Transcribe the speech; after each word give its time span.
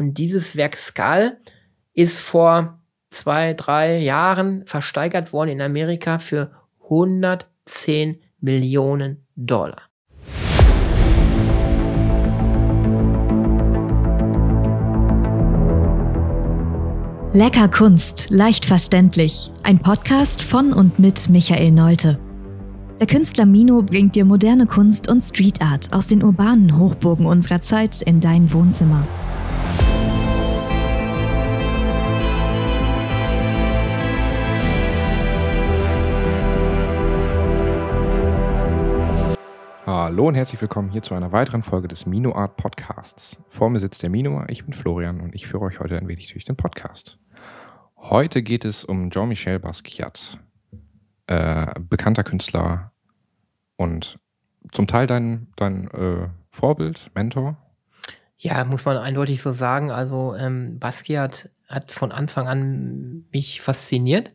Und 0.00 0.16
dieses 0.16 0.56
Werk 0.56 0.78
Skal 0.78 1.36
ist 1.92 2.20
vor 2.20 2.80
zwei, 3.10 3.52
drei 3.52 3.98
Jahren 3.98 4.64
versteigert 4.64 5.34
worden 5.34 5.50
in 5.50 5.60
Amerika 5.60 6.18
für 6.18 6.52
110 6.84 8.18
Millionen 8.40 9.26
Dollar. 9.36 9.82
Lecker 17.34 17.68
Kunst, 17.68 18.30
leicht 18.30 18.64
verständlich. 18.64 19.50
Ein 19.64 19.80
Podcast 19.80 20.40
von 20.40 20.72
und 20.72 20.98
mit 20.98 21.28
Michael 21.28 21.72
Neute. 21.72 22.18
Der 22.98 23.06
Künstler 23.06 23.44
Mino 23.44 23.82
bringt 23.82 24.14
dir 24.14 24.24
moderne 24.24 24.64
Kunst 24.64 25.10
und 25.10 25.20
Street 25.20 25.60
Art 25.60 25.92
aus 25.92 26.06
den 26.06 26.22
urbanen 26.22 26.78
Hochburgen 26.78 27.26
unserer 27.26 27.60
Zeit 27.60 28.00
in 28.00 28.22
dein 28.22 28.50
Wohnzimmer. 28.50 29.06
Hallo 40.20 40.28
und 40.28 40.34
herzlich 40.34 40.60
willkommen 40.60 40.90
hier 40.90 41.00
zu 41.00 41.14
einer 41.14 41.32
weiteren 41.32 41.62
Folge 41.62 41.88
des 41.88 42.04
Mino 42.04 42.34
Art 42.34 42.58
Podcasts. 42.58 43.42
Vor 43.48 43.70
mir 43.70 43.80
sitzt 43.80 44.02
der 44.02 44.10
Mino, 44.10 44.44
ich 44.48 44.66
bin 44.66 44.74
Florian 44.74 45.18
und 45.22 45.34
ich 45.34 45.46
führe 45.46 45.64
euch 45.64 45.80
heute 45.80 45.96
ein 45.96 46.08
wenig 46.08 46.30
durch 46.30 46.44
den 46.44 46.56
Podcast. 46.56 47.18
Heute 47.96 48.42
geht 48.42 48.66
es 48.66 48.84
um 48.84 49.08
Jean-Michel 49.10 49.58
Basquiat, 49.60 50.38
äh, 51.26 51.72
bekannter 51.88 52.22
Künstler 52.22 52.92
und 53.76 54.18
zum 54.72 54.86
Teil 54.86 55.06
dein, 55.06 55.46
dein 55.56 55.90
äh, 55.92 56.28
Vorbild, 56.50 57.10
Mentor. 57.14 57.56
Ja, 58.36 58.62
muss 58.66 58.84
man 58.84 58.98
eindeutig 58.98 59.40
so 59.40 59.52
sagen. 59.52 59.90
Also 59.90 60.34
ähm, 60.34 60.78
Basquiat 60.78 61.48
hat 61.66 61.92
von 61.92 62.12
Anfang 62.12 62.46
an 62.46 63.24
mich 63.32 63.62
fasziniert. 63.62 64.32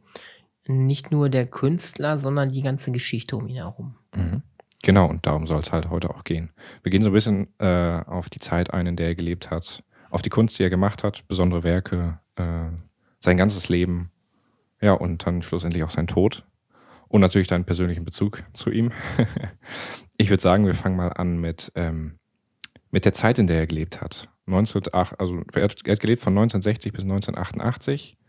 Nicht 0.65 1.11
nur 1.11 1.29
der 1.29 1.45
Künstler, 1.45 2.17
sondern 2.17 2.49
die 2.49 2.63
ganze 2.63 2.91
Geschichte 2.91 3.37
um 3.37 3.47
ihn 3.47 3.57
herum. 3.57 3.97
Mhm. 4.15 4.41
Genau, 4.85 5.07
und 5.07 5.25
darum 5.25 5.47
soll 5.47 5.61
es 5.61 5.71
halt 5.71 5.89
heute 5.89 6.11
auch 6.11 6.23
gehen. 6.23 6.51
Wir 6.83 6.91
gehen 6.91 7.01
so 7.01 7.09
ein 7.09 7.13
bisschen 7.13 7.47
äh, 7.57 8.03
auf 8.05 8.29
die 8.29 8.37
Zeit 8.37 8.71
ein, 8.71 8.85
in 8.85 8.95
der 8.95 9.07
er 9.07 9.15
gelebt 9.15 9.49
hat, 9.49 9.83
auf 10.11 10.21
die 10.21 10.29
Kunst, 10.29 10.59
die 10.59 10.63
er 10.63 10.69
gemacht 10.69 11.03
hat, 11.03 11.27
besondere 11.27 11.63
Werke, 11.63 12.19
äh, 12.35 12.69
sein 13.19 13.35
ganzes 13.35 13.67
Leben, 13.67 14.11
ja, 14.79 14.93
und 14.93 15.25
dann 15.25 15.41
schlussendlich 15.41 15.83
auch 15.83 15.89
sein 15.89 16.05
Tod. 16.05 16.45
Und 17.07 17.21
natürlich 17.21 17.47
deinen 17.47 17.65
persönlichen 17.65 18.05
Bezug 18.05 18.43
zu 18.53 18.69
ihm. 18.69 18.91
ich 20.17 20.29
würde 20.29 20.43
sagen, 20.43 20.67
wir 20.67 20.75
fangen 20.75 20.97
mal 20.97 21.13
an 21.13 21.39
mit, 21.39 21.71
ähm, 21.73 22.19
mit 22.91 23.05
der 23.05 23.15
Zeit, 23.15 23.39
in 23.39 23.47
der 23.47 23.61
er 23.61 23.67
gelebt 23.67 24.01
hat. 24.01 24.29
1908, 24.45 25.19
also 25.19 25.41
er 25.55 25.63
hat, 25.63 25.77
er 25.83 25.93
hat 25.93 25.99
gelebt 25.99 26.21
von 26.21 26.33
1960 26.33 26.93
bis 26.93 27.01
1988, 27.01 28.19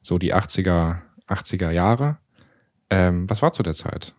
so 0.00 0.16
die 0.18 0.32
80er, 0.32 1.00
80er 1.26 1.72
Jahre. 1.72 2.18
Ähm, 2.88 3.28
was 3.28 3.42
war 3.42 3.52
zu 3.52 3.64
der 3.64 3.74
Zeit? 3.74 4.14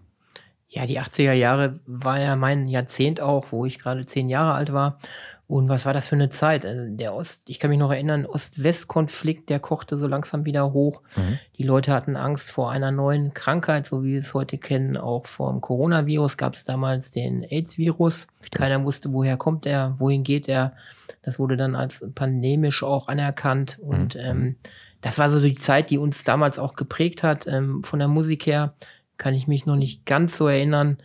Ja, 0.71 0.85
die 0.85 0.99
80er 0.99 1.33
Jahre 1.33 1.79
war 1.87 2.19
ja 2.19 2.35
mein 2.35 2.67
Jahrzehnt 2.67 3.21
auch, 3.21 3.51
wo 3.51 3.65
ich 3.65 3.79
gerade 3.79 4.05
zehn 4.05 4.29
Jahre 4.29 4.53
alt 4.53 4.71
war. 4.71 4.99
Und 5.47 5.67
was 5.67 5.87
war 5.87 5.93
das 5.95 6.07
für 6.07 6.15
eine 6.15 6.29
Zeit? 6.29 6.63
Also 6.63 6.95
der 6.95 7.15
Ost, 7.15 7.49
ich 7.49 7.59
kann 7.59 7.71
mich 7.71 7.79
noch 7.79 7.91
erinnern, 7.91 8.27
Ost-West-Konflikt, 8.27 9.49
der 9.49 9.59
kochte 9.59 9.97
so 9.97 10.05
langsam 10.05 10.45
wieder 10.45 10.73
hoch. 10.73 11.01
Mhm. 11.15 11.39
Die 11.57 11.63
Leute 11.63 11.91
hatten 11.91 12.15
Angst 12.15 12.51
vor 12.51 12.69
einer 12.69 12.91
neuen 12.91 13.33
Krankheit, 13.33 13.87
so 13.87 14.03
wie 14.03 14.11
wir 14.11 14.19
es 14.19 14.35
heute 14.35 14.59
kennen. 14.59 14.95
Auch 14.95 15.25
vor 15.25 15.51
dem 15.51 15.59
Coronavirus 15.59 16.37
gab 16.37 16.53
es 16.53 16.65
damals 16.65 17.09
den 17.09 17.43
AIDS-Virus. 17.43 18.27
Keiner 18.51 18.83
wusste, 18.83 19.11
woher 19.11 19.37
kommt 19.37 19.65
er, 19.65 19.95
wohin 19.97 20.23
geht 20.23 20.47
er. 20.47 20.73
Das 21.23 21.39
wurde 21.39 21.57
dann 21.57 21.75
als 21.75 22.05
pandemisch 22.13 22.83
auch 22.83 23.07
anerkannt. 23.07 23.79
Und 23.81 24.13
mhm. 24.13 24.21
ähm, 24.21 24.55
das 25.01 25.17
war 25.17 25.31
so 25.31 25.41
die 25.41 25.55
Zeit, 25.55 25.89
die 25.89 25.97
uns 25.97 26.23
damals 26.23 26.59
auch 26.59 26.75
geprägt 26.75 27.23
hat, 27.23 27.47
ähm, 27.47 27.83
von 27.83 27.97
der 27.97 28.07
Musik 28.07 28.45
her 28.45 28.75
kann 29.19 29.35
ich 29.35 29.47
mich 29.47 29.67
noch 29.67 29.75
nicht 29.75 30.07
ganz 30.07 30.35
so 30.35 30.47
erinnern. 30.47 30.97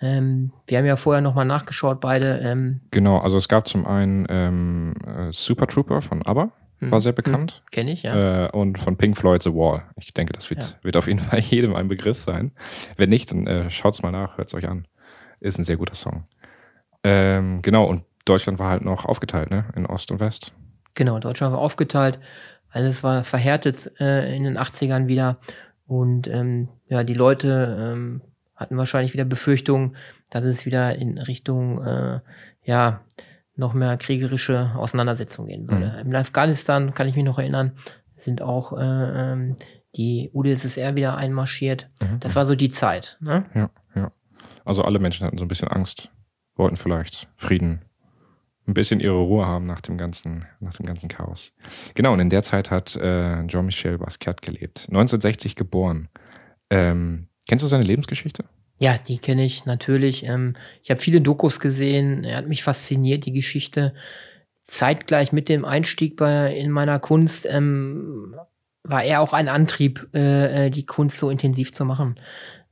Ähm, 0.00 0.52
wir 0.66 0.78
haben 0.78 0.86
ja 0.86 0.96
vorher 0.96 1.20
nochmal 1.20 1.44
nachgeschaut, 1.44 2.00
beide. 2.00 2.38
Ähm, 2.38 2.80
genau, 2.90 3.18
also 3.18 3.36
es 3.36 3.48
gab 3.48 3.68
zum 3.68 3.86
einen 3.86 4.26
ähm, 4.30 4.94
äh, 5.06 5.32
Super 5.32 5.66
Trooper 5.66 6.00
von 6.00 6.22
ABBA, 6.22 6.52
hm, 6.78 6.90
war 6.90 7.00
sehr 7.00 7.12
hm, 7.12 7.16
bekannt. 7.16 7.52
Hm, 7.52 7.70
Kenne 7.70 7.92
ich, 7.92 8.02
ja. 8.04 8.46
Äh, 8.46 8.50
und 8.52 8.78
von 8.78 8.96
Pink 8.96 9.16
Floyd 9.18 9.42
The 9.42 9.52
Wall. 9.52 9.82
Ich 10.00 10.14
denke, 10.14 10.32
das 10.32 10.48
wird, 10.48 10.62
ja. 10.62 10.84
wird 10.84 10.96
auf 10.96 11.06
jeden 11.06 11.20
Fall 11.20 11.40
jedem 11.50 11.74
ein 11.74 11.88
Begriff 11.88 12.22
sein. 12.22 12.52
Wenn 12.96 13.10
nicht, 13.10 13.30
dann 13.30 13.46
äh, 13.46 13.70
schaut's 13.70 14.02
mal 14.02 14.12
nach, 14.12 14.38
hört's 14.38 14.54
euch 14.54 14.68
an. 14.68 14.86
Ist 15.40 15.58
ein 15.58 15.64
sehr 15.64 15.76
guter 15.76 15.94
Song. 15.94 16.24
Ähm, 17.02 17.62
genau, 17.62 17.84
und 17.84 18.04
Deutschland 18.24 18.58
war 18.58 18.70
halt 18.70 18.84
noch 18.84 19.04
aufgeteilt, 19.04 19.50
ne? 19.50 19.66
In 19.76 19.86
Ost 19.86 20.10
und 20.10 20.20
West. 20.20 20.52
Genau, 20.94 21.18
Deutschland 21.18 21.52
war 21.52 21.60
aufgeteilt. 21.60 22.18
Alles 22.70 23.02
war 23.02 23.24
verhärtet 23.24 23.92
äh, 24.00 24.34
in 24.36 24.44
den 24.44 24.58
80ern 24.58 25.06
wieder. 25.06 25.38
Und 25.86 26.28
ähm, 26.28 26.68
ja, 26.88 27.04
die 27.04 27.14
Leute 27.14 27.76
ähm, 27.78 28.22
hatten 28.54 28.76
wahrscheinlich 28.76 29.12
wieder 29.12 29.24
Befürchtungen, 29.24 29.96
dass 30.30 30.44
es 30.44 30.66
wieder 30.66 30.96
in 30.96 31.18
Richtung 31.18 31.84
äh, 31.84 32.20
ja 32.64 33.00
noch 33.54 33.72
mehr 33.72 33.96
kriegerische 33.96 34.72
Auseinandersetzungen 34.76 35.48
gehen 35.48 35.70
würde. 35.70 36.02
Mhm. 36.04 36.10
Im 36.10 36.16
Afghanistan 36.16 36.92
kann 36.94 37.08
ich 37.08 37.16
mich 37.16 37.24
noch 37.24 37.38
erinnern, 37.38 37.72
sind 38.16 38.42
auch 38.42 38.72
äh, 38.72 38.82
ähm, 38.82 39.56
die 39.94 40.30
UdSSR 40.32 40.96
wieder 40.96 41.16
einmarschiert. 41.16 41.88
Mhm. 42.02 42.20
Das 42.20 42.36
war 42.36 42.46
so 42.46 42.54
die 42.54 42.70
Zeit. 42.70 43.16
Ne? 43.20 43.46
Ja, 43.54 43.70
ja. 43.94 44.12
Also 44.64 44.82
alle 44.82 44.98
Menschen 44.98 45.26
hatten 45.26 45.38
so 45.38 45.44
ein 45.44 45.48
bisschen 45.48 45.68
Angst, 45.68 46.10
wollten 46.56 46.76
vielleicht 46.76 47.28
Frieden, 47.36 47.82
ein 48.66 48.74
bisschen 48.74 49.00
ihre 49.00 49.18
Ruhe 49.18 49.46
haben 49.46 49.66
nach 49.66 49.80
dem 49.80 49.96
ganzen, 49.96 50.44
nach 50.60 50.74
dem 50.74 50.86
ganzen 50.86 51.08
Chaos. 51.08 51.52
Genau, 51.94 52.12
und 52.12 52.20
in 52.20 52.30
der 52.30 52.42
Zeit 52.42 52.70
hat 52.70 52.96
äh, 52.96 53.46
Jean-Michel 53.46 53.98
Basquiat 53.98 54.42
gelebt. 54.42 54.86
1960 54.88 55.54
geboren. 55.54 56.08
Ähm, 56.70 57.28
kennst 57.48 57.62
du 57.62 57.68
seine 57.68 57.84
Lebensgeschichte? 57.84 58.44
Ja, 58.78 58.96
die 58.98 59.18
kenne 59.18 59.44
ich 59.44 59.64
natürlich. 59.64 60.24
Ähm, 60.24 60.54
ich 60.82 60.90
habe 60.90 61.00
viele 61.00 61.20
Dokus 61.20 61.60
gesehen. 61.60 62.24
Er 62.24 62.38
hat 62.38 62.48
mich 62.48 62.62
fasziniert, 62.62 63.24
die 63.24 63.32
Geschichte. 63.32 63.94
Zeitgleich 64.64 65.32
mit 65.32 65.48
dem 65.48 65.64
Einstieg 65.64 66.16
bei, 66.16 66.54
in 66.54 66.70
meiner 66.70 66.98
Kunst 66.98 67.46
ähm, 67.48 68.34
war 68.82 69.04
er 69.04 69.20
auch 69.20 69.32
ein 69.32 69.48
Antrieb, 69.48 70.08
äh, 70.12 70.66
äh 70.66 70.70
die 70.70 70.84
Kunst 70.84 71.18
so 71.18 71.30
intensiv 71.30 71.72
zu 71.72 71.84
machen. 71.84 72.16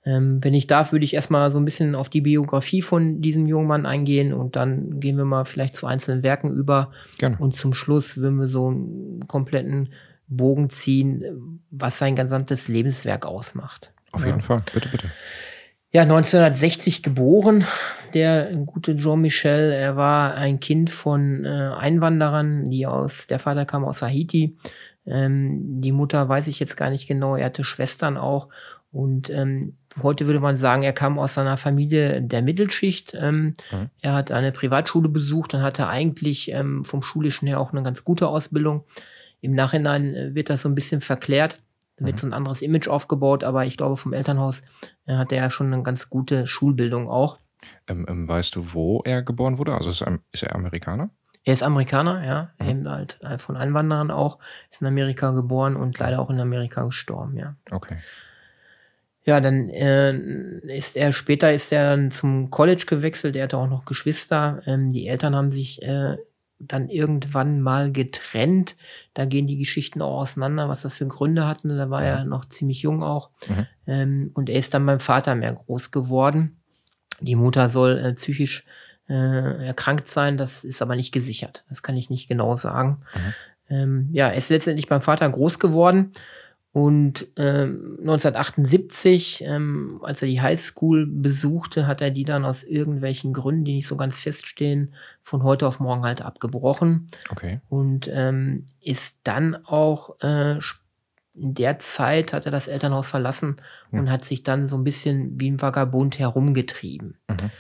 Ähm, 0.07 0.43
wenn 0.43 0.55
ich 0.55 0.67
darf, 0.67 0.93
würde 0.93 1.05
ich 1.05 1.15
erstmal 1.15 1.51
so 1.51 1.59
ein 1.59 1.65
bisschen 1.65 1.95
auf 1.95 2.11
die 2.11 2.21
Biografie 2.21 2.83
von 2.83 3.23
diesem 3.23 3.47
jungen 3.47 3.67
Mann 3.67 3.87
eingehen 3.87 4.35
und 4.35 4.55
dann 4.55 5.01
gehen 5.01 5.17
wir 5.17 5.25
mal 5.25 5.45
vielleicht 5.45 5.75
zu 5.75 5.87
einzelnen 5.87 6.23
Werken 6.23 6.53
über. 6.53 6.91
Gerne. 7.19 7.37
Und 7.39 7.57
zum 7.57 7.73
Schluss 7.73 8.19
würden 8.19 8.39
wir 8.39 8.49
so 8.49 8.69
einen 8.69 9.27
kompletten 9.27 9.91
Bogen 10.27 10.69
ziehen, 10.69 11.61
was 11.71 11.99
sein 11.99 12.17
gesamtes 12.17 12.69
Lebenswerk 12.69 13.25
ausmacht. 13.25 13.93
Auf 14.13 14.23
ja. 14.23 14.29
jeden 14.29 14.43
Fall, 14.43 14.59
bitte, 14.73 14.89
bitte. 14.89 15.09
Ja, 15.91 16.03
1960 16.03 17.05
geboren, 17.05 17.65
der 18.15 18.53
gute 18.67 18.97
Jean 18.97 19.21
Michel. 19.21 19.71
Er 19.71 19.97
war 19.97 20.35
ein 20.35 20.59
Kind 20.59 20.91
von 20.91 21.45
äh, 21.45 21.49
Einwanderern, 21.49 22.65
die 22.65 22.87
aus, 22.87 23.29
der 23.29 23.39
Vater 23.39 23.65
kam 23.65 23.85
aus 23.85 24.03
Haiti. 24.03 24.57
Ähm, 25.07 25.81
die 25.81 25.93
Mutter 25.93 26.29
weiß 26.29 26.49
ich 26.49 26.59
jetzt 26.59 26.77
gar 26.77 26.91
nicht 26.91 27.07
genau. 27.07 27.37
Er 27.37 27.47
hatte 27.47 27.63
Schwestern 27.63 28.17
auch. 28.17 28.49
Und 28.91 29.31
ähm, 29.31 29.77
heute 30.03 30.27
würde 30.27 30.41
man 30.41 30.57
sagen, 30.57 30.83
er 30.83 30.93
kam 30.93 31.19
aus 31.19 31.39
einer 31.39 31.57
Familie 31.57 32.23
der 32.23 32.43
Mittelschicht. 32.43 33.15
Ähm, 33.15 33.55
mhm. 33.71 33.91
Er 34.01 34.15
hat 34.15 34.33
eine 34.33 34.53
Privatschule 34.53 35.09
besucht 35.09 35.55
und 35.55 35.63
hatte 35.63 35.89
eigentlich 35.89 36.51
ähm, 36.51 36.85
vom 36.85 37.03
Schulischen 37.03 37.49
her 37.49 37.61
auch 37.61 37.73
eine 37.73 37.83
ganz 37.83 38.05
gute 38.05 38.29
Ausbildung. 38.29 38.85
Im 39.41 39.53
Nachhinein 39.53 40.15
äh, 40.15 40.35
wird 40.35 40.51
das 40.51 40.63
so 40.63 40.69
ein 40.69 40.75
bisschen 40.75 41.01
verklärt. 41.01 41.61
Da 41.97 42.07
wird 42.07 42.17
mhm. 42.17 42.21
so 42.21 42.27
ein 42.29 42.33
anderes 42.33 42.63
Image 42.63 42.89
aufgebaut, 42.89 43.45
aber 43.45 43.67
ich 43.67 43.77
glaube, 43.77 43.97
vom 43.97 44.13
Elternhaus 44.13 44.63
äh, 45.07 45.17
hat 45.17 45.33
er 45.33 45.39
ja 45.39 45.51
schon 45.51 45.73
eine 45.73 45.83
ganz 45.83 46.11
gute 46.11 46.47
Schulbildung 46.47 47.09
auch. 47.09 47.39
Ähm, 47.87 48.07
ähm, 48.09 48.29
weißt 48.29 48.57
du, 48.57 48.73
wo 48.73 49.01
er 49.05 49.23
geboren 49.23 49.59
wurde? 49.59 49.75
Also 49.75 49.91
ist 49.91 50.03
er, 50.03 50.19
ist 50.33 50.43
er 50.43 50.55
Amerikaner? 50.55 51.11
Er 51.45 51.53
ist 51.53 51.63
Amerikaner, 51.63 52.25
ja. 52.25 52.51
Mhm. 52.59 52.69
Eben 52.69 52.89
halt 52.89 53.19
äh, 53.23 53.39
von 53.39 53.57
Einwanderern 53.57 54.11
auch. 54.11 54.39
Ist 54.71 54.81
in 54.81 54.87
Amerika 54.87 55.31
geboren 55.33 55.77
und 55.77 55.99
leider 55.99 56.21
auch 56.21 56.31
in 56.31 56.41
Amerika 56.41 56.85
gestorben, 56.85 57.37
ja. 57.37 57.55
Okay. 57.71 57.99
Ja, 59.25 59.41
dann 59.41 59.71
äh, 59.71 60.13
ist 60.77 60.97
er 60.97 61.13
später 61.13 61.53
ist 61.53 61.73
er 61.73 61.91
dann 61.91 62.11
zum 62.11 62.51
College 62.51 62.85
gewechselt. 62.87 63.37
Er 63.37 63.45
hatte 63.45 63.57
auch 63.57 63.69
noch 63.69 63.87
Geschwister. 63.87 64.63
Ähm, 64.67 64.91
die 64.91 65.07
Eltern 65.07 65.35
haben 65.35 65.51
sich 65.51 65.83
äh, 65.83 66.19
dann 66.59 66.91
irgendwann 66.91 67.63
mal 67.63 67.91
getrennt. 67.91 68.77
Da 69.15 69.25
gehen 69.25 69.47
die 69.47 69.57
Geschichten 69.57 70.03
auch 70.03 70.21
auseinander, 70.21 70.69
was 70.69 70.83
das 70.83 70.97
für 70.97 71.07
Gründe 71.07 71.47
hatten. 71.47 71.71
Da 71.71 71.89
war 71.89 72.03
ja. 72.03 72.19
er 72.19 72.25
noch 72.25 72.45
ziemlich 72.45 72.83
jung 72.83 73.03
auch. 73.03 73.31
Mhm. 73.49 73.67
Ähm, 73.87 74.31
und 74.35 74.51
er 74.51 74.59
ist 74.59 74.75
dann 74.75 74.85
beim 74.85 75.01
Vater 75.01 75.35
mehr 75.35 75.55
groß 75.55 75.91
geworden. 75.91 76.59
Die 77.21 77.37
Mutter 77.37 77.71
soll 77.71 77.99
äh, 77.99 78.13
psychisch 78.13 78.65
äh, 79.09 79.67
erkrankt 79.67 80.09
sein, 80.09 80.37
das 80.37 80.65
ist 80.65 80.83
aber 80.83 80.97
nicht 80.97 81.13
gesichert. 81.13 81.65
Das 81.69 81.83
kann 81.83 81.97
ich 81.97 82.11
nicht 82.11 82.29
genau 82.29 82.57
sagen. 82.57 83.03
Mhm. 83.15 83.35
Ähm, 83.71 84.09
ja, 84.13 84.29
er 84.29 84.37
ist 84.37 84.51
letztendlich 84.51 84.89
beim 84.89 85.01
Vater 85.01 85.29
groß 85.29 85.59
geworden 85.59 86.13
Und 86.75 87.29
ähm, 87.37 87.99
1978, 88.01 89.45
ähm, 89.47 90.01
als 90.03 90.23
er 90.23 90.29
die 90.29 90.41
Highschool 90.41 91.07
besuchte, 91.07 91.87
hat 91.87 92.01
er 92.01 92.11
die 92.11 92.25
dann 92.25 92.45
aus 92.45 92.65
irgendwelchen 92.65 93.33
Gründen, 93.33 93.65
die 93.65 93.75
nicht 93.77 93.87
so 93.87 93.97
ganz 93.97 94.19
feststehen, 94.19 94.93
von 95.23 95.45
heute 95.45 95.69
auf 95.69 95.79
morgen 95.79 96.03
halt 96.03 96.23
abgebrochen. 96.23 97.07
Okay. 97.31 97.61
Und 97.69 98.11
ähm, 98.13 98.67
ist 98.81 99.21
dann 99.23 99.55
auch 99.65 100.19
äh, 100.21 100.59
in 101.37 101.55
der 101.55 101.79
Zeit 101.79 102.33
hat 102.33 102.45
er 102.45 102.51
das 102.51 102.67
Elternhaus 102.67 103.09
verlassen 103.09 103.55
Ja. 103.93 104.01
und 104.01 104.11
hat 104.11 104.25
sich 104.25 104.43
dann 104.43 104.67
so 104.67 104.77
ein 104.77 104.83
bisschen 104.83 105.41
wie 105.41 105.53
ein 105.53 105.63
Vagabund 105.63 106.19
herumgetrieben. 106.19 107.19
Mhm. 107.29 107.51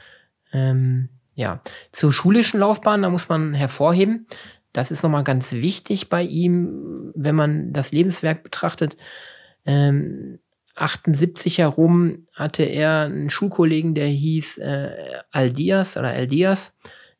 Ähm, 0.52 1.08
ja, 1.36 1.60
zur 1.92 2.12
schulischen 2.12 2.58
Laufbahn, 2.58 3.02
da 3.02 3.10
muss 3.10 3.28
man 3.28 3.54
hervorheben, 3.54 4.26
das 4.74 4.90
ist 4.90 5.02
nochmal 5.02 5.24
ganz 5.24 5.52
wichtig 5.52 6.10
bei 6.10 6.22
ihm, 6.22 7.12
wenn 7.14 7.34
man 7.34 7.72
das 7.72 7.92
Lebenswerk 7.92 8.42
betrachtet. 8.42 8.96
Ähm, 9.64 10.40
78 10.74 11.58
herum 11.58 12.26
hatte 12.32 12.64
er 12.64 13.02
einen 13.02 13.30
Schulkollegen, 13.30 13.94
der 13.94 14.08
hieß 14.08 14.58
äh, 14.58 14.90
Aldias 15.30 15.96
oder 15.96 16.08
Aldias, 16.08 16.76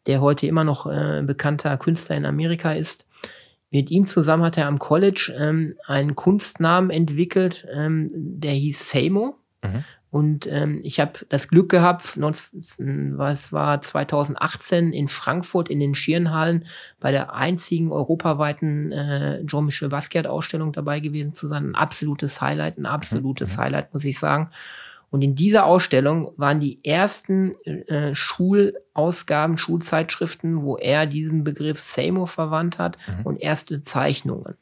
der 0.07 0.21
heute 0.21 0.49
immer 0.49 0.65
noch 0.65 0.87
äh, 0.87 1.23
bekannter 1.25 1.79
Künstler 1.79 2.17
in 2.17 2.27
Amerika 2.27 2.73
ist. 2.73 3.09
Mit 3.71 3.91
ihm 3.91 4.07
zusammen 4.07 4.43
hat 4.43 4.59
er 4.59 4.67
am 4.67 4.79
College 4.79 5.33
ähm, 5.39 5.77
einen 5.87 6.17
Kunstnamen 6.17 6.91
entwickelt, 6.91 7.67
ähm, 7.73 8.11
der 8.13 8.53
hieß 8.53 8.91
Samo. 8.91 9.37
Mhm. 9.63 9.85
Und 10.15 10.47
ähm, 10.47 10.79
ich 10.81 11.01
habe 11.01 11.15
das 11.29 11.49
Glück 11.49 11.69
gehabt, 11.69 12.17
19, 12.17 13.19
was 13.19 13.53
war 13.53 13.81
2018 13.83 14.93
in 14.93 15.09
Frankfurt 15.09 15.69
in 15.69 15.81
den 15.81 15.97
Schirnhallen 15.97 16.67
bei 17.01 17.11
der 17.11 17.35
einzigen 17.35 17.91
europaweiten 17.91 18.93
äh, 18.93 19.45
Jean-Michel 19.45 19.89
Basquiat-Ausstellung 19.89 20.71
dabei 20.71 21.01
gewesen 21.01 21.35
zu 21.35 21.49
sein. 21.49 21.71
Ein 21.71 21.75
absolutes 21.75 22.41
Highlight, 22.41 22.79
ein 22.79 22.87
absolutes 22.87 23.57
Mhm. 23.57 23.61
Highlight, 23.61 23.93
muss 23.93 24.05
ich 24.05 24.17
sagen. 24.21 24.51
Und 25.11 25.23
in 25.23 25.35
dieser 25.35 25.67
Ausstellung 25.67 26.31
waren 26.37 26.61
die 26.61 26.79
ersten 26.85 27.51
äh, 27.65 28.15
Schulausgaben, 28.15 29.59
Schulzeitschriften, 29.59 30.63
wo 30.63 30.77
er 30.77 31.07
diesen 31.07 31.43
Begriff 31.43 31.81
Samo 31.81 32.27
verwandt 32.27 32.79
hat 32.79 32.99
Mhm. 33.09 33.27
und 33.27 33.43
erste 33.43 33.83
Zeichnungen 33.83 34.55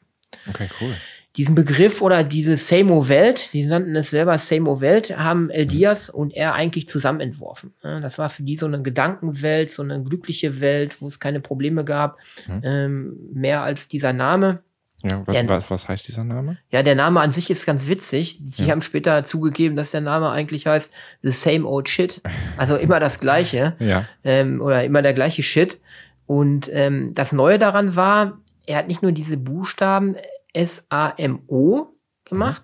Okay, 0.49 0.67
cool. 0.81 0.95
Diesen 1.35 1.55
Begriff 1.55 2.01
oder 2.01 2.23
diese 2.23 2.57
Samo-Welt, 2.57 3.53
die 3.53 3.65
nannten 3.65 3.95
es 3.95 4.11
selber 4.11 4.37
Samo-Welt, 4.37 5.17
haben 5.17 5.49
El 5.49 5.65
Diaz 5.65 6.09
und 6.09 6.33
er 6.33 6.53
eigentlich 6.53 6.87
zusammen 6.87 7.21
entworfen. 7.21 7.73
Das 7.81 8.19
war 8.19 8.29
für 8.29 8.43
die 8.43 8.55
so 8.55 8.67
eine 8.67 8.81
Gedankenwelt, 8.83 9.71
so 9.71 9.81
eine 9.81 10.03
glückliche 10.03 10.61
Welt, 10.61 11.01
wo 11.01 11.07
es 11.07 11.19
keine 11.19 11.39
Probleme 11.39 11.83
gab, 11.85 12.19
Mhm. 12.47 12.61
ähm, 12.63 13.17
mehr 13.33 13.63
als 13.63 13.87
dieser 13.87 14.13
Name. 14.13 14.59
Ja, 15.03 15.21
was, 15.25 15.33
Der- 15.35 15.49
was, 15.49 15.69
was 15.71 15.87
heißt 15.89 16.07
dieser 16.07 16.23
Name? 16.23 16.59
Ja, 16.69 16.81
der 16.83 16.95
Name 16.95 17.19
an 17.19 17.33
sich 17.33 17.49
ist 17.49 17.65
ganz 17.65 17.89
witzig. 17.89 18.37
Die 18.39 18.65
Ja. 18.65 18.71
haben 18.71 18.81
später 18.81 19.23
zugegeben, 19.25 19.75
dass 19.75 19.91
der 19.91 19.99
Name 20.01 20.29
eigentlich 20.29 20.65
heißt 20.67 20.93
The 21.23 21.31
Same 21.31 21.67
Old 21.67 21.89
Shit. 21.89 22.21
Also 22.57 22.77
immer 22.77 22.99
das 23.01 23.19
Gleiche 23.19 23.73
Ja. 23.79 24.05
ähm, 24.23 24.61
oder 24.61 24.83
immer 24.85 25.01
der 25.01 25.13
gleiche 25.13 25.43
Shit. 25.43 25.79
Und 26.25 26.69
ähm, 26.71 27.11
das 27.15 27.33
Neue 27.33 27.59
daran 27.59 27.95
war, 27.97 28.37
er 28.65 28.77
hat 28.77 28.87
nicht 28.87 29.01
nur 29.01 29.11
diese 29.11 29.35
Buchstaben 29.35 30.15
S-A-M-O 30.53 31.87
gemacht 32.25 32.63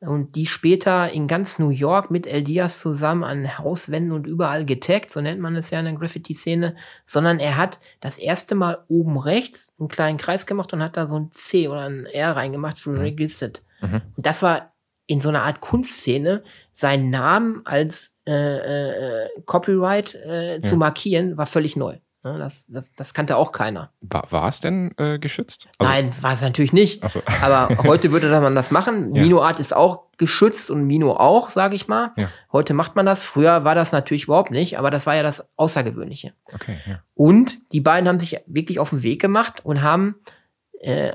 und 0.00 0.34
die 0.34 0.46
später 0.46 1.12
in 1.12 1.26
ganz 1.28 1.58
New 1.58 1.68
York 1.70 2.10
mit 2.10 2.26
El 2.26 2.42
Diaz 2.42 2.80
zusammen 2.80 3.22
an 3.22 3.58
Hauswänden 3.58 4.12
und 4.12 4.26
überall 4.26 4.64
getaggt, 4.64 5.12
so 5.12 5.20
nennt 5.20 5.40
man 5.40 5.56
es 5.56 5.70
ja 5.70 5.78
in 5.78 5.84
der 5.84 5.94
Graffiti-Szene, 5.94 6.74
sondern 7.04 7.38
er 7.38 7.56
hat 7.56 7.78
das 8.00 8.16
erste 8.18 8.54
Mal 8.54 8.78
oben 8.88 9.18
rechts 9.18 9.72
einen 9.78 9.88
kleinen 9.88 10.16
Kreis 10.18 10.46
gemacht 10.46 10.72
und 10.72 10.82
hat 10.82 10.96
da 10.96 11.06
so 11.06 11.16
ein 11.18 11.30
C 11.32 11.68
oder 11.68 11.82
ein 11.82 12.06
R 12.06 12.34
reingemacht 12.34 12.78
für 12.78 12.98
Registered. 12.98 13.62
Mhm. 13.82 14.00
Und 14.16 14.26
das 14.26 14.42
war 14.42 14.72
in 15.06 15.20
so 15.20 15.28
einer 15.28 15.42
Art 15.42 15.60
Kunstszene, 15.60 16.44
seinen 16.72 17.10
Namen 17.10 17.62
als 17.66 18.16
äh, 18.26 18.32
äh, 19.24 19.28
Copyright 19.44 20.14
äh, 20.14 20.60
zu 20.62 20.74
Ja. 20.74 20.78
markieren, 20.78 21.36
war 21.36 21.46
völlig 21.46 21.76
neu. 21.76 21.98
Ne, 22.22 22.36
das, 22.38 22.66
das, 22.68 22.92
das 22.92 23.14
kannte 23.14 23.36
auch 23.38 23.50
keiner. 23.50 23.92
War, 24.02 24.30
war 24.30 24.48
es 24.48 24.60
denn 24.60 24.92
äh, 24.98 25.18
geschützt? 25.18 25.68
Also- 25.78 25.90
Nein, 25.90 26.10
war 26.20 26.32
es 26.34 26.42
natürlich 26.42 26.74
nicht. 26.74 27.02
So. 27.08 27.22
Aber 27.42 27.70
heute 27.84 28.12
würde 28.12 28.28
man 28.40 28.54
das 28.54 28.70
machen. 28.70 29.14
Ja. 29.14 29.22
Mino 29.22 29.42
Art 29.42 29.58
ist 29.58 29.74
auch 29.74 30.02
geschützt 30.18 30.70
und 30.70 30.84
Mino 30.86 31.12
auch, 31.14 31.48
sage 31.48 31.74
ich 31.76 31.88
mal. 31.88 32.12
Ja. 32.18 32.28
Heute 32.52 32.74
macht 32.74 32.94
man 32.94 33.06
das. 33.06 33.24
Früher 33.24 33.64
war 33.64 33.74
das 33.74 33.92
natürlich 33.92 34.24
überhaupt 34.24 34.50
nicht, 34.50 34.78
aber 34.78 34.90
das 34.90 35.06
war 35.06 35.16
ja 35.16 35.22
das 35.22 35.48
Außergewöhnliche. 35.56 36.34
Okay, 36.52 36.76
ja. 36.86 37.00
Und 37.14 37.72
die 37.72 37.80
beiden 37.80 38.06
haben 38.06 38.20
sich 38.20 38.38
wirklich 38.46 38.78
auf 38.80 38.90
den 38.90 39.02
Weg 39.02 39.20
gemacht 39.22 39.64
und 39.64 39.80
haben 39.80 40.16
äh, 40.80 41.12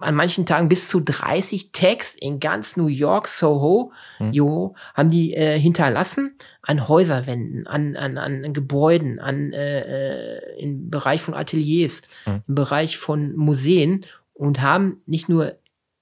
an 0.00 0.14
manchen 0.16 0.44
Tagen 0.44 0.68
bis 0.68 0.88
zu 0.88 1.00
30 1.00 1.70
Tags 1.72 2.14
in 2.18 2.40
ganz 2.40 2.76
New 2.76 2.88
York, 2.88 3.28
Soho, 3.28 3.92
Hm. 4.18 4.32
Joho, 4.32 4.74
haben 4.94 5.08
die 5.08 5.34
äh, 5.34 5.58
hinterlassen 5.58 6.36
an 6.62 6.88
Häuserwänden, 6.88 7.66
an, 7.66 7.96
an, 7.96 8.18
an 8.18 8.52
Gebäuden, 8.52 9.20
an 9.20 9.52
äh, 9.52 10.36
äh, 10.38 10.60
im 10.60 10.90
Bereich 10.90 11.22
von 11.22 11.34
Ateliers, 11.34 12.02
Hm. 12.24 12.42
im 12.48 12.54
Bereich 12.54 12.98
von 12.98 13.36
Museen 13.36 14.00
und 14.32 14.60
haben 14.62 15.00
nicht 15.06 15.28
nur 15.28 15.54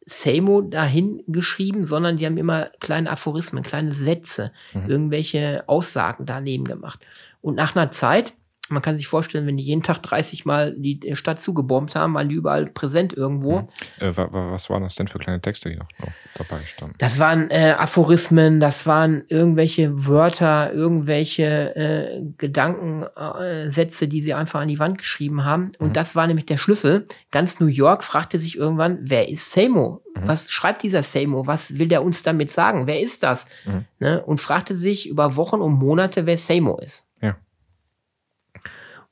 Samo 0.05 0.63
dahin 0.63 1.23
geschrieben, 1.29 1.85
sondern 1.85 2.17
die 2.17 2.27
haben 2.27 2.37
immer 2.39 2.71
kleine 2.81 3.09
Aphorismen, 3.11 3.63
kleine 3.63 3.95
Sätze, 3.95 4.51
Mhm. 4.75 4.91
irgendwelche 4.91 5.63
Aussagen 5.69 6.27
daneben 6.27 6.65
gemacht. 6.65 7.07
Und 7.41 7.55
nach 7.57 7.77
einer 7.77 7.93
Zeit, 7.93 8.33
man 8.73 8.83
kann 8.83 8.97
sich 8.97 9.07
vorstellen, 9.07 9.47
wenn 9.47 9.57
die 9.57 9.63
jeden 9.65 9.83
Tag 9.83 9.99
30 10.03 10.45
Mal 10.45 10.75
die 10.77 11.01
Stadt 11.15 11.43
zugebombt 11.43 11.95
haben, 11.95 12.15
waren 12.15 12.29
die 12.29 12.35
überall 12.35 12.67
präsent 12.67 13.13
irgendwo. 13.13 13.61
Mhm. 13.61 13.69
Äh, 14.01 14.17
wa, 14.17 14.29
wa, 14.33 14.51
was 14.51 14.69
waren 14.71 14.83
das 14.83 14.95
denn 14.95 15.09
für 15.09 15.19
kleine 15.19 15.41
Texte, 15.41 15.71
die 15.71 15.77
noch, 15.77 15.89
noch 16.01 16.13
dabei 16.37 16.61
standen? 16.65 16.97
Das 16.99 17.19
waren 17.19 17.51
äh, 17.51 17.75
Aphorismen, 17.79 18.61
das 18.61 18.87
waren 18.87 19.23
irgendwelche 19.29 20.07
Wörter, 20.07 20.73
irgendwelche 20.73 21.77
äh, 21.77 22.23
Gedankensätze, 22.39 24.05
äh, 24.05 24.09
die 24.09 24.21
sie 24.21 24.35
einfach 24.35 24.61
an 24.61 24.69
die 24.69 24.79
Wand 24.79 24.99
geschrieben 24.99 25.45
haben. 25.45 25.73
Und 25.79 25.89
Mhm. 25.89 25.93
das 25.93 26.17
war 26.17 26.27
nämlich 26.27 26.47
der 26.47 26.57
Schlüssel. 26.57 27.05
Ganz 27.31 27.61
New 27.61 27.67
York 27.67 28.03
fragte 28.03 28.39
sich 28.39 28.57
irgendwann, 28.57 28.99
wer 29.03 29.29
ist 29.29 29.53
Samo? 29.53 30.03
Mhm. 30.15 30.29
Was 30.29 30.51
schreibt 30.51 30.83
dieser 30.83 31.03
Samo? 31.03 31.47
Was 31.47 31.79
will 31.79 31.89
der 31.89 32.03
uns 32.03 32.23
damit 32.23 32.53
sagen? 32.53 32.87
Wer 32.87 33.01
ist 33.01 33.23
das? 33.23 33.47
Mhm. 33.65 33.85
Ne? 33.99 34.23
Und 34.23 34.41
fragte 34.41 34.77
sich 34.77 35.09
über 35.09 35.37
Wochen 35.37 35.61
und 35.61 35.75
Monate, 35.75 36.27
wer 36.27 36.39
Samo 36.39 36.79
ist. 36.79 37.07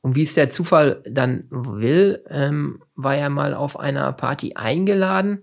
Und 0.03 0.17
wie 0.17 0.23
es 0.23 0.35
der 0.35 0.51
Zufall 0.51 1.03
dann 1.09 1.45
will, 1.51 2.25
ähm, 2.29 2.83
war 2.95 3.17
er 3.17 3.31
mal 3.31 3.55
auf 3.55 3.79
einer 3.79 4.13
Party 4.13 4.55
eingeladen 4.55 5.41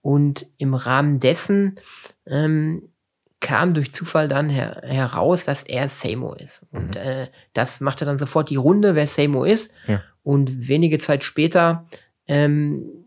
und 0.00 0.46
im 0.56 0.74
Rahmen 0.74 1.20
dessen 1.20 1.74
ähm, 2.26 2.88
kam 3.40 3.74
durch 3.74 3.92
Zufall 3.92 4.28
dann 4.28 4.48
her 4.48 4.80
heraus, 4.82 5.44
dass 5.44 5.62
er 5.62 5.88
Samo 5.88 6.34
ist. 6.34 6.66
Und 6.72 6.96
äh, 6.96 7.28
das 7.52 7.80
machte 7.80 8.04
dann 8.04 8.18
sofort 8.18 8.50
die 8.50 8.56
Runde, 8.56 8.94
wer 8.94 9.06
Samo 9.06 9.44
ist. 9.44 9.72
Ja. 9.86 10.02
Und 10.22 10.68
wenige 10.68 10.98
Zeit 10.98 11.22
später 11.22 11.86
ähm, 12.26 13.06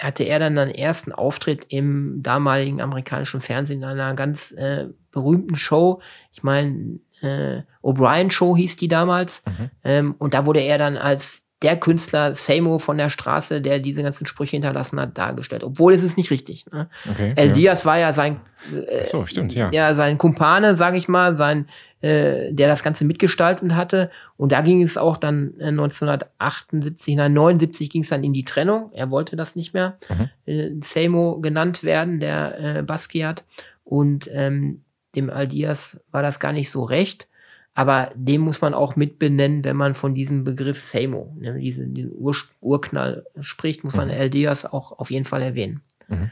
hatte 0.00 0.24
er 0.24 0.38
dann 0.38 0.58
einen 0.58 0.74
ersten 0.74 1.12
Auftritt 1.12 1.66
im 1.68 2.22
damaligen 2.22 2.80
amerikanischen 2.80 3.40
Fernsehen 3.40 3.82
in 3.82 3.88
einer 3.88 4.14
ganz 4.14 4.52
äh, 4.52 4.88
berühmten 5.10 5.56
Show. 5.56 6.00
Ich 6.32 6.42
meine, 6.42 6.98
äh, 7.22 7.62
O'Brien 7.82 8.30
Show 8.30 8.56
hieß 8.56 8.76
die 8.76 8.88
damals. 8.88 9.42
Mhm. 9.46 9.70
Ähm, 9.84 10.14
und 10.18 10.34
da 10.34 10.46
wurde 10.46 10.60
er 10.60 10.78
dann 10.78 10.96
als 10.96 11.46
der 11.62 11.78
Künstler 11.78 12.34
Samo 12.34 12.78
von 12.78 12.98
der 12.98 13.08
Straße, 13.08 13.62
der 13.62 13.78
diese 13.78 14.02
ganzen 14.02 14.26
Sprüche 14.26 14.52
hinterlassen 14.52 15.00
hat, 15.00 15.16
dargestellt. 15.16 15.64
Obwohl 15.64 15.94
es 15.94 16.02
ist 16.02 16.18
nicht 16.18 16.30
richtig. 16.30 16.66
Ne? 16.70 16.88
Okay. 17.10 17.32
El 17.34 17.48
ja. 17.48 17.52
Diaz 17.52 17.86
war 17.86 17.98
ja 17.98 18.12
sein, 18.12 18.40
äh, 18.72 19.06
So, 19.06 19.24
stimmt, 19.24 19.54
ja. 19.54 19.70
ja, 19.72 19.94
sein 19.94 20.18
Kumpane, 20.18 20.76
sage 20.76 20.98
ich 20.98 21.08
mal, 21.08 21.38
sein, 21.38 21.66
äh, 22.02 22.52
der 22.52 22.68
das 22.68 22.82
Ganze 22.82 23.06
mitgestaltet 23.06 23.74
hatte. 23.74 24.10
Und 24.36 24.52
da 24.52 24.60
ging 24.60 24.82
es 24.82 24.98
auch 24.98 25.16
dann 25.16 25.54
äh, 25.58 25.68
1978, 25.68 27.16
nein, 27.16 27.32
79 27.32 27.88
ging 27.88 28.02
es 28.02 28.10
dann 28.10 28.22
in 28.22 28.34
die 28.34 28.44
Trennung. 28.44 28.90
Er 28.92 29.10
wollte 29.10 29.34
das 29.34 29.56
nicht 29.56 29.72
mehr. 29.72 29.96
Mhm. 30.10 30.28
Äh, 30.44 30.70
Samo 30.82 31.40
genannt 31.40 31.84
werden, 31.84 32.20
der 32.20 32.76
äh, 32.78 32.82
Basquiat. 32.82 33.44
Und 33.82 34.28
ähm, 34.32 34.82
dem 35.16 35.30
Aldias 35.30 36.00
war 36.10 36.22
das 36.22 36.38
gar 36.40 36.52
nicht 36.52 36.70
so 36.70 36.84
recht. 36.84 37.28
Aber 37.74 38.10
dem 38.14 38.40
muss 38.40 38.62
man 38.62 38.72
auch 38.72 38.96
mitbenennen, 38.96 39.62
wenn 39.62 39.76
man 39.76 39.94
von 39.94 40.14
diesem 40.14 40.44
Begriff 40.44 40.80
Samo, 40.80 41.36
ne, 41.38 41.58
diesen, 41.58 41.92
diesen 41.92 42.12
Ur 42.12 42.34
Urknall 42.62 43.26
spricht, 43.40 43.84
muss 43.84 43.94
man 43.94 44.08
Mhm. 44.08 44.14
El 44.14 44.30
Diaz 44.30 44.64
auch 44.64 44.98
auf 44.98 45.10
jeden 45.10 45.26
Fall 45.26 45.42
erwähnen. 45.42 45.82
Mhm. 46.08 46.30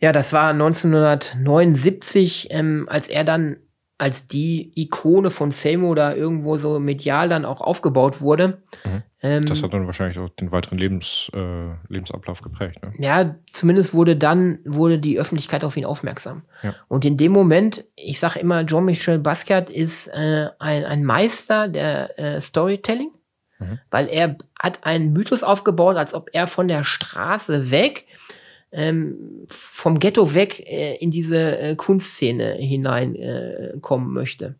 Ja, 0.00 0.10
das 0.10 0.32
war 0.32 0.50
1979, 0.50 2.48
ähm, 2.50 2.88
als 2.88 3.08
er 3.08 3.22
dann 3.22 3.58
als 4.02 4.26
die 4.26 4.72
Ikone 4.74 5.30
von 5.30 5.52
Samo 5.52 5.94
da 5.94 6.12
irgendwo 6.12 6.56
so 6.56 6.80
medial 6.80 7.28
dann 7.28 7.44
auch 7.44 7.60
aufgebaut 7.60 8.20
wurde. 8.20 8.60
Mhm. 8.84 9.02
Ähm, 9.22 9.44
Das 9.44 9.62
hat 9.62 9.72
dann 9.72 9.86
wahrscheinlich 9.86 10.18
auch 10.18 10.28
den 10.28 10.50
weiteren 10.50 10.76
Lebens, 10.76 11.30
äh, 11.32 11.68
Lebensablauf 11.88 12.42
geprägt. 12.42 12.82
Ne? 12.82 12.92
ja, 12.98 13.36
zumindest 13.52 13.94
wurde 13.94 14.16
dann, 14.16 14.58
wurde 14.64 14.98
die 14.98 15.20
Öffentlichkeit 15.20 15.62
auf 15.62 15.76
ihn 15.76 15.84
aufmerksam. 15.84 16.42
Ja. 16.64 16.74
Und 16.88 17.04
in 17.04 17.16
dem 17.16 17.30
Moment, 17.30 17.84
ich 17.94 18.18
sage 18.18 18.40
immer, 18.40 18.66
Jean-Michel 18.66 19.20
Basquiat 19.20 19.70
ist 19.70 20.08
äh, 20.08 20.48
ein, 20.58 20.84
ein 20.84 21.04
Meister 21.04 21.68
der 21.68 22.18
äh, 22.18 22.40
Storytelling. 22.40 23.12
Mhm. 23.60 23.78
Weil 23.88 24.08
er 24.08 24.36
hat 24.58 24.84
einen 24.84 25.12
Mythos 25.12 25.44
aufgebaut, 25.44 25.96
als 25.96 26.12
ob 26.12 26.28
er 26.32 26.48
von 26.48 26.66
der 26.66 26.82
Straße 26.82 27.70
weg, 27.70 28.06
ähm, 28.72 29.46
vom 29.48 29.98
Ghetto 29.98 30.34
weg 30.34 30.60
äh, 30.60 30.96
in 30.96 31.10
diese 31.10 31.58
äh, 31.58 31.76
Kunstszene 31.76 32.54
hineinkommen 32.54 34.08
äh, 34.08 34.12
möchte. 34.12 34.56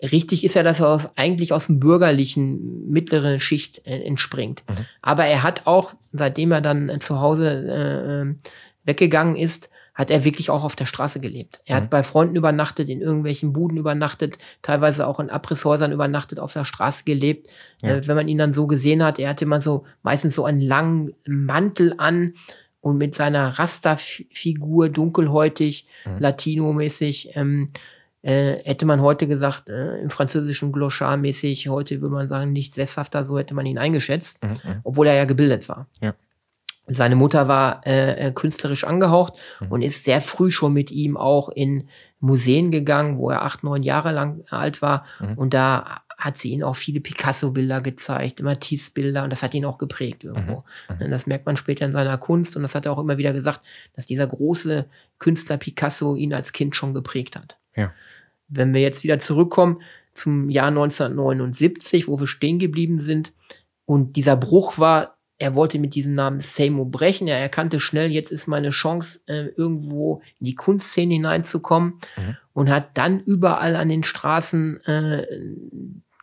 Richtig 0.00 0.44
ist 0.44 0.54
ja, 0.54 0.62
dass 0.62 0.80
er 0.80 0.88
aus, 0.88 1.08
eigentlich 1.16 1.52
aus 1.52 1.66
dem 1.66 1.80
bürgerlichen 1.80 2.88
mittleren 2.88 3.40
Schicht 3.40 3.86
äh, 3.86 4.00
entspringt. 4.00 4.62
Mhm. 4.68 4.74
Aber 5.02 5.24
er 5.24 5.42
hat 5.42 5.66
auch, 5.66 5.94
seitdem 6.12 6.52
er 6.52 6.60
dann 6.60 7.00
zu 7.00 7.20
Hause 7.20 7.50
äh, 7.50 8.20
ähm, 8.20 8.38
weggegangen 8.84 9.36
ist, 9.36 9.70
hat 9.98 10.12
er 10.12 10.24
wirklich 10.24 10.48
auch 10.48 10.62
auf 10.62 10.76
der 10.76 10.86
Straße 10.86 11.18
gelebt. 11.18 11.60
Er 11.64 11.74
mhm. 11.74 11.82
hat 11.82 11.90
bei 11.90 12.02
Freunden 12.04 12.36
übernachtet, 12.36 12.88
in 12.88 13.00
irgendwelchen 13.00 13.52
Buden 13.52 13.76
übernachtet, 13.76 14.38
teilweise 14.62 15.08
auch 15.08 15.18
in 15.18 15.28
Abrisshäusern 15.28 15.90
übernachtet, 15.90 16.38
auf 16.38 16.52
der 16.52 16.64
Straße 16.64 17.02
gelebt. 17.02 17.48
Ja. 17.82 17.96
Äh, 17.96 18.06
wenn 18.06 18.14
man 18.14 18.28
ihn 18.28 18.38
dann 18.38 18.52
so 18.52 18.68
gesehen 18.68 19.02
hat, 19.02 19.18
er 19.18 19.30
hatte 19.30 19.44
immer 19.44 19.60
so 19.60 19.84
meistens 20.02 20.36
so 20.36 20.44
einen 20.44 20.60
langen 20.60 21.14
Mantel 21.26 21.94
an 21.98 22.34
und 22.80 22.98
mit 22.98 23.14
seiner 23.14 23.58
Rasterfigur 23.58 24.88
dunkelhäutig, 24.88 25.86
mhm. 26.04 26.18
Latino-mäßig. 26.18 27.30
Ähm, 27.34 27.70
äh, 28.22 28.56
hätte 28.64 28.84
man 28.84 29.00
heute 29.00 29.28
gesagt, 29.28 29.68
äh, 29.68 29.98
im 30.00 30.10
französischen 30.10 30.72
Glochard 30.72 31.20
mäßig, 31.20 31.68
heute 31.68 32.00
würde 32.00 32.14
man 32.14 32.28
sagen, 32.28 32.52
nicht 32.52 32.74
sesshafter, 32.74 33.24
so 33.24 33.38
hätte 33.38 33.54
man 33.54 33.64
ihn 33.64 33.78
eingeschätzt, 33.78 34.42
mhm. 34.42 34.50
mhm. 34.50 34.80
obwohl 34.82 35.06
er 35.06 35.14
ja 35.14 35.24
gebildet 35.24 35.68
war. 35.68 35.86
Ja. 36.00 36.14
Seine 36.88 37.16
Mutter 37.16 37.48
war 37.48 37.86
äh, 37.86 38.28
äh, 38.28 38.32
künstlerisch 38.32 38.84
angehaucht 38.84 39.34
mhm. 39.60 39.68
und 39.68 39.82
ist 39.82 40.04
sehr 40.04 40.20
früh 40.20 40.50
schon 40.50 40.72
mit 40.72 40.90
ihm 40.90 41.16
auch 41.16 41.48
in 41.50 41.88
Museen 42.18 42.70
gegangen, 42.70 43.18
wo 43.18 43.30
er 43.30 43.42
acht, 43.42 43.62
neun 43.62 43.82
Jahre 43.82 44.10
lang 44.10 44.42
alt 44.50 44.82
war. 44.82 45.04
Mhm. 45.20 45.38
Und 45.38 45.54
da 45.54 46.00
hat 46.18 46.36
sie 46.36 46.50
ihn 46.50 46.64
auch 46.64 46.74
viele 46.74 47.00
Picasso-Bilder 47.00 47.80
gezeigt, 47.80 48.42
Matisse-Bilder 48.42 49.22
und 49.22 49.30
das 49.30 49.44
hat 49.44 49.54
ihn 49.54 49.64
auch 49.64 49.78
geprägt 49.78 50.24
irgendwo. 50.24 50.64
Mhm. 50.88 51.06
mhm. 51.06 51.10
Das 51.12 51.28
merkt 51.28 51.46
man 51.46 51.56
später 51.56 51.86
in 51.86 51.92
seiner 51.92 52.18
Kunst 52.18 52.56
und 52.56 52.62
das 52.62 52.74
hat 52.74 52.86
er 52.86 52.92
auch 52.92 52.98
immer 52.98 53.18
wieder 53.18 53.32
gesagt, 53.32 53.60
dass 53.94 54.06
dieser 54.06 54.26
große 54.26 54.86
Künstler 55.20 55.58
Picasso 55.58 56.16
ihn 56.16 56.34
als 56.34 56.52
Kind 56.52 56.74
schon 56.74 56.92
geprägt 56.92 57.36
hat. 57.36 57.56
Ja. 57.76 57.92
Wenn 58.48 58.74
wir 58.74 58.80
jetzt 58.80 59.04
wieder 59.04 59.20
zurückkommen 59.20 59.80
zum 60.12 60.50
Jahr 60.50 60.68
1979, 60.68 62.08
wo 62.08 62.18
wir 62.18 62.26
stehen 62.26 62.58
geblieben 62.58 62.98
sind 62.98 63.32
und 63.84 64.16
dieser 64.16 64.36
Bruch 64.36 64.78
war 64.78 65.18
er 65.40 65.54
wollte 65.54 65.78
mit 65.78 65.94
diesem 65.94 66.14
Namen 66.14 66.40
Seymour 66.40 66.90
brechen. 66.90 67.28
Er 67.28 67.38
erkannte 67.38 67.78
schnell, 67.78 68.12
jetzt 68.12 68.32
ist 68.32 68.48
meine 68.48 68.70
Chance, 68.70 69.20
äh, 69.26 69.46
irgendwo 69.56 70.20
in 70.40 70.46
die 70.46 70.56
Kunstszene 70.56 71.14
hineinzukommen 71.14 71.94
mhm. 72.16 72.36
und 72.52 72.70
hat 72.70 72.98
dann 72.98 73.20
überall 73.20 73.76
an 73.76 73.88
den 73.88 74.02
Straßen 74.02 74.82
äh, 74.84 75.26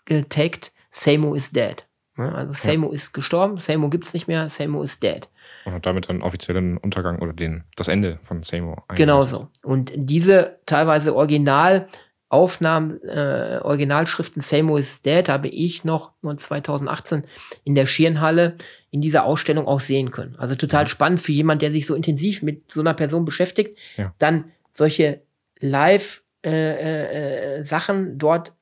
getaggt, 0.05 0.71
Seymour 0.91 1.35
is 1.35 1.51
dead. 1.51 1.85
Ja, 2.17 2.31
also 2.31 2.53
Seymour 2.53 2.91
ja. 2.91 2.95
ist 2.95 3.13
gestorben, 3.13 3.57
Seymour 3.57 3.89
gibt 3.89 4.05
es 4.05 4.13
nicht 4.13 4.27
mehr, 4.27 4.47
Seymour 4.47 4.83
is 4.83 4.99
dead. 4.99 5.27
Und 5.65 5.73
hat 5.73 5.85
damit 5.85 6.07
dann 6.07 6.21
offiziellen 6.21 6.77
Untergang 6.77 7.19
oder 7.19 7.33
den, 7.33 7.65
das 7.75 7.89
Ende 7.89 8.19
von 8.23 8.41
Seymour. 8.41 8.83
Genau 8.95 9.23
so. 9.23 9.49
Und 9.63 9.91
diese 9.95 10.59
teilweise 10.65 11.15
original 11.15 11.89
Aufnahmen, 12.29 13.01
äh, 13.03 13.59
Originalschriften 13.61 14.41
Seymour 14.41 14.79
is 14.79 15.01
Dead 15.01 15.29
habe 15.29 15.47
ich 15.47 15.83
noch 15.85 16.11
2018 16.21 17.23
in 17.63 17.75
der 17.75 17.85
Schirnhalle 17.85 18.55
in 18.89 19.01
dieser 19.01 19.25
Ausstellung 19.25 19.67
auch 19.67 19.79
sehen 19.79 20.09
können. 20.11 20.35
Also 20.37 20.55
total 20.55 20.83
ja. 20.83 20.87
spannend 20.87 21.21
für 21.21 21.31
jemand, 21.31 21.61
der 21.61 21.71
sich 21.71 21.85
so 21.85 21.93
intensiv 21.93 22.41
mit 22.41 22.71
so 22.71 22.81
einer 22.81 22.95
Person 22.95 23.25
beschäftigt, 23.25 23.77
ja. 23.95 24.13
dann 24.17 24.51
solche 24.73 25.21
Live-Sachen 25.59 26.23
äh, 26.43 28.09
äh, 28.09 28.15
dort 28.15 28.53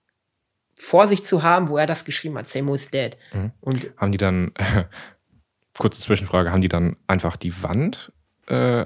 vor 0.75 1.07
sich 1.07 1.23
zu 1.23 1.43
haben, 1.43 1.69
wo 1.69 1.77
er 1.77 1.87
das 1.87 2.05
geschrieben 2.05 2.37
hat, 2.37 2.49
Seymour 2.49 2.75
is 2.75 2.89
Dead. 2.89 3.17
Mhm. 3.33 3.51
Und 3.61 3.91
haben 3.97 4.11
die 4.11 4.17
dann, 4.17 4.51
äh, 4.55 4.83
kurze 5.77 6.01
Zwischenfrage, 6.01 6.51
haben 6.51 6.61
die 6.61 6.69
dann 6.69 6.95
einfach 7.07 7.37
die 7.37 7.63
Wand 7.63 8.11
äh, 8.47 8.85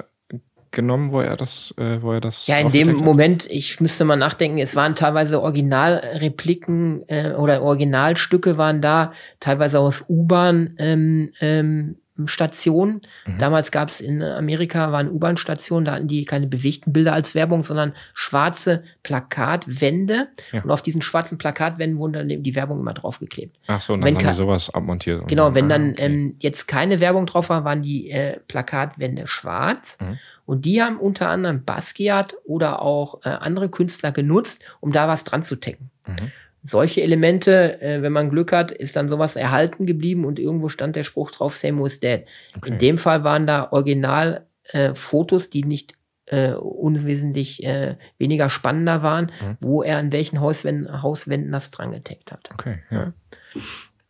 genommen, 0.71 1.11
wo 1.11 1.21
er 1.21 1.37
das, 1.37 1.73
äh, 1.77 2.01
wo 2.01 2.13
er 2.13 2.21
das. 2.21 2.47
Ja, 2.47 2.59
in 2.59 2.71
dem 2.71 2.95
Moment, 2.97 3.49
ich 3.49 3.79
müsste 3.79 4.05
mal 4.05 4.15
nachdenken, 4.15 4.59
es 4.59 4.75
waren 4.75 4.95
teilweise 4.95 5.41
Originalrepliken 5.41 7.03
äh, 7.07 7.31
oder 7.31 7.61
Originalstücke 7.61 8.57
waren 8.57 8.81
da, 8.81 9.13
teilweise 9.39 9.79
aus 9.79 10.05
U-Bahn 10.09 10.75
ähm, 10.77 11.31
ähm, 11.39 11.97
Stationen. 12.25 13.01
Mhm. 13.25 13.37
Damals 13.37 13.71
gab 13.71 13.89
es 13.89 14.01
in 14.01 14.23
Amerika 14.23 14.91
waren 14.91 15.09
U-Bahn-Stationen, 15.09 15.85
da 15.85 15.93
hatten 15.93 16.07
die 16.07 16.25
keine 16.25 16.47
bewegten 16.47 16.93
Bilder 16.93 17.13
als 17.13 17.35
Werbung, 17.35 17.63
sondern 17.63 17.93
schwarze 18.13 18.83
Plakatwände. 19.03 20.29
Ja. 20.51 20.63
Und 20.63 20.71
auf 20.71 20.81
diesen 20.81 21.01
schwarzen 21.01 21.37
Plakatwänden 21.37 21.99
wurden 21.99 22.13
dann 22.13 22.29
eben 22.29 22.43
die 22.43 22.55
Werbung 22.55 22.79
immer 22.79 22.93
draufgeklebt. 22.93 23.57
Ach 23.67 23.81
so, 23.81 23.93
und 23.93 24.01
dann 24.01 24.07
wenn 24.07 24.17
haben 24.17 24.31
die 24.31 24.37
sowas 24.37 24.73
abmontiert. 24.73 25.27
Genau, 25.27 25.53
wenn 25.53 25.69
dann 25.69 25.91
okay. 25.91 26.05
ähm, 26.05 26.35
jetzt 26.39 26.67
keine 26.67 26.99
Werbung 26.99 27.25
drauf 27.27 27.49
war, 27.49 27.63
waren 27.63 27.81
die 27.81 28.09
äh, 28.09 28.39
Plakatwände 28.47 29.27
schwarz. 29.27 29.97
Mhm. 30.01 30.17
Und 30.45 30.65
die 30.65 30.81
haben 30.81 30.97
unter 30.97 31.29
anderem 31.29 31.63
Basquiat 31.63 32.35
oder 32.45 32.81
auch 32.81 33.21
äh, 33.25 33.29
andere 33.29 33.69
Künstler 33.69 34.11
genutzt, 34.11 34.63
um 34.79 34.91
da 34.91 35.07
was 35.07 35.25
dran 35.25 35.43
zu 35.43 35.57
tecken. 35.57 35.91
Mhm 36.07 36.31
solche 36.63 37.01
Elemente, 37.01 37.81
äh, 37.81 38.01
wenn 38.01 38.11
man 38.11 38.29
Glück 38.29 38.51
hat, 38.51 38.71
ist 38.71 38.95
dann 38.95 39.09
sowas 39.09 39.35
erhalten 39.35 39.85
geblieben 39.85 40.25
und 40.25 40.39
irgendwo 40.39 40.69
stand 40.69 40.95
der 40.95 41.03
Spruch 41.03 41.31
drauf, 41.31 41.55
Seymour 41.55 41.87
is 41.87 41.99
dead. 41.99 42.25
Okay. 42.57 42.69
In 42.69 42.77
dem 42.77 42.97
Fall 42.97 43.23
waren 43.23 43.47
da 43.47 43.71
original 43.71 44.45
äh, 44.71 44.93
Fotos, 44.95 45.49
die 45.49 45.63
nicht 45.63 45.93
äh, 46.25 46.51
unwesentlich 46.51 47.63
äh, 47.63 47.95
weniger 48.17 48.49
spannender 48.49 49.01
waren, 49.01 49.31
mhm. 49.41 49.57
wo 49.61 49.81
er 49.81 49.97
an 49.97 50.11
welchen 50.11 50.41
Hauswänden, 50.41 51.01
Hauswänden 51.01 51.51
das 51.51 51.71
dran 51.71 51.91
getaggt 51.91 52.31
hat. 52.31 52.49
Okay, 52.51 52.79
ja. 52.91 53.13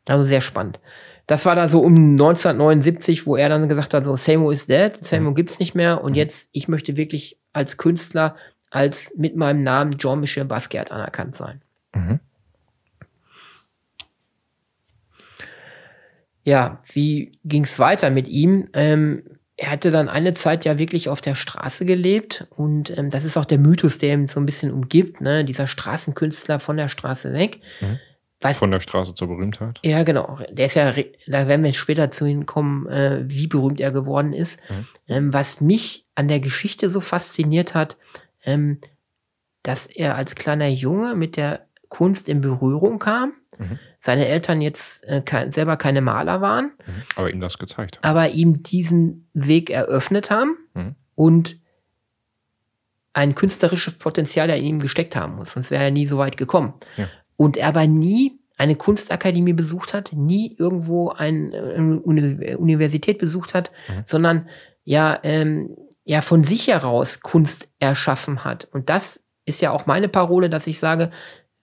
Also 0.08 0.24
sehr 0.24 0.42
spannend. 0.42 0.80
Das 1.28 1.46
war 1.46 1.56
da 1.56 1.68
so 1.68 1.82
um 1.82 2.12
1979, 2.12 3.28
wo 3.28 3.36
er 3.36 3.50
dann 3.50 3.68
gesagt 3.68 3.94
hat, 3.94 4.06
so 4.06 4.16
Seymour 4.16 4.54
is 4.54 4.66
dead, 4.66 5.04
Seymour 5.04 5.32
mhm. 5.32 5.36
gibt's 5.36 5.60
nicht 5.60 5.76
mehr 5.76 6.04
und 6.04 6.12
mhm. 6.12 6.18
jetzt, 6.18 6.50
ich 6.54 6.68
möchte 6.68 6.98
wirklich 6.98 7.40
als 7.54 7.78
Künstler, 7.78 8.36
als 8.72 9.14
mit 9.18 9.36
meinem 9.36 9.64
Namen 9.64 9.98
Jean-Michel 9.98 10.46
Basquiat 10.46 10.92
anerkannt 10.92 11.36
sein. 11.36 11.62
Mhm. 11.94 12.20
Ja, 16.48 16.82
wie 16.94 17.34
ging 17.44 17.66
es 17.66 17.78
weiter 17.78 18.10
mit 18.10 18.30
ihm? 18.30 18.70
Ähm, 18.72 19.24
er 19.58 19.70
hatte 19.70 19.92
dann 19.92 20.08
eine 20.08 20.34
Zeit 20.34 20.64
ja 20.64 20.80
wirklich 20.80 21.10
auf 21.10 21.20
der 21.20 21.36
Straße 21.36 21.86
gelebt 21.86 22.48
und 22.52 22.98
ähm, 22.98 23.10
das 23.10 23.26
ist 23.26 23.36
auch 23.36 23.44
der 23.44 23.58
Mythos, 23.58 23.98
der 23.98 24.14
ihn 24.14 24.28
so 24.28 24.40
ein 24.40 24.46
bisschen 24.46 24.72
umgibt, 24.72 25.20
ne? 25.20 25.44
dieser 25.44 25.68
Straßenkünstler 25.68 26.62
von 26.62 26.78
der 26.78 26.88
Straße 26.88 27.34
weg. 27.34 27.60
Mhm. 27.82 28.00
Was, 28.40 28.60
von 28.60 28.72
der 28.72 28.80
Straße 28.80 29.14
zur 29.14 29.28
Berühmtheit? 29.28 29.82
Ja, 29.84 30.04
genau. 30.04 30.38
Der 30.50 30.68
ist 30.68 30.76
ja, 30.76 30.94
da 31.26 31.48
werden 31.50 31.66
wir 31.66 31.74
später 31.74 32.12
zu 32.12 32.26
ihm 32.26 32.46
kommen, 32.46 32.88
äh, 32.88 33.26
wie 33.26 33.48
berühmt 33.48 33.82
er 33.82 33.92
geworden 33.92 34.32
ist. 34.32 34.62
Mhm. 34.70 34.88
Ähm, 35.10 35.34
was 35.34 35.60
mich 35.60 36.06
an 36.16 36.30
der 36.30 36.40
Geschichte 36.40 36.90
so 36.90 37.02
fasziniert 37.02 37.74
hat, 37.74 37.98
ähm, 38.46 38.80
dass 39.64 39.86
er 39.86 40.16
als 40.16 40.36
kleiner 40.36 40.70
Junge 40.70 41.14
mit 41.16 41.36
der 41.36 41.66
Kunst 41.90 42.30
in 42.30 42.40
Berührung 42.40 43.00
kam. 43.00 43.34
Mhm 43.58 43.80
seine 44.08 44.26
Eltern 44.26 44.62
jetzt 44.62 45.04
äh, 45.04 45.22
kein, 45.22 45.52
selber 45.52 45.76
keine 45.76 46.00
Maler 46.00 46.40
waren. 46.40 46.72
Mhm. 46.86 47.04
Aber 47.18 47.30
ihm 47.30 47.42
das 47.42 47.58
gezeigt. 47.58 48.00
Aber 48.04 48.30
ihm 48.30 48.64
diesen 48.64 49.30
Weg 49.34 49.70
eröffnet 49.70 50.32
haben 50.32 50.58
mhm. 50.74 50.96
und 51.14 51.58
ein 53.12 53.36
künstlerisches 53.36 53.96
Potenzial 53.96 54.50
in 54.52 54.64
ihm 54.64 54.80
gesteckt 54.80 55.18
haben 55.18 55.36
muss. 55.36 55.52
Sonst 55.52 55.72
wäre 55.72 55.84
er 55.84 55.92
nie 55.92 56.06
so 56.06 56.18
weit 56.18 56.38
gekommen. 56.38 56.76
Ja. 56.96 57.10
Und 57.36 57.58
er 57.58 57.68
aber 57.68 57.86
nie 57.86 58.40
eine 58.56 58.78
Kunstakademie 58.78 59.52
besucht 59.52 59.94
hat, 59.94 60.14
nie 60.14 60.56
irgendwo 60.58 61.10
eine 61.10 61.54
äh, 61.54 62.56
Universität 62.56 63.18
besucht 63.18 63.54
hat, 63.54 63.72
mhm. 63.90 64.04
sondern 64.06 64.50
ja, 64.86 65.20
ähm, 65.24 65.76
ja 66.06 66.22
von 66.22 66.46
sich 66.46 66.70
heraus 66.70 67.20
Kunst 67.20 67.68
erschaffen 67.80 68.46
hat. 68.46 68.70
Und 68.72 68.90
das 68.90 69.22
ist 69.44 69.62
ja 69.62 69.72
auch 69.72 69.86
meine 69.86 70.08
Parole, 70.08 70.50
dass 70.50 70.66
ich 70.66 70.80
sage, 70.80 71.12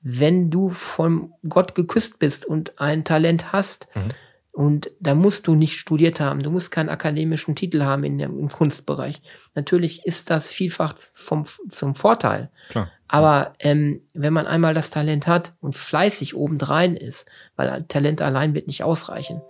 wenn 0.04 0.50
du 0.50 0.68
vom 0.68 1.32
Gott 1.48 1.74
geküsst 1.74 2.18
bist 2.18 2.44
und 2.44 2.78
ein 2.78 3.04
Talent 3.04 3.52
hast, 3.52 3.88
mhm. 3.94 4.08
und 4.52 4.90
da 5.00 5.14
musst 5.14 5.46
du 5.46 5.54
nicht 5.54 5.78
studiert 5.78 6.20
haben, 6.20 6.40
du 6.40 6.50
musst 6.50 6.70
keinen 6.70 6.90
akademischen 6.90 7.56
Titel 7.56 7.82
haben 7.82 8.04
in 8.04 8.18
dem, 8.18 8.38
im 8.38 8.50
Kunstbereich. 8.50 9.22
Natürlich 9.54 10.04
ist 10.04 10.28
das 10.28 10.50
vielfach 10.50 10.94
vom, 10.98 11.44
zum 11.70 11.94
Vorteil. 11.94 12.50
Klar. 12.68 12.90
Aber 13.08 13.54
ähm, 13.60 14.02
wenn 14.12 14.34
man 14.34 14.46
einmal 14.46 14.74
das 14.74 14.90
Talent 14.90 15.26
hat 15.26 15.54
und 15.60 15.74
fleißig 15.74 16.34
obendrein 16.34 16.96
ist, 16.96 17.26
weil 17.56 17.84
Talent 17.84 18.20
allein 18.20 18.54
wird 18.54 18.66
nicht 18.66 18.82
ausreichen, 18.82 19.40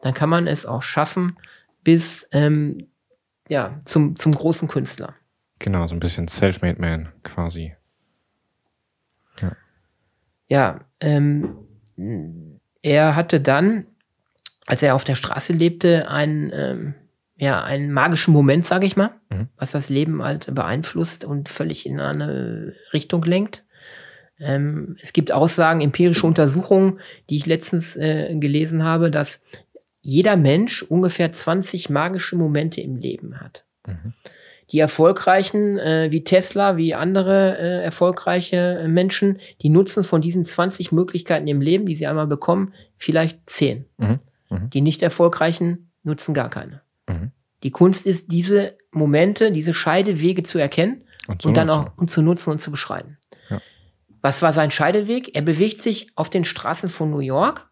dann 0.00 0.14
kann 0.14 0.30
man 0.30 0.46
es 0.46 0.64
auch 0.64 0.82
schaffen 0.82 1.36
bis 1.82 2.28
ähm, 2.30 2.86
ja, 3.48 3.80
zum, 3.84 4.16
zum 4.16 4.32
großen 4.32 4.68
Künstler. 4.68 5.14
Genau, 5.58 5.86
so 5.86 5.94
ein 5.94 6.00
bisschen 6.00 6.28
Self-Made 6.28 6.80
Man 6.80 7.08
quasi 7.24 7.74
ja, 10.48 10.80
ähm, 11.00 11.56
er 12.82 13.16
hatte 13.16 13.40
dann, 13.40 13.86
als 14.66 14.82
er 14.82 14.94
auf 14.94 15.04
der 15.04 15.14
Straße 15.14 15.52
lebte, 15.52 16.08
einen, 16.08 16.50
ähm, 16.54 16.94
ja, 17.36 17.62
einen 17.62 17.92
magischen 17.92 18.32
Moment, 18.32 18.66
sage 18.66 18.86
ich 18.86 18.96
mal, 18.96 19.10
mhm. 19.30 19.48
was 19.56 19.72
das 19.72 19.88
Leben 19.88 20.22
halt 20.22 20.54
beeinflusst 20.54 21.24
und 21.24 21.48
völlig 21.48 21.86
in 21.86 22.00
eine 22.00 22.74
Richtung 22.92 23.22
lenkt. 23.24 23.64
Ähm, 24.40 24.96
es 25.00 25.12
gibt 25.12 25.32
Aussagen, 25.32 25.80
empirische 25.80 26.26
Untersuchungen, 26.26 27.00
die 27.30 27.36
ich 27.36 27.46
letztens 27.46 27.96
äh, 27.96 28.34
gelesen 28.36 28.84
habe, 28.84 29.10
dass 29.10 29.42
jeder 30.00 30.36
Mensch 30.36 30.82
ungefähr 30.82 31.32
20 31.32 31.88
magische 31.88 32.36
Momente 32.36 32.80
im 32.80 32.96
Leben 32.96 33.40
hat. 33.40 33.64
Mhm. 33.86 34.12
Die 34.70 34.78
erfolgreichen, 34.78 35.78
äh, 35.78 36.08
wie 36.10 36.24
Tesla, 36.24 36.76
wie 36.76 36.94
andere 36.94 37.58
äh, 37.58 37.84
erfolgreiche 37.84 38.56
äh, 38.56 38.88
Menschen, 38.88 39.38
die 39.62 39.68
nutzen 39.68 40.04
von 40.04 40.22
diesen 40.22 40.44
20 40.44 40.92
Möglichkeiten 40.92 41.46
im 41.46 41.60
Leben, 41.60 41.86
die 41.86 41.96
sie 41.96 42.06
einmal 42.06 42.26
bekommen, 42.26 42.72
vielleicht 42.96 43.38
10. 43.46 43.84
Mhm. 43.98 44.18
Mhm. 44.50 44.70
Die 44.70 44.80
nicht 44.80 45.02
erfolgreichen 45.02 45.90
nutzen 46.02 46.34
gar 46.34 46.50
keine. 46.50 46.82
Mhm. 47.08 47.30
Die 47.62 47.70
Kunst 47.70 48.06
ist, 48.06 48.30
diese 48.30 48.76
Momente, 48.90 49.50
diese 49.52 49.74
Scheidewege 49.74 50.42
zu 50.42 50.58
erkennen 50.58 51.04
und, 51.28 51.44
und 51.44 51.56
dann 51.56 51.70
auch 51.70 51.90
und 51.96 52.10
zu 52.10 52.22
nutzen 52.22 52.50
und 52.50 52.62
zu 52.62 52.70
beschreiben. 52.70 53.18
Ja. 53.48 53.60
Was 54.20 54.42
war 54.42 54.52
sein 54.52 54.70
Scheideweg? 54.70 55.34
Er 55.34 55.42
bewegt 55.42 55.82
sich 55.82 56.08
auf 56.14 56.30
den 56.30 56.44
Straßen 56.44 56.88
von 56.88 57.10
New 57.10 57.20
York 57.20 57.70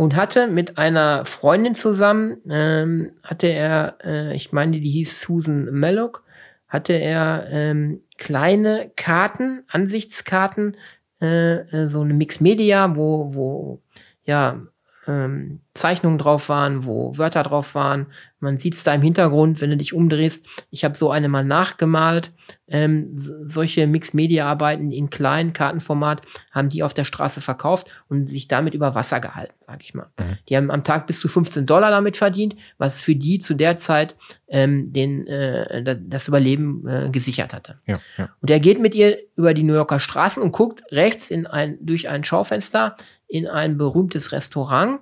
und 0.00 0.16
hatte 0.16 0.46
mit 0.46 0.78
einer 0.78 1.26
Freundin 1.26 1.74
zusammen, 1.74 2.38
ähm, 2.48 3.12
hatte 3.22 3.48
er, 3.48 3.98
äh, 4.02 4.34
ich 4.34 4.50
meine, 4.50 4.80
die 4.80 4.88
hieß 4.88 5.20
Susan 5.20 5.68
Mallock, 5.72 6.24
hatte 6.68 6.94
er 6.94 7.48
ähm, 7.50 8.00
kleine 8.16 8.90
Karten, 8.96 9.62
Ansichtskarten, 9.68 10.78
äh, 11.20 11.56
äh 11.56 11.88
so 11.88 12.00
eine 12.00 12.14
Mix 12.14 12.40
Media, 12.40 12.96
wo, 12.96 13.34
wo 13.34 13.82
ja 14.24 14.62
ähm, 15.10 15.60
Zeichnungen 15.74 16.18
drauf 16.18 16.48
waren, 16.48 16.84
wo 16.84 17.16
Wörter 17.16 17.42
drauf 17.42 17.74
waren. 17.74 18.06
Man 18.38 18.58
sieht 18.58 18.74
es 18.74 18.84
da 18.84 18.94
im 18.94 19.02
Hintergrund, 19.02 19.60
wenn 19.60 19.70
du 19.70 19.76
dich 19.76 19.92
umdrehst. 19.92 20.46
Ich 20.70 20.84
habe 20.84 20.96
so 20.96 21.10
eine 21.10 21.28
mal 21.28 21.44
nachgemalt. 21.44 22.32
Ähm, 22.68 23.12
solche 23.14 23.86
Mixed-Media-Arbeiten 23.86 24.92
in 24.92 25.10
kleinen 25.10 25.52
Kartenformat 25.52 26.22
haben 26.50 26.68
die 26.68 26.82
auf 26.82 26.94
der 26.94 27.04
Straße 27.04 27.40
verkauft 27.40 27.88
und 28.08 28.28
sich 28.28 28.48
damit 28.48 28.74
über 28.74 28.94
Wasser 28.94 29.20
gehalten, 29.20 29.54
sage 29.60 29.80
ich 29.82 29.94
mal. 29.94 30.06
Mhm. 30.18 30.38
Die 30.48 30.56
haben 30.56 30.70
am 30.70 30.84
Tag 30.84 31.06
bis 31.06 31.20
zu 31.20 31.28
15 31.28 31.66
Dollar 31.66 31.90
damit 31.90 32.16
verdient, 32.16 32.56
was 32.78 33.00
für 33.00 33.14
die 33.14 33.38
zu 33.38 33.54
der 33.54 33.78
Zeit 33.78 34.16
ähm, 34.48 34.92
den, 34.92 35.26
äh, 35.26 35.98
das 36.00 36.28
Überleben 36.28 36.86
äh, 36.88 37.10
gesichert 37.10 37.52
hatte. 37.52 37.78
Ja, 37.86 37.96
ja. 38.18 38.28
Und 38.40 38.50
er 38.50 38.60
geht 38.60 38.80
mit 38.80 38.94
ihr 38.94 39.18
über 39.36 39.54
die 39.54 39.62
New 39.62 39.74
Yorker 39.74 40.00
Straßen 40.00 40.42
und 40.42 40.52
guckt 40.52 40.82
rechts 40.90 41.30
in 41.30 41.46
ein, 41.46 41.78
durch 41.80 42.08
ein 42.08 42.24
Schaufenster 42.24 42.96
in 43.30 43.46
ein 43.46 43.78
berühmtes 43.78 44.32
Restaurant 44.32 45.00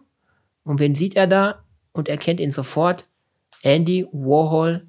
und 0.62 0.78
wen 0.80 0.94
sieht 0.94 1.16
er 1.16 1.26
da? 1.26 1.64
Und 1.92 2.08
er 2.08 2.18
kennt 2.18 2.40
ihn 2.40 2.52
sofort. 2.52 3.06
Andy 3.62 4.06
Warhol 4.12 4.86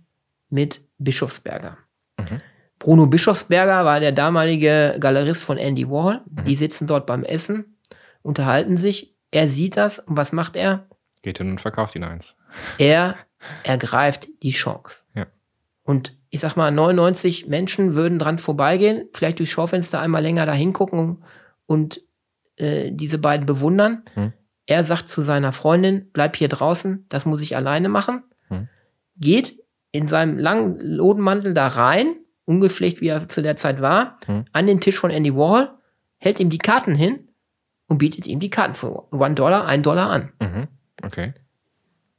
mit 0.50 0.81
Bischofsberger. 1.00 1.77
Mhm. 2.19 2.39
Bruno 2.77 3.08
Bischofsberger 3.08 3.86
war 3.86 4.00
der 4.00 4.12
damalige 4.12 4.98
Galerist 5.00 5.43
von 5.43 5.58
Andy 5.58 5.89
Warhol. 5.89 6.22
Mhm. 6.29 6.46
Die 6.46 6.55
sitzen 6.55 6.86
dort 6.86 7.05
beim 7.05 7.24
Essen, 7.24 7.77
unterhalten 8.22 8.77
sich. 8.77 9.15
Er 9.31 9.48
sieht 9.48 9.77
das 9.77 10.00
und 10.00 10.17
was 10.17 10.34
macht 10.34 10.55
er? 10.55 10.88
Geht 11.22 11.38
hin 11.38 11.50
und 11.51 11.62
verkauft 11.62 11.96
ihn 11.96 12.03
eins. 12.03 12.36
Er 12.77 13.15
ergreift 13.63 14.27
die 14.43 14.51
Chance. 14.51 15.03
Ja. 15.15 15.27
Und 15.84 16.17
ich 16.29 16.41
sag 16.41 16.55
mal, 16.55 16.72
99 16.72 17.48
Menschen 17.48 17.96
würden 17.96 18.19
dran 18.19 18.38
vorbeigehen, 18.38 19.10
vielleicht 19.13 19.39
durchs 19.39 19.51
Schaufenster 19.51 20.00
einmal 20.00 20.22
länger 20.22 20.46
da 20.46 20.53
hingucken 20.53 21.24
und 21.65 22.01
äh, 22.59 22.91
diese 22.91 23.17
beiden 23.17 23.45
bewundern. 23.45 24.03
Mhm. 24.15 24.33
Er 24.65 24.83
sagt 24.83 25.09
zu 25.09 25.21
seiner 25.21 25.51
Freundin, 25.51 26.09
bleib 26.13 26.35
hier 26.35 26.47
draußen, 26.47 27.05
das 27.09 27.25
muss 27.25 27.41
ich 27.41 27.55
alleine 27.55 27.89
machen. 27.89 28.23
Hm. 28.49 28.67
Geht 29.17 29.57
in 29.91 30.07
seinem 30.07 30.37
langen 30.37 30.77
Lodenmantel 30.79 31.55
da 31.55 31.65
rein, 31.65 32.17
ungepflegt 32.45 33.01
wie 33.01 33.07
er 33.07 33.27
zu 33.27 33.41
der 33.41 33.57
Zeit 33.57 33.81
war, 33.81 34.19
hm. 34.27 34.45
an 34.51 34.67
den 34.67 34.79
Tisch 34.79 34.99
von 34.99 35.09
Andy 35.09 35.35
Warhol, 35.35 35.71
hält 36.19 36.39
ihm 36.39 36.51
die 36.51 36.59
Karten 36.59 36.93
hin 36.93 37.29
und 37.87 37.97
bietet 37.97 38.27
ihm 38.27 38.39
die 38.39 38.51
Karten 38.51 38.75
für 38.75 39.11
one 39.11 39.33
Dollar, 39.33 39.65
ein 39.65 39.81
Dollar 39.81 40.11
an. 40.11 40.31
Mhm. 40.39 40.67
Okay. 41.01 41.33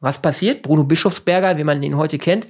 Was 0.00 0.20
passiert? 0.20 0.62
Bruno 0.62 0.85
Bischofsberger, 0.85 1.56
wie 1.56 1.64
man 1.64 1.82
ihn 1.82 1.97
heute 1.97 2.18
kennt, 2.18 2.47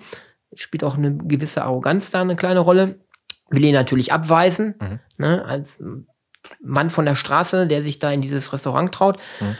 spielt 0.54 0.82
auch 0.82 0.96
eine 0.96 1.16
gewisse 1.16 1.62
Arroganz 1.64 2.10
da 2.10 2.22
eine 2.22 2.36
kleine 2.36 2.60
Rolle, 2.60 3.00
will 3.50 3.64
ihn 3.64 3.74
natürlich 3.74 4.12
abweisen, 4.12 4.76
mhm. 4.80 5.00
ne, 5.18 5.44
als 5.44 5.82
Mann 6.62 6.90
von 6.90 7.04
der 7.04 7.14
Straße, 7.14 7.66
der 7.66 7.82
sich 7.82 7.98
da 7.98 8.10
in 8.10 8.20
dieses 8.22 8.52
Restaurant 8.52 8.92
traut. 8.92 9.18
Mhm. 9.40 9.56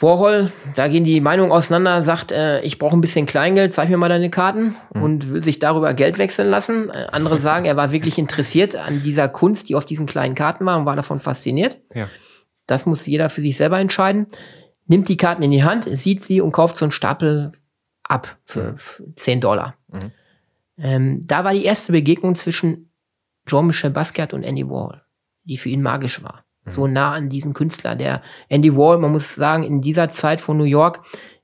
Warhol, 0.00 0.52
da 0.76 0.86
gehen 0.86 1.02
die 1.02 1.20
Meinungen 1.20 1.50
auseinander, 1.50 2.04
sagt, 2.04 2.30
äh, 2.30 2.60
ich 2.60 2.78
brauche 2.78 2.96
ein 2.96 3.00
bisschen 3.00 3.26
Kleingeld, 3.26 3.74
zeig 3.74 3.88
mir 3.88 3.96
mal 3.96 4.08
deine 4.08 4.30
Karten 4.30 4.76
mhm. 4.94 5.02
und 5.02 5.30
will 5.30 5.42
sich 5.42 5.58
darüber 5.58 5.92
Geld 5.94 6.18
wechseln 6.18 6.48
lassen. 6.48 6.90
Äh, 6.90 7.08
andere 7.10 7.38
sagen, 7.38 7.64
er 7.64 7.76
war 7.76 7.90
wirklich 7.90 8.18
interessiert 8.18 8.76
an 8.76 9.02
dieser 9.02 9.28
Kunst, 9.28 9.68
die 9.68 9.74
auf 9.74 9.84
diesen 9.84 10.06
kleinen 10.06 10.34
Karten 10.34 10.64
war 10.66 10.78
und 10.78 10.86
war 10.86 10.96
davon 10.96 11.18
fasziniert. 11.18 11.80
Ja. 11.94 12.08
Das 12.66 12.86
muss 12.86 13.06
jeder 13.06 13.30
für 13.30 13.40
sich 13.40 13.56
selber 13.56 13.80
entscheiden. 13.80 14.26
Nimmt 14.86 15.08
die 15.08 15.16
Karten 15.16 15.42
in 15.42 15.50
die 15.50 15.64
Hand, 15.64 15.84
sieht 15.84 16.22
sie 16.22 16.40
und 16.40 16.52
kauft 16.52 16.76
so 16.76 16.84
einen 16.84 16.92
Stapel 16.92 17.52
ab 18.04 18.36
für, 18.44 18.72
mhm. 18.72 18.78
für 18.78 19.14
10 19.16 19.40
Dollar. 19.40 19.74
Mhm. 19.88 20.12
Ähm, 20.78 21.20
da 21.26 21.42
war 21.42 21.52
die 21.52 21.64
erste 21.64 21.92
Begegnung 21.92 22.36
zwischen 22.36 22.92
Jean-Michel 23.46 23.90
Basquiat 23.90 24.32
und 24.32 24.44
Andy 24.44 24.68
Warhol, 24.68 25.02
die 25.48 25.56
für 25.56 25.70
ihn 25.70 25.82
magisch 25.82 26.22
war 26.22 26.44
so 26.70 26.86
nah 26.86 27.12
an 27.12 27.28
diesen 27.28 27.54
Künstler. 27.54 27.94
Der 27.96 28.22
Andy 28.48 28.76
Wall, 28.76 28.98
man 28.98 29.12
muss 29.12 29.34
sagen, 29.34 29.62
in 29.62 29.80
dieser 29.80 30.10
Zeit 30.10 30.40
von 30.40 30.56
New 30.56 30.64
York, 30.64 31.00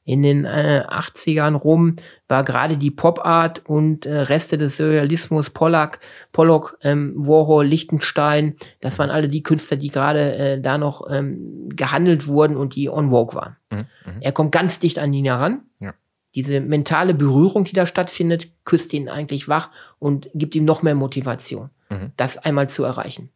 in 0.07 0.23
den 0.23 0.45
äh, 0.45 0.85
80ern 0.87 1.55
rum, 1.55 1.97
war 2.29 2.45
gerade 2.45 2.77
die 2.77 2.91
Pop-Art 2.91 3.63
und 3.65 4.05
äh, 4.05 4.15
Reste 4.15 4.59
des 4.59 4.77
Surrealismus, 4.77 5.49
Pollack, 5.49 5.99
Pollock, 6.33 6.77
ähm, 6.83 7.15
Warhol, 7.17 7.65
Lichtenstein, 7.65 8.57
das 8.81 8.99
waren 8.99 9.09
alle 9.09 9.31
die 9.31 9.43
Künstler, 9.43 9.79
die 9.79 9.89
gerade 9.89 10.35
äh, 10.35 10.61
da 10.61 10.77
noch 10.77 11.07
ähm, 11.11 11.71
gehandelt 11.71 12.27
wurden 12.27 12.59
und 12.59 12.75
die 12.77 12.91
on 12.91 13.11
Vogue 13.11 13.35
waren. 13.35 13.57
Mhm. 13.71 13.79
mhm. 13.79 14.21
Er 14.21 14.33
kommt 14.33 14.53
ganz 14.53 14.79
dicht 14.79 14.99
an 14.99 15.13
ihn 15.15 15.25
heran. 15.25 15.63
Ja. 15.81 15.95
Diese 16.35 16.61
mentale 16.61 17.15
Berührung, 17.15 17.65
die 17.65 17.75
da 17.75 17.87
stattfindet, 17.87 18.49
küsst 18.65 18.93
ihn 18.93 19.09
eigentlich 19.09 19.49
wach 19.49 19.71
und 19.99 20.29
gibt 20.35 20.55
ihm 20.55 20.67
noch 20.67 20.83
mehr 20.83 20.97
Motivation, 20.97 21.71
mhm. 21.89 22.13
das 22.19 22.37
einmal 22.37 22.69
zu 22.69 22.85
erreichen. 22.85 23.31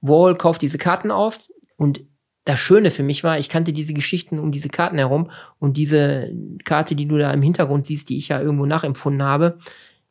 Wall 0.00 0.36
kauft 0.36 0.62
diese 0.62 0.78
Karten 0.78 1.10
auf 1.10 1.48
und 1.76 2.04
das 2.44 2.60
Schöne 2.60 2.92
für 2.92 3.02
mich 3.02 3.24
war, 3.24 3.38
ich 3.38 3.48
kannte 3.48 3.72
diese 3.72 3.92
Geschichten 3.92 4.38
um 4.38 4.52
diese 4.52 4.68
Karten 4.68 4.98
herum 4.98 5.30
und 5.58 5.76
diese 5.76 6.32
Karte, 6.64 6.94
die 6.94 7.06
du 7.06 7.18
da 7.18 7.32
im 7.32 7.42
Hintergrund 7.42 7.86
siehst, 7.86 8.08
die 8.08 8.18
ich 8.18 8.28
ja 8.28 8.40
irgendwo 8.40 8.66
nachempfunden 8.66 9.22
habe, 9.22 9.58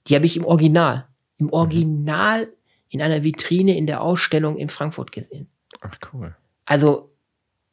die 0.07 0.15
habe 0.15 0.25
ich 0.25 0.35
im 0.35 0.43
Original, 0.43 1.07
im 1.37 1.51
Original 1.51 2.49
in 2.89 3.01
einer 3.01 3.23
Vitrine 3.23 3.77
in 3.77 3.87
der 3.87 4.01
Ausstellung 4.01 4.57
in 4.57 4.69
Frankfurt 4.69 5.13
gesehen. 5.13 5.47
Ach 5.81 5.95
cool. 6.13 6.35
Also 6.65 7.15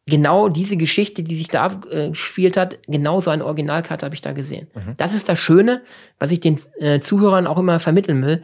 genau 0.06 0.48
diese 0.48 0.76
Geschichte, 0.76 1.22
die 1.22 1.34
sich 1.34 1.48
da 1.48 1.64
abgespielt 1.64 2.56
hat, 2.56 2.78
genau 2.86 3.20
so 3.20 3.30
eine 3.30 3.44
Originalkarte 3.44 4.04
habe 4.04 4.14
ich 4.14 4.20
da 4.20 4.32
gesehen. 4.32 4.68
Mhm. 4.74 4.94
Das 4.96 5.14
ist 5.14 5.28
das 5.28 5.38
Schöne, 5.38 5.82
was 6.18 6.30
ich 6.30 6.40
den 6.40 6.60
äh, 6.78 7.00
Zuhörern 7.00 7.46
auch 7.46 7.58
immer 7.58 7.80
vermitteln 7.80 8.24
will. 8.24 8.42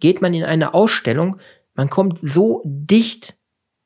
Geht 0.00 0.22
man 0.22 0.32
in 0.34 0.44
eine 0.44 0.72
Ausstellung, 0.74 1.38
man 1.80 1.88
kommt 1.88 2.18
so 2.20 2.60
dicht 2.66 3.38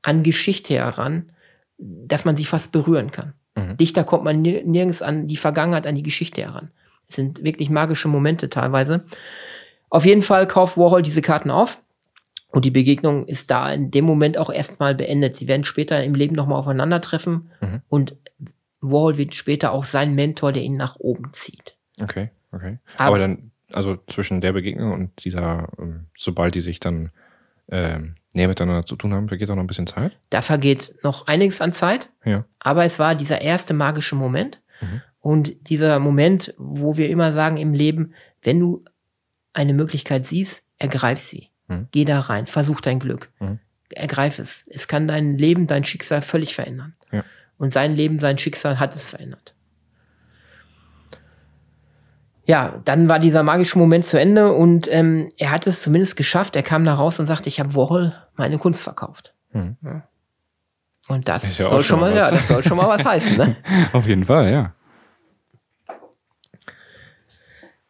an 0.02 0.24
Geschichte 0.24 0.74
heran, 0.74 1.30
dass 1.78 2.24
man 2.24 2.36
sie 2.36 2.44
fast 2.44 2.72
berühren 2.72 3.12
kann. 3.12 3.34
Mhm. 3.54 3.76
Dichter 3.76 4.02
kommt 4.02 4.24
man 4.24 4.42
nirgends 4.42 5.00
an 5.00 5.28
die 5.28 5.36
Vergangenheit, 5.36 5.86
an 5.86 5.94
die 5.94 6.02
Geschichte 6.02 6.42
heran. 6.42 6.72
Es 7.08 7.14
sind 7.14 7.44
wirklich 7.44 7.70
magische 7.70 8.08
Momente 8.08 8.50
teilweise. 8.50 9.04
Auf 9.90 10.04
jeden 10.06 10.22
Fall 10.22 10.48
kauft 10.48 10.76
Warhol 10.76 11.02
diese 11.02 11.22
Karten 11.22 11.52
auf. 11.52 11.80
Und 12.50 12.64
die 12.64 12.72
Begegnung 12.72 13.28
ist 13.28 13.52
da 13.52 13.72
in 13.72 13.92
dem 13.92 14.06
Moment 14.06 14.38
auch 14.38 14.50
erstmal 14.50 14.96
beendet. 14.96 15.36
Sie 15.36 15.46
werden 15.46 15.62
später 15.62 16.02
im 16.02 16.16
Leben 16.16 16.34
nochmal 16.34 16.58
aufeinandertreffen. 16.58 17.52
Mhm. 17.60 17.82
Und 17.88 18.16
Warhol 18.80 19.18
wird 19.18 19.36
später 19.36 19.70
auch 19.70 19.84
sein 19.84 20.16
Mentor, 20.16 20.50
der 20.50 20.64
ihn 20.64 20.76
nach 20.76 20.96
oben 20.96 21.30
zieht. 21.32 21.76
Okay, 22.02 22.30
okay. 22.50 22.78
Aber, 22.96 23.06
Aber 23.06 23.18
dann, 23.20 23.52
also 23.72 23.96
zwischen 24.08 24.40
der 24.40 24.52
Begegnung 24.52 24.92
und 24.92 25.24
dieser, 25.24 25.68
ähm, 25.78 26.06
sobald 26.16 26.56
die 26.56 26.60
sich 26.60 26.80
dann 26.80 27.12
ähm, 27.70 28.16
näher 28.34 28.48
miteinander 28.48 28.84
zu 28.84 28.96
tun 28.96 29.14
haben, 29.14 29.28
vergeht 29.28 29.50
auch 29.50 29.54
noch 29.54 29.62
ein 29.62 29.68
bisschen 29.68 29.86
Zeit? 29.86 30.18
Da 30.30 30.42
vergeht 30.42 30.94
noch 31.02 31.26
einiges 31.26 31.60
an 31.60 31.72
Zeit. 31.72 32.10
Ja. 32.24 32.44
Aber 32.58 32.84
es 32.84 32.98
war 32.98 33.14
dieser 33.14 33.40
erste 33.40 33.74
magische 33.74 34.16
Moment. 34.16 34.60
Mhm. 34.80 35.02
Und 35.20 35.70
dieser 35.70 35.98
Moment, 35.98 36.54
wo 36.58 36.96
wir 36.96 37.08
immer 37.08 37.32
sagen 37.32 37.56
im 37.56 37.72
Leben, 37.72 38.14
wenn 38.42 38.60
du 38.60 38.84
eine 39.52 39.72
Möglichkeit 39.72 40.26
siehst, 40.26 40.64
ergreif 40.78 41.18
sie. 41.18 41.48
Mhm. 41.68 41.88
Geh 41.92 42.04
da 42.04 42.20
rein, 42.20 42.46
versuch 42.46 42.80
dein 42.80 42.98
Glück. 42.98 43.30
Mhm. 43.40 43.58
Ergreif 43.90 44.38
es. 44.38 44.64
Es 44.68 44.88
kann 44.88 45.08
dein 45.08 45.38
Leben, 45.38 45.66
dein 45.66 45.84
Schicksal 45.84 46.20
völlig 46.20 46.54
verändern. 46.54 46.92
Ja. 47.12 47.24
Und 47.56 47.72
sein 47.72 47.94
Leben, 47.94 48.18
sein 48.18 48.36
Schicksal 48.36 48.78
hat 48.80 48.94
es 48.94 49.08
verändert 49.08 49.53
ja, 52.46 52.80
dann 52.84 53.08
war 53.08 53.18
dieser 53.18 53.42
magische 53.42 53.78
Moment 53.78 54.06
zu 54.06 54.20
Ende 54.20 54.52
und 54.52 54.86
ähm, 54.90 55.28
er 55.38 55.50
hat 55.50 55.66
es 55.66 55.82
zumindest 55.82 56.16
geschafft. 56.16 56.56
Er 56.56 56.62
kam 56.62 56.84
da 56.84 56.94
raus 56.94 57.18
und 57.18 57.26
sagte, 57.26 57.48
ich 57.48 57.58
habe 57.58 57.74
Warhol 57.74 58.14
meine 58.36 58.58
Kunst 58.58 58.82
verkauft. 58.82 59.34
Hm. 59.52 59.76
Ja. 59.82 60.08
Und 61.08 61.28
das 61.28 61.58
ja 61.58 61.68
soll 61.68 61.84
schon 61.84 62.00
mal, 62.00 62.14
ja, 62.14 62.30
das 62.30 62.48
soll 62.48 62.62
schon 62.62 62.76
mal 62.76 62.88
was 62.88 63.04
heißen. 63.06 63.36
Ne? 63.36 63.56
Auf 63.92 64.06
jeden 64.06 64.24
Fall, 64.24 64.50
ja. 64.50 64.74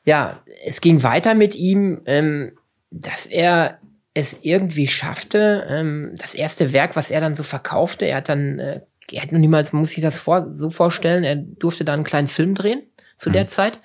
Ja, 0.05 0.43
es 0.65 0.81
ging 0.81 1.03
weiter 1.03 1.35
mit 1.35 1.55
ihm, 1.55 2.03
ähm, 2.07 2.53
dass 2.91 3.27
er 3.27 3.79
es 4.13 4.39
irgendwie 4.43 4.87
schaffte, 4.87 5.67
ähm, 5.69 6.15
das 6.17 6.35
erste 6.35 6.73
Werk, 6.73 6.95
was 6.95 7.11
er 7.11 7.21
dann 7.21 7.35
so 7.35 7.43
verkaufte, 7.43 8.07
er 8.07 8.19
hat 8.19 8.29
dann, 8.29 8.59
äh, 8.59 8.81
er 9.11 9.23
hat 9.23 9.33
noch 9.33 9.41
niemals, 9.41 9.73
man 9.73 9.81
muss 9.81 9.91
sich 9.91 10.03
das 10.03 10.19
vor, 10.19 10.53
so 10.57 10.71
vorstellen, 10.71 11.25
er 11.25 11.37
durfte 11.37 11.85
dann 11.85 11.95
einen 11.95 12.05
kleinen 12.05 12.29
Film 12.29 12.55
drehen 12.55 12.83
zu 13.17 13.31
mhm. 13.31 13.35
der 13.35 13.49
Zeit. 13.49 13.81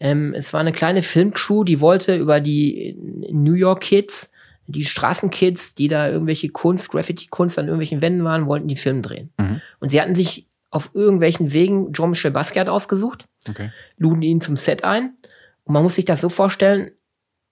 Ähm, 0.00 0.34
es 0.34 0.52
war 0.52 0.60
eine 0.60 0.72
kleine 0.72 1.02
Filmcrew, 1.02 1.64
die 1.64 1.80
wollte 1.80 2.16
über 2.16 2.40
die 2.40 2.96
New 3.30 3.54
York 3.54 3.82
Kids, 3.82 4.32
die 4.66 4.84
Straßenkids, 4.84 5.74
die 5.74 5.88
da 5.88 6.08
irgendwelche 6.08 6.48
Kunst, 6.48 6.90
Graffiti-Kunst 6.90 7.58
an 7.58 7.66
irgendwelchen 7.66 8.02
Wänden 8.02 8.24
waren, 8.24 8.46
wollten 8.46 8.68
die 8.68 8.76
Film 8.76 9.02
drehen. 9.02 9.30
Mhm. 9.38 9.60
Und 9.80 9.90
sie 9.90 10.00
hatten 10.00 10.14
sich 10.14 10.48
auf 10.70 10.90
irgendwelchen 10.94 11.52
Wegen 11.52 11.92
Jean-Michel 11.92 12.32
Basquiat 12.32 12.68
ausgesucht, 12.68 13.26
okay. 13.48 13.70
luden 13.96 14.22
ihn 14.22 14.40
zum 14.40 14.56
Set 14.56 14.82
ein. 14.84 15.16
Und 15.64 15.72
man 15.72 15.82
muss 15.82 15.94
sich 15.94 16.04
das 16.04 16.20
so 16.20 16.28
vorstellen, 16.28 16.90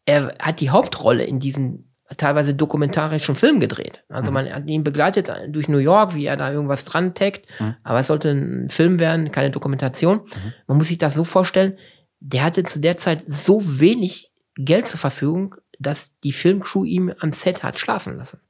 er 0.05 0.35
hat 0.41 0.61
die 0.61 0.71
Hauptrolle 0.71 1.25
in 1.25 1.39
diesen 1.39 1.93
teilweise 2.17 2.55
dokumentarischen 2.55 3.37
Film 3.37 3.61
gedreht. 3.61 4.05
Also 4.09 4.31
mhm. 4.31 4.35
man 4.35 4.53
hat 4.53 4.67
ihn 4.67 4.85
begleitet 4.85 5.33
durch 5.49 5.69
New 5.69 5.79
York, 5.79 6.15
wie 6.15 6.27
er 6.27 6.37
da 6.37 6.53
irgendwas 6.53 6.85
dran 6.85 7.15
taggt. 7.15 7.47
Mhm. 7.61 7.77
Aber 7.85 8.01
es 8.01 8.09
sollte 8.09 8.31
ein 8.31 8.69
Film 8.69 8.99
werden, 8.99 9.31
keine 9.31 9.51
Dokumentation. 9.51 10.19
Mhm. 10.19 10.53
Man 10.67 10.79
muss 10.79 10.89
sich 10.89 10.99
das 10.99 11.15
so 11.15 11.25
vorstellen, 11.25 11.79
der 12.23 12.45
hatte 12.45 12.63
zu 12.63 12.79
der 12.79 12.97
Zeit 12.97 13.25
so 13.27 13.61
wenig 13.81 14.31
Geld 14.55 14.87
zur 14.87 15.01
Verfügung, 15.01 15.57
dass 15.79 16.17
die 16.21 16.33
Filmcrew 16.33 16.85
ihm 16.85 17.13
am 17.19 17.33
Set 17.33 17.63
hat 17.63 17.79
schlafen 17.79 18.17
lassen. 18.17 18.41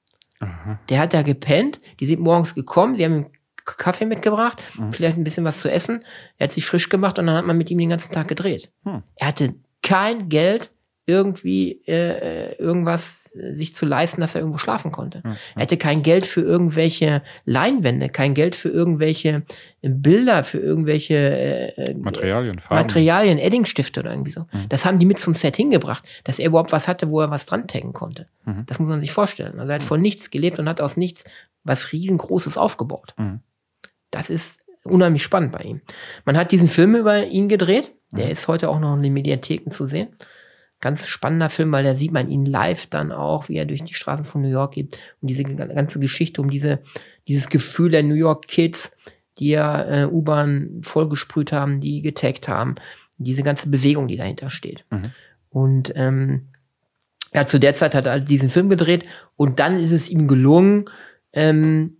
Der 0.89 0.99
hat 0.99 1.15
da 1.15 1.23
gepennt, 1.23 1.81
die 2.01 2.07
sind 2.07 2.21
morgens 2.21 2.55
gekommen, 2.55 2.97
die 2.97 3.05
haben 3.05 3.17
ihm 3.17 3.27
Kaffee 3.65 4.07
mitgebracht, 4.07 4.61
mhm. 4.77 4.93
vielleicht 4.93 5.17
ein 5.17 5.25
bisschen 5.25 5.45
was 5.45 5.61
zu 5.61 5.71
essen. 5.71 6.05
Er 6.37 6.45
hat 6.45 6.53
sich 6.53 6.67
frisch 6.67 6.89
gemacht 6.89 7.19
und 7.19 7.27
dann 7.27 7.37
hat 7.37 7.47
man 7.47 7.57
mit 7.57 7.71
ihm 7.71 7.79
den 7.79 7.91
ganzen 7.91 8.13
Tag 8.13 8.29
gedreht. 8.29 8.73
Mhm. 8.85 9.05
Er 9.15 9.29
hatte 9.29 9.55
kein 9.83 10.29
Geld, 10.29 10.71
irgendwie 11.05 11.83
äh, 11.87 12.55
irgendwas 12.57 13.35
äh, 13.35 13.55
sich 13.55 13.75
zu 13.75 13.87
leisten, 13.87 14.21
dass 14.21 14.37
er 14.37 14.41
irgendwo 14.41 14.59
schlafen 14.59 14.93
konnte. 14.93 15.21
Mhm. 15.25 15.37
Er 15.57 15.63
hätte 15.63 15.77
kein 15.77 16.03
Geld 16.03 16.25
für 16.27 16.43
irgendwelche 16.43 17.23
Leinwände, 17.45 18.09
kein 18.09 18.35
Geld 18.35 18.55
für 18.55 18.69
irgendwelche 18.69 19.43
Bilder, 19.81 20.45
für 20.45 20.59
irgendwelche 20.59 21.15
äh, 21.15 21.91
äh 21.91 21.95
Materialien, 21.95 22.61
Farben. 22.61 22.83
Materialien, 22.83 23.39
Eddingstifte 23.39 24.01
oder 24.01 24.13
irgendwie 24.13 24.31
so. 24.31 24.43
Mhm. 24.43 24.69
Das 24.69 24.85
haben 24.85 25.01
die 25.01 25.07
mit 25.07 25.19
zum 25.19 25.35
Set 25.35 25.57
hingebracht, 25.57 26.05
dass 26.23 26.39
er 26.39 26.47
überhaupt 26.47 26.71
was 26.71 26.87
hatte, 26.87 27.11
wo 27.11 27.21
er 27.21 27.31
was 27.31 27.47
dran 27.47 27.67
taggen 27.67 27.93
konnte. 27.93 28.29
Mhm. 28.45 28.65
Das 28.67 28.79
muss 28.79 28.89
man 28.89 29.01
sich 29.01 29.13
vorstellen. 29.13 29.59
Also 29.59 29.73
er 29.73 29.77
hat 29.77 29.83
mhm. 29.83 29.87
von 29.87 30.01
nichts 30.01 30.31
gelebt 30.31 30.61
und 30.61 30.69
hat 30.69 30.81
aus 30.81 30.97
nichts 30.97 31.25
was 31.65 31.93
riesengroßes 31.93 32.57
aufgebaut. 32.59 33.15
Mhm. 33.19 33.41
Das 34.13 34.31
ist 34.31 34.61
unheimlich 34.85 35.25
spannend 35.25 35.51
bei 35.51 35.65
ihm. 35.65 35.81
Man 36.25 36.37
hat 36.37 36.53
diesen 36.53 36.69
Film 36.69 36.95
über 36.95 37.27
ihn 37.27 37.49
gedreht. 37.49 37.93
Der 38.15 38.29
ist 38.29 38.47
heute 38.47 38.69
auch 38.69 38.79
noch 38.79 38.95
in 38.95 39.03
den 39.03 39.15
Mediatheken 39.15 39.71
zu 39.71 39.87
sehen 39.87 40.09
ganz 40.83 41.07
spannender 41.07 41.49
Film, 41.49 41.73
weil 41.73 41.85
da 41.85 41.95
sieht 41.95 42.13
man 42.13 42.29
ihn 42.29 42.45
live 42.45 42.89
dann 42.89 43.13
auch, 43.13 43.49
wie 43.49 43.57
er 43.57 43.65
durch 43.65 43.85
die 43.85 43.95
Straßen 43.95 44.27
von 44.27 44.43
New 44.43 44.49
York 44.49 44.75
geht 44.75 44.99
und 45.23 45.29
diese 45.29 45.45
ganze 45.45 46.01
Geschichte 46.01 46.43
um 46.43 46.51
diese, 46.51 46.81
dieses 47.29 47.49
Gefühl 47.49 47.91
der 47.91 48.03
New 48.03 48.15
York 48.15 48.49
Kids, 48.49 48.95
die 49.39 49.51
ja 49.51 49.83
äh, 49.85 50.07
U-Bahn 50.07 50.81
vollgesprüht 50.83 51.53
haben, 51.53 51.81
die 51.81 52.03
getaggt 52.03 52.49
haben, 52.49 52.75
diese 53.17 53.45
ganze 53.45 53.71
Bewegung, 53.71 54.09
die 54.09 54.17
dahinter 54.17 54.51
steht. 54.51 54.85
Mhm. 54.91 55.13
Und 55.51 55.93
ähm, 55.95 56.49
ja, 57.33 57.47
zu 57.47 57.61
der 57.61 57.77
Zeit 57.77 57.95
hat 57.95 58.07
er 58.07 58.21
diesen 58.21 58.51
Film 58.51 58.69
gedreht 58.69 59.05
und 59.37 59.61
dann 59.61 59.79
ist 59.79 59.93
es 59.93 60.11
ihm 60.11 60.27
gelungen, 60.27 60.87
ähm, 61.33 61.99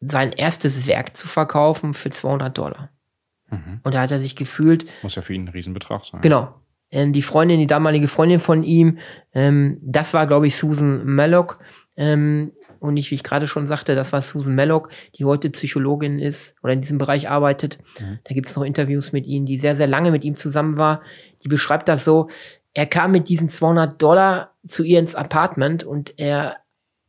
sein 0.00 0.32
erstes 0.32 0.86
Werk 0.86 1.16
zu 1.18 1.28
verkaufen 1.28 1.92
für 1.92 2.08
200 2.08 2.56
Dollar. 2.56 2.88
Mhm. 3.50 3.80
Und 3.82 3.94
da 3.94 4.00
hat 4.00 4.10
er 4.10 4.18
sich 4.18 4.36
gefühlt. 4.36 4.86
Muss 5.02 5.16
ja 5.16 5.22
für 5.22 5.34
ihn 5.34 5.44
ein 5.44 5.48
Riesenbetrag 5.48 6.02
sein. 6.04 6.22
Genau. 6.22 6.59
Ähm, 6.92 7.12
die 7.12 7.22
Freundin, 7.22 7.60
die 7.60 7.66
damalige 7.66 8.08
Freundin 8.08 8.40
von 8.40 8.62
ihm, 8.62 8.98
ähm, 9.34 9.78
das 9.82 10.14
war, 10.14 10.26
glaube 10.26 10.46
ich, 10.46 10.56
Susan 10.56 11.06
Mallock. 11.06 11.58
Ähm, 11.96 12.52
und 12.80 12.96
ich, 12.96 13.10
wie 13.10 13.14
ich 13.14 13.22
gerade 13.22 13.46
schon 13.46 13.68
sagte, 13.68 13.94
das 13.94 14.12
war 14.12 14.22
Susan 14.22 14.54
Mallock, 14.54 14.88
die 15.16 15.24
heute 15.24 15.50
Psychologin 15.50 16.18
ist 16.18 16.56
oder 16.62 16.72
in 16.72 16.80
diesem 16.80 16.98
Bereich 16.98 17.28
arbeitet. 17.28 17.78
Mhm. 18.00 18.18
Da 18.24 18.34
gibt 18.34 18.48
es 18.48 18.56
noch 18.56 18.64
Interviews 18.64 19.12
mit 19.12 19.26
ihm, 19.26 19.44
die 19.44 19.58
sehr, 19.58 19.76
sehr 19.76 19.86
lange 19.86 20.10
mit 20.10 20.24
ihm 20.24 20.34
zusammen 20.34 20.78
war. 20.78 21.02
Die 21.44 21.48
beschreibt 21.48 21.88
das 21.88 22.04
so, 22.04 22.28
er 22.72 22.86
kam 22.86 23.12
mit 23.12 23.28
diesen 23.28 23.48
200 23.48 24.00
Dollar 24.00 24.54
zu 24.66 24.82
ihr 24.82 24.98
ins 24.98 25.14
Apartment 25.14 25.84
und 25.84 26.18
er 26.18 26.56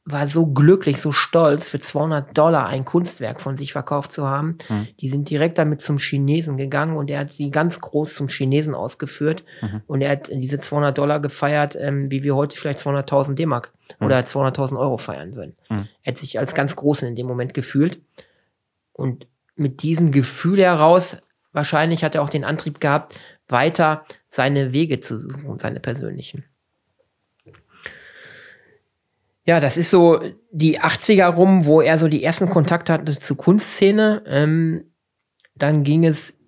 war 0.04 0.28
so 0.28 0.48
glücklich, 0.48 1.00
so 1.00 1.12
stolz, 1.12 1.70
für 1.70 1.80
200 1.80 2.36
Dollar 2.36 2.66
ein 2.66 2.86
Kunstwerk 2.86 3.40
von 3.40 3.56
sich 3.56 3.72
verkauft 3.72 4.12
zu 4.12 4.28
haben. 4.28 4.58
Mhm. 4.68 4.88
Die 5.00 5.10
sind 5.10 5.30
direkt 5.30 5.60
damit 5.60 5.82
zum 5.82 6.00
Chinesen 6.00 6.58
gegangen 6.58 6.98
und 6.98 7.10
er 7.12 7.20
hat 7.20 7.32
sie 7.32 7.52
ganz 7.52 7.80
groß 7.82 8.16
zum 8.16 8.28
Chinesen 8.28 8.74
ausgeführt. 8.74 9.44
Mhm. 9.62 9.82
Und 9.86 10.02
er 10.02 10.12
hat 10.12 10.30
diese 10.34 10.60
200 10.60 10.98
Dollar 10.98 11.20
gefeiert, 11.20 11.78
ähm, 11.80 12.10
wie 12.10 12.24
wir 12.24 12.36
heute 12.36 12.58
vielleicht 12.58 12.80
200.000 12.80 13.36
D-Mark 13.36 13.74
mhm. 14.00 14.08
oder 14.08 14.20
200.000 14.20 14.80
Euro 14.80 14.98
feiern 14.98 15.36
würden. 15.36 15.56
Mhm. 15.70 15.88
Er 16.02 16.14
hat 16.14 16.18
sich 16.18 16.40
als 16.40 16.56
ganz 16.56 16.76
Großen 16.76 17.08
in 17.08 17.16
dem 17.16 17.28
Moment 17.28 17.54
gefühlt. 17.54 18.02
Und 18.94 19.28
mit 19.56 19.84
diesem 19.84 20.12
Gefühl 20.12 20.62
heraus, 20.62 21.18
wahrscheinlich 21.54 22.04
hat 22.04 22.16
er 22.16 22.24
auch 22.24 22.30
den 22.30 22.44
Antrieb 22.44 22.80
gehabt, 22.80 23.20
weiter 23.48 24.06
seine 24.30 24.74
Wege 24.74 25.00
zu 25.00 25.20
suchen, 25.20 25.60
seine 25.60 25.80
persönlichen. 25.80 26.44
Ja, 29.46 29.60
das 29.60 29.78
ist 29.78 29.90
so 29.90 30.20
die 30.52 30.80
80er 30.80 31.28
rum, 31.28 31.66
wo 31.66 31.82
er 31.82 31.98
so 31.98 32.08
die 32.08 32.24
ersten 32.24 32.50
Kontakte 32.50 32.94
hatte 32.94 33.18
zur 33.18 33.38
Kunstszene. 33.38 34.24
Ähm, 34.28 34.84
dann 35.56 35.84
ging 35.84 36.06
es 36.06 36.40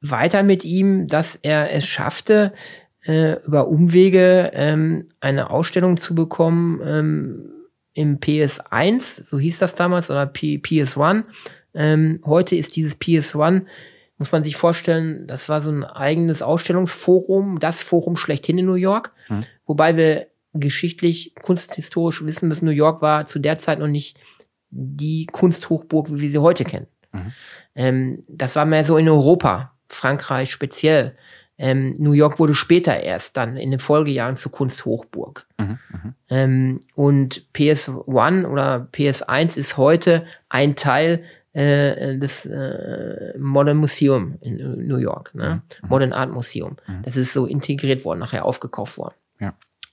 weiter 0.00 0.42
mit 0.42 0.64
ihm, 0.64 1.06
dass 1.06 1.36
er 1.36 1.72
es 1.72 1.86
schaffte, 1.86 2.52
äh, 3.04 3.42
über 3.44 3.68
Umwege 3.68 4.50
ähm, 4.54 5.06
eine 5.20 5.50
Ausstellung 5.50 5.96
zu 5.96 6.14
bekommen 6.14 6.80
ähm, 6.84 7.52
im 7.94 8.18
PS1, 8.18 9.24
so 9.24 9.38
hieß 9.38 9.58
das 9.58 9.74
damals, 9.74 10.10
oder 10.10 10.26
P 10.26 10.56
PS1. 10.56 11.24
Ähm, 11.74 12.20
heute 12.24 12.56
ist 12.56 12.76
dieses 12.76 13.00
PS1, 13.00 13.62
muss 14.18 14.32
man 14.32 14.44
sich 14.44 14.56
vorstellen, 14.56 15.26
das 15.26 15.48
war 15.48 15.60
so 15.60 15.70
ein 15.70 15.84
eigenes 15.84 16.42
Ausstellungsforum, 16.42 17.58
das 17.58 17.82
Forum 17.82 18.16
schlechthin 18.16 18.58
in 18.58 18.66
New 18.66 18.74
York, 18.74 19.12
hm. 19.26 19.40
wobei 19.66 19.96
wir 19.96 20.26
geschichtlich, 20.54 21.34
kunsthistorisch 21.42 22.24
wissen 22.24 22.48
müssen, 22.48 22.64
New 22.64 22.72
York 22.72 23.02
war 23.02 23.26
zu 23.26 23.38
der 23.38 23.58
Zeit 23.58 23.78
noch 23.78 23.88
nicht 23.88 24.18
die 24.70 25.26
Kunsthochburg, 25.26 26.10
wie 26.10 26.20
wir 26.20 26.30
sie 26.30 26.38
heute 26.38 26.64
kennen. 26.64 26.86
Mhm. 27.12 27.32
Ähm, 27.74 28.22
das 28.28 28.56
war 28.56 28.64
mehr 28.64 28.84
so 28.84 28.96
in 28.96 29.08
Europa, 29.08 29.72
Frankreich 29.88 30.50
speziell. 30.50 31.16
Ähm, 31.58 31.94
New 31.98 32.12
York 32.12 32.38
wurde 32.38 32.54
später 32.54 33.00
erst 33.00 33.36
dann 33.36 33.56
in 33.56 33.70
den 33.70 33.80
Folgejahren 33.80 34.38
zur 34.38 34.50
Kunsthochburg. 34.50 35.46
Mhm, 35.58 35.78
mhm. 35.90 36.14
ähm, 36.30 36.80
und 36.94 37.44
PS1 37.54 38.46
oder 38.46 38.88
PS1 38.92 39.58
ist 39.58 39.76
heute 39.76 40.24
ein 40.48 40.74
Teil 40.74 41.22
äh, 41.52 42.16
des 42.18 42.46
äh, 42.46 43.36
Modern 43.38 43.76
Museum 43.76 44.38
in 44.40 44.86
New 44.86 44.96
York, 44.96 45.34
ne? 45.34 45.48
Mhm. 45.48 45.52
mhm. 45.82 45.88
Modern 45.88 46.12
Art 46.12 46.30
Museum. 46.32 46.76
Mhm. 46.86 47.02
Das 47.02 47.16
ist 47.16 47.32
so 47.32 47.44
integriert 47.44 48.04
worden, 48.04 48.20
nachher 48.20 48.44
aufgekauft 48.44 48.96
worden. 48.96 49.14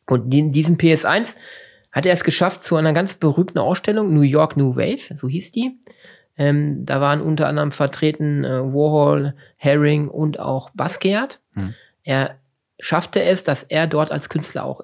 Und 0.09 0.33
in 0.33 0.51
diesem 0.51 0.77
PS1 0.77 1.35
hat 1.91 2.05
er 2.05 2.13
es 2.13 2.23
geschafft 2.23 2.63
zu 2.63 2.75
einer 2.75 2.93
ganz 2.93 3.15
berühmten 3.15 3.59
Ausstellung, 3.59 4.13
New 4.13 4.21
York 4.21 4.57
New 4.57 4.75
Wave, 4.75 5.15
so 5.15 5.27
hieß 5.27 5.51
die. 5.51 5.79
Ähm, 6.37 6.85
da 6.85 7.01
waren 7.01 7.21
unter 7.21 7.47
anderem 7.47 7.71
vertreten 7.71 8.43
äh, 8.43 8.61
Warhol, 8.61 9.33
Herring 9.55 10.07
und 10.07 10.39
auch 10.39 10.69
Basquiat. 10.71 11.39
Hm. 11.55 11.73
Er 12.03 12.35
schaffte 12.79 13.23
es, 13.23 13.43
dass 13.43 13.63
er 13.63 13.87
dort 13.87 14.11
als 14.11 14.29
Künstler 14.29 14.63
auch 14.63 14.81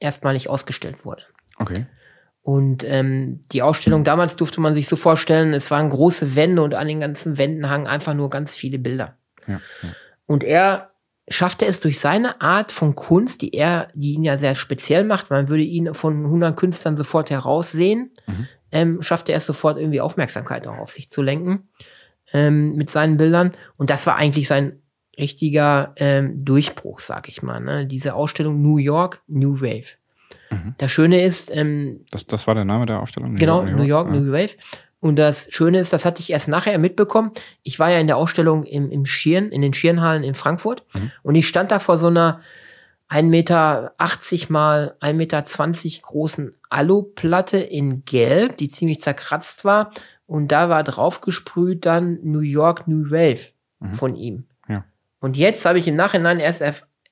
erstmalig 0.00 0.48
ausgestellt 0.50 1.04
wurde. 1.04 1.22
Okay. 1.58 1.86
Und 2.42 2.84
ähm, 2.84 3.40
die 3.52 3.62
Ausstellung 3.62 4.04
damals 4.04 4.36
durfte 4.36 4.60
man 4.60 4.74
sich 4.74 4.88
so 4.88 4.96
vorstellen, 4.96 5.54
es 5.54 5.70
waren 5.70 5.90
große 5.90 6.36
Wände 6.36 6.62
und 6.62 6.74
an 6.74 6.86
den 6.86 7.00
ganzen 7.00 7.38
Wänden 7.38 7.70
hangen 7.70 7.86
einfach 7.86 8.14
nur 8.14 8.30
ganz 8.30 8.54
viele 8.54 8.78
Bilder. 8.78 9.16
Ja, 9.46 9.60
ja. 9.82 9.88
Und 10.26 10.44
er 10.44 10.90
schafft 11.28 11.62
er 11.62 11.68
es 11.68 11.80
durch 11.80 11.98
seine 11.98 12.40
Art 12.40 12.72
von 12.72 12.94
Kunst, 12.94 13.42
die 13.42 13.52
er, 13.52 13.88
die 13.94 14.14
ihn 14.14 14.24
ja 14.24 14.38
sehr 14.38 14.54
speziell 14.54 15.04
macht, 15.04 15.30
man 15.30 15.48
würde 15.48 15.62
ihn 15.62 15.92
von 15.94 16.24
100 16.24 16.56
Künstlern 16.56 16.96
sofort 16.96 17.30
heraussehen, 17.30 18.12
mhm. 18.26 18.48
ähm, 18.72 19.02
schafft 19.02 19.28
er 19.28 19.36
es 19.36 19.46
sofort 19.46 19.78
irgendwie 19.78 20.00
Aufmerksamkeit 20.00 20.66
auch 20.68 20.78
auf 20.78 20.92
sich 20.92 21.08
zu 21.08 21.22
lenken 21.22 21.68
ähm, 22.32 22.76
mit 22.76 22.90
seinen 22.90 23.16
Bildern. 23.16 23.52
Und 23.76 23.90
das 23.90 24.06
war 24.06 24.16
eigentlich 24.16 24.48
sein 24.48 24.80
richtiger 25.18 25.94
ähm, 25.96 26.44
Durchbruch, 26.44 27.00
sag 27.00 27.28
ich 27.28 27.42
mal. 27.42 27.60
Ne? 27.60 27.86
Diese 27.86 28.14
Ausstellung 28.14 28.62
New 28.62 28.78
York, 28.78 29.22
New 29.26 29.60
Wave. 29.60 29.96
Mhm. 30.50 30.74
Das 30.78 30.92
Schöne 30.92 31.24
ist, 31.24 31.54
ähm, 31.54 32.04
das, 32.10 32.26
das 32.26 32.46
war 32.46 32.54
der 32.54 32.64
Name 32.64 32.86
der 32.86 33.00
Ausstellung. 33.00 33.32
New 33.32 33.38
genau, 33.38 33.62
York, 33.62 33.76
New 33.76 33.82
York, 33.82 34.08
New, 34.08 34.14
York, 34.14 34.26
New 34.26 34.32
Wave. 34.32 34.56
Und 35.00 35.16
das 35.16 35.48
Schöne 35.50 35.78
ist, 35.78 35.92
das 35.92 36.04
hatte 36.04 36.20
ich 36.20 36.30
erst 36.30 36.48
nachher 36.48 36.78
mitbekommen. 36.78 37.32
Ich 37.62 37.78
war 37.78 37.90
ja 37.90 37.98
in 37.98 38.06
der 38.06 38.16
Ausstellung 38.16 38.64
im, 38.64 38.90
im 38.90 39.06
Schirn, 39.06 39.50
in 39.50 39.62
den 39.62 39.74
Schirnhallen 39.74 40.24
in 40.24 40.34
Frankfurt. 40.34 40.84
Mhm. 40.94 41.12
Und 41.22 41.34
ich 41.34 41.46
stand 41.48 41.70
da 41.70 41.78
vor 41.78 41.98
so 41.98 42.06
einer 42.06 42.40
1,80 43.10 43.22
Meter 43.24 43.94
mal 44.48 44.96
1,20 45.00 45.12
Meter 45.14 45.42
großen 46.02 46.54
Aluplatte 46.70 47.58
in 47.58 48.04
Gelb, 48.04 48.56
die 48.56 48.68
ziemlich 48.68 49.00
zerkratzt 49.00 49.64
war. 49.64 49.92
Und 50.26 50.50
da 50.50 50.68
war 50.68 50.82
draufgesprüht 50.82 51.86
dann 51.86 52.18
New 52.22 52.40
York 52.40 52.88
New 52.88 53.10
Wave 53.10 53.52
mhm. 53.80 53.94
von 53.94 54.16
ihm. 54.16 54.46
Ja. 54.68 54.84
Und 55.20 55.36
jetzt 55.36 55.64
habe 55.66 55.78
ich 55.78 55.86
im 55.86 55.96
Nachhinein 55.96 56.40
erst 56.40 56.62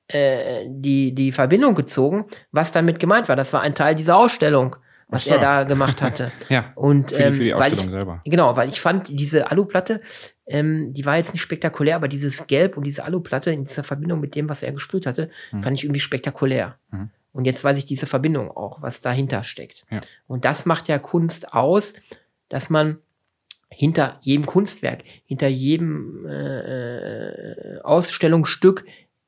äh, 0.07 0.65
die, 0.67 1.15
die 1.15 1.31
Verbindung 1.31 1.75
gezogen, 1.75 2.25
was 2.51 2.71
damit 2.71 2.99
gemeint 2.99 3.29
war. 3.29 3.35
Das 3.35 3.53
war 3.53 3.61
ein 3.61 3.75
Teil 3.75 3.95
dieser 3.95 4.17
Ausstellung, 4.17 4.75
was 5.07 5.25
so. 5.25 5.31
er 5.31 5.39
da 5.39 5.63
gemacht 5.63 6.01
hatte. 6.01 6.31
Ja, 6.49 6.71
Und 6.75 7.11
für 7.11 7.17
die, 7.17 7.23
ähm, 7.23 7.33
für 7.33 7.43
die 7.43 7.53
weil 7.53 7.73
ich, 7.73 7.79
selber. 7.81 8.21
Genau, 8.25 8.55
weil 8.57 8.69
ich 8.69 8.81
fand, 8.81 9.07
diese 9.09 9.51
Aluplatte, 9.51 10.01
ähm, 10.47 10.93
die 10.93 11.05
war 11.05 11.17
jetzt 11.17 11.33
nicht 11.33 11.41
spektakulär, 11.41 11.95
aber 11.95 12.07
dieses 12.07 12.47
Gelb 12.47 12.77
und 12.77 12.83
diese 12.85 13.03
Aluplatte 13.05 13.51
in 13.51 13.63
dieser 13.65 13.83
Verbindung 13.83 14.19
mit 14.19 14.35
dem, 14.35 14.49
was 14.49 14.63
er 14.63 14.71
gesprüht 14.71 15.05
hatte, 15.05 15.29
Mhm. 15.51 15.63
fand 15.63 15.77
ich 15.77 15.83
irgendwie 15.83 15.99
spektakulär. 15.99 16.77
Mhm. 16.91 17.09
Und 17.33 17.45
jetzt 17.45 17.63
weiß 17.63 17.77
ich 17.77 17.85
diese 17.85 18.05
Verbindung 18.05 18.49
auch, 18.49 18.81
was 18.81 19.01
dahinter 19.01 19.43
steckt. 19.43 19.85
Ja. 19.91 19.99
Und 20.27 20.45
das 20.45 20.65
macht 20.65 20.87
ja 20.87 20.99
Kunst 20.99 21.53
aus, 21.53 21.93
dass 22.49 22.69
man 22.69 22.99
hinter 23.69 24.19
jedem 24.21 24.45
Kunstwerk, 24.45 25.03
hinter 25.25 25.47
jedem 25.47 26.25
äh, 26.25 27.79
Ausstellungsstück 27.83 28.85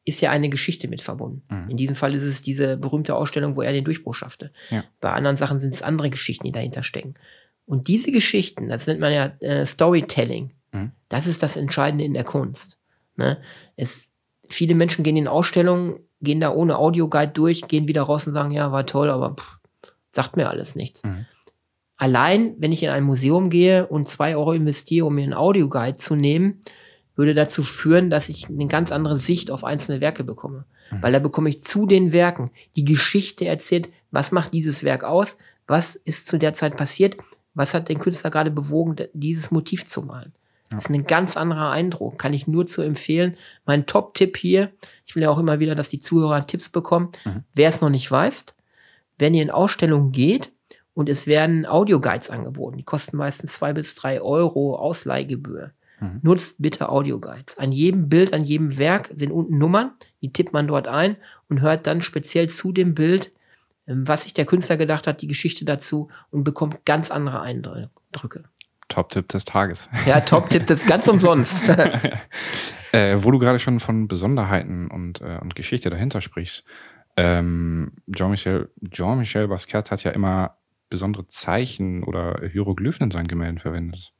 ist 0.08 0.22
ja 0.22 0.32
eine 0.32 0.50
Geschichte 0.50 0.88
mit 0.88 1.02
verbunden. 1.02 1.44
Mhm. 1.50 1.70
In 1.72 1.78
diesem 1.78 1.96
Fall 1.96 2.16
ist 2.16 2.24
es 2.24 2.42
diese 2.42 2.78
berühmte 2.78 3.16
Ausstellung, 3.16 3.56
wo 3.56 3.62
er 3.62 3.74
den 3.74 3.84
Durchbruch 3.86 4.14
schaffte. 4.14 4.52
Ja. 4.70 4.84
Bei 5.02 5.12
anderen 5.12 5.38
Sachen 5.38 5.60
sind 5.60 5.74
es 5.74 5.82
andere 5.82 6.10
Geschichten, 6.10 6.46
die 6.46 6.52
dahinter 6.52 6.84
stecken. 6.84 7.16
Und 7.66 7.88
diese 7.88 8.12
Geschichten, 8.12 8.70
das 8.70 8.88
nennt 8.88 9.02
man 9.02 9.12
ja 9.12 9.26
äh, 9.40 9.66
Storytelling, 9.66 10.52
Mhm. 10.72 10.92
das 11.10 11.28
ist 11.28 11.44
das 11.44 11.56
Entscheidende 11.56 12.04
in 12.04 12.14
der 12.14 12.24
Kunst. 12.24 12.78
Ne? 13.16 13.38
Es, 13.76 14.12
viele 14.48 14.76
Menschen 14.76 15.04
gehen 15.04 15.18
in 15.18 15.28
Ausstellungen, 15.28 16.00
gehen 16.22 16.40
da 16.40 16.52
ohne 16.52 16.78
Audioguide 16.78 17.32
durch, 17.32 17.68
gehen 17.68 17.88
wieder 17.88 18.04
raus 18.04 18.28
und 18.28 18.34
sagen, 18.34 18.52
ja, 18.52 18.72
war 18.72 18.86
toll, 18.86 19.10
aber 19.10 19.36
pff, 19.36 19.58
sagt 20.12 20.36
mir 20.36 20.50
alles 20.50 20.76
nichts. 20.76 21.04
Mhm. 21.04 21.26
Allein, 21.96 22.56
wenn 22.60 22.72
ich 22.72 22.84
in 22.84 22.90
ein 22.90 23.04
Museum 23.04 23.50
gehe 23.50 23.88
und 23.88 24.08
zwei 24.08 24.36
Euro 24.36 24.54
investiere, 24.54 25.08
um 25.08 25.16
mir 25.16 25.24
einen 25.24 25.34
Audioguide 25.34 25.98
zu 25.98 26.16
nehmen, 26.16 26.62
würde 27.18 27.34
dazu 27.34 27.64
führen, 27.64 28.10
dass 28.10 28.30
ich 28.30 28.48
eine 28.48 28.68
ganz 28.68 28.92
andere 28.92 29.18
Sicht 29.18 29.52
auf 29.52 29.64
einzelne 29.64 30.00
Werke 30.00 30.24
bekomme. 30.24 30.66
Mhm. 30.92 31.02
Weil 31.02 31.12
da 31.12 31.20
bekomme 31.20 31.50
ich 31.50 31.64
zu 31.64 31.86
den 31.86 32.14
Werken 32.14 32.52
die 32.76 32.86
Geschichte 32.86 33.46
erzählt, 33.46 33.90
was 34.12 34.32
macht 34.32 34.54
dieses 34.54 34.84
Werk 34.84 35.04
aus, 35.04 35.38
was 35.66 35.96
ist 35.96 36.28
zu 36.28 36.38
der 36.38 36.54
Zeit 36.54 36.78
passiert, 36.78 37.18
was 37.54 37.74
hat 37.74 37.90
den 37.90 38.00
Künstler 38.00 38.30
gerade 38.30 38.52
bewogen, 38.52 38.96
dieses 39.14 39.52
Motiv 39.52 39.86
zu 39.86 40.04
malen. 40.04 40.34
Das 40.70 40.86
ist 40.86 40.92
ein 40.92 41.06
ganz 41.06 41.38
anderer 41.38 41.72
Eindruck, 41.72 42.20
kann 42.20 42.34
ich 42.34 42.46
nur 42.46 42.68
zu 42.68 42.82
empfehlen. 42.82 43.38
Mein 43.66 43.86
Top-Tipp 43.86 44.36
hier, 44.36 44.72
ich 45.06 45.16
will 45.16 45.24
ja 45.24 45.30
auch 45.30 45.40
immer 45.40 45.60
wieder, 45.60 45.76
dass 45.76 45.90
die 45.90 46.00
Zuhörer 46.00 46.46
Tipps 46.46 46.70
bekommen. 46.70 47.10
Mhm. 47.26 47.44
Wer 47.54 47.70
es 47.70 47.82
noch 47.82 47.90
nicht 47.90 48.12
weiß, 48.12 48.46
wenn 49.18 49.34
ihr 49.34 49.44
in 49.44 49.50
Ausstellungen 49.50 50.12
geht 50.12 50.52
und 50.94 51.10
es 51.10 51.26
werden 51.26 51.66
Audioguides 51.66 52.30
angeboten, 52.30 52.78
die 52.78 52.84
kosten 52.84 53.18
meistens 53.18 53.54
zwei 53.54 53.74
bis 53.74 53.96
drei 53.96 54.22
Euro 54.22 54.76
Ausleihgebühr. 54.76 55.72
Mhm. 56.00 56.20
Nutzt 56.22 56.62
bitte 56.62 56.90
Audioguides. 56.90 57.58
An 57.58 57.72
jedem 57.72 58.10
Bild, 58.10 58.34
an 58.34 58.44
jedem 58.44 58.78
Werk 58.78 59.10
sind 59.16 59.32
unten 59.32 59.58
Nummern, 59.58 59.92
die 60.22 60.32
tippt 60.32 60.54
man 60.54 60.68
dort 60.68 60.88
ein 60.88 61.18
und 61.50 61.62
hört 61.62 61.88
dann 61.88 62.02
speziell 62.02 62.50
zu 62.50 62.72
dem 62.72 62.94
Bild, 62.94 63.32
ähm, 63.88 64.08
was 64.08 64.24
sich 64.24 64.34
der 64.34 64.46
Künstler 64.46 64.78
gedacht 64.78 65.08
hat, 65.08 65.22
die 65.22 65.28
Geschichte 65.28 65.66
dazu 65.66 66.10
und 66.30 66.44
bekommt 66.44 66.86
ganz 66.86 67.12
andere 67.12 67.42
Eindrücke. 67.42 68.44
Top-Tipp 68.90 69.28
des 69.30 69.46
Tages. 69.46 69.90
Ja, 70.06 70.22
Top-Tipp, 70.22 70.70
ist 70.70 70.88
ganz 70.88 71.08
umsonst. 71.08 71.64
Äh, 72.94 73.22
wo 73.22 73.32
du 73.32 73.38
gerade 73.38 73.60
schon 73.60 73.82
von 73.82 74.08
Besonderheiten 74.08 74.88
und, 74.90 75.20
äh, 75.20 75.40
und 75.42 75.56
Geschichte 75.56 75.90
dahinter 75.90 76.22
sprichst. 76.22 76.64
Ähm, 77.18 77.92
Jean-Michel 78.10 78.72
Jean 78.90 79.20
-Michel 79.20 79.48
Basquiat 79.48 79.92
hat 79.92 80.06
ja 80.06 80.12
immer 80.12 80.58
besondere 80.90 81.28
Zeichen 81.28 82.04
oder 82.04 82.40
Hieroglyphen 82.50 83.04
in 83.04 83.12
seinen 83.12 83.28
Gemälden 83.28 83.60
verwendet. 83.60 84.14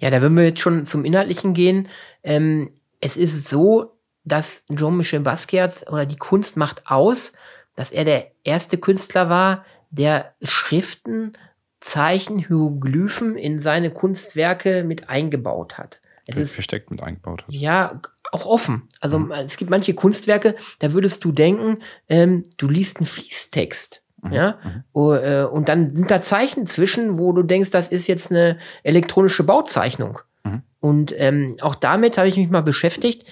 Ja, 0.00 0.10
da 0.10 0.22
würden 0.22 0.36
wir 0.36 0.44
jetzt 0.44 0.60
schon 0.60 0.86
zum 0.86 1.04
Inhaltlichen 1.04 1.54
gehen. 1.54 1.88
Ähm, 2.22 2.70
es 3.00 3.16
ist 3.16 3.48
so, 3.48 3.98
dass 4.24 4.64
Jean-Michel 4.74 5.20
Basquiat 5.20 5.86
oder 5.90 6.06
die 6.06 6.16
Kunst 6.16 6.56
macht 6.56 6.86
aus, 6.86 7.32
dass 7.74 7.90
er 7.90 8.04
der 8.04 8.30
erste 8.44 8.78
Künstler 8.78 9.28
war, 9.28 9.64
der 9.90 10.34
Schriften, 10.42 11.32
Zeichen, 11.80 12.38
Hieroglyphen 12.38 13.36
in 13.36 13.60
seine 13.60 13.90
Kunstwerke 13.90 14.82
mit 14.84 15.08
eingebaut 15.08 15.78
hat. 15.78 16.00
Es 16.26 16.36
ist 16.36 16.54
versteckt 16.54 16.90
mit 16.90 17.02
eingebaut 17.02 17.42
hat. 17.42 17.54
ja 17.54 18.00
auch 18.32 18.46
offen. 18.46 18.88
Also 19.00 19.30
es 19.32 19.56
gibt 19.56 19.70
manche 19.70 19.94
Kunstwerke, 19.94 20.56
da 20.80 20.92
würdest 20.92 21.24
du 21.24 21.32
denken, 21.32 21.78
ähm, 22.08 22.42
du 22.58 22.68
liest 22.68 22.98
einen 22.98 23.06
Fließtext. 23.06 24.02
Ja, 24.30 24.58
O- 24.92 25.14
äh, 25.14 25.44
und 25.44 25.68
dann 25.68 25.90
sind 25.90 26.10
da 26.10 26.20
Zeichen 26.22 26.66
zwischen, 26.66 27.18
wo 27.18 27.32
du 27.32 27.42
denkst, 27.42 27.70
das 27.70 27.88
ist 27.88 28.08
jetzt 28.08 28.30
eine 28.32 28.58
elektronische 28.82 29.44
Bauzeichnung. 29.44 30.18
Mhm. 30.42 30.62
Und 30.80 31.14
ähm, 31.16 31.56
auch 31.60 31.76
damit 31.76 32.18
habe 32.18 32.28
ich 32.28 32.36
mich 32.36 32.50
mal 32.50 32.62
beschäftigt. 32.62 33.26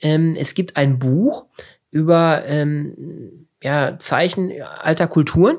Ähm, 0.00 0.34
es 0.36 0.54
gibt 0.54 0.76
ein 0.76 0.98
Buch 0.98 1.46
über 1.90 2.42
ähm, 2.46 3.46
ja, 3.62 3.98
Zeichen 3.98 4.52
alter 4.80 5.06
Kulturen 5.06 5.58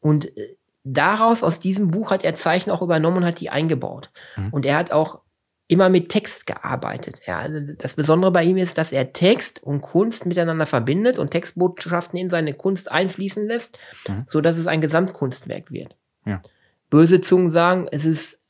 und 0.00 0.36
äh, 0.36 0.56
daraus, 0.84 1.42
aus 1.42 1.60
diesem 1.60 1.90
Buch, 1.90 2.10
hat 2.10 2.24
er 2.24 2.34
Zeichen 2.34 2.70
auch 2.70 2.82
übernommen 2.82 3.18
und 3.18 3.24
hat 3.24 3.40
die 3.40 3.50
eingebaut. 3.50 4.10
Mhm. 4.36 4.48
Und 4.50 4.66
er 4.66 4.76
hat 4.76 4.92
auch 4.92 5.20
immer 5.70 5.88
mit 5.88 6.08
Text 6.08 6.46
gearbeitet. 6.46 7.20
Ja, 7.26 7.38
also 7.38 7.60
das 7.78 7.94
Besondere 7.94 8.32
bei 8.32 8.42
ihm 8.44 8.56
ist, 8.56 8.76
dass 8.76 8.92
er 8.92 9.12
Text 9.12 9.62
und 9.62 9.80
Kunst 9.80 10.26
miteinander 10.26 10.66
verbindet 10.66 11.18
und 11.18 11.30
Textbotschaften 11.30 12.18
in 12.18 12.28
seine 12.28 12.54
Kunst 12.54 12.90
einfließen 12.90 13.46
lässt, 13.46 13.78
Mhm. 14.08 14.24
so 14.26 14.40
dass 14.40 14.58
es 14.58 14.66
ein 14.66 14.80
Gesamtkunstwerk 14.80 15.70
wird. 15.70 15.96
Ja. 16.26 16.42
Böse 16.90 17.20
Zungen 17.20 17.52
sagen, 17.52 17.86
es 17.92 18.04
ist 18.04 18.42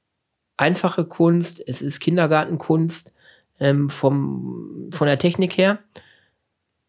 einfache 0.57 1.05
Kunst, 1.05 1.63
es 1.67 1.83
ist 1.83 2.01
Kindergartenkunst 2.01 3.13
ähm, 3.61 3.91
vom, 3.91 4.89
von 4.93 5.07
der 5.07 5.19
Technik 5.19 5.59
her. 5.59 5.79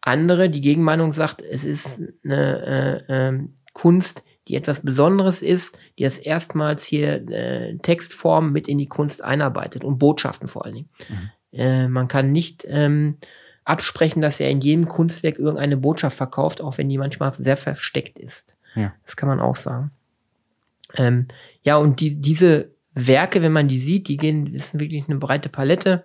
Andere, 0.00 0.48
die 0.48 0.62
Gegenmeinung 0.62 1.12
sagt, 1.12 1.42
es 1.42 1.64
ist 1.64 2.02
eine 2.24 3.04
äh, 3.08 3.12
ähm, 3.28 3.54
Kunst, 3.74 4.24
die 4.48 4.56
etwas 4.56 4.80
Besonderes 4.80 5.42
ist, 5.42 5.78
die 5.98 6.04
das 6.04 6.18
erstmals 6.18 6.84
hier 6.84 7.28
äh, 7.28 7.76
Textform 7.78 8.52
mit 8.52 8.68
in 8.68 8.78
die 8.78 8.88
Kunst 8.88 9.22
einarbeitet 9.22 9.84
und 9.84 9.98
Botschaften 9.98 10.48
vor 10.48 10.64
allen 10.64 10.74
Dingen. 10.74 10.88
Äh, 11.52 11.88
man 11.88 12.08
kann 12.08 12.32
nicht 12.32 12.66
ähm, 12.68 13.18
absprechen, 13.64 14.22
dass 14.22 14.40
er 14.40 14.50
in 14.50 14.60
jedem 14.60 14.88
Kunstwerk 14.88 15.38
irgendeine 15.38 15.76
Botschaft 15.76 16.16
verkauft, 16.16 16.60
auch 16.60 16.78
wenn 16.78 16.88
die 16.88 16.98
manchmal 16.98 17.32
sehr 17.38 17.56
versteckt 17.56 18.18
ist. 18.18 18.56
Ja. 18.74 18.92
Das 19.04 19.16
kann 19.16 19.28
man 19.28 19.40
auch 19.40 19.56
sagen. 19.56 19.90
Ähm, 20.96 21.28
ja, 21.62 21.76
und 21.76 22.00
die, 22.00 22.20
diese 22.20 22.70
Werke, 22.94 23.42
wenn 23.42 23.52
man 23.52 23.68
die 23.68 23.78
sieht, 23.78 24.08
die 24.08 24.16
gehen, 24.16 24.52
ist 24.52 24.78
wirklich 24.78 25.08
eine 25.08 25.18
breite 25.18 25.48
Palette. 25.48 26.04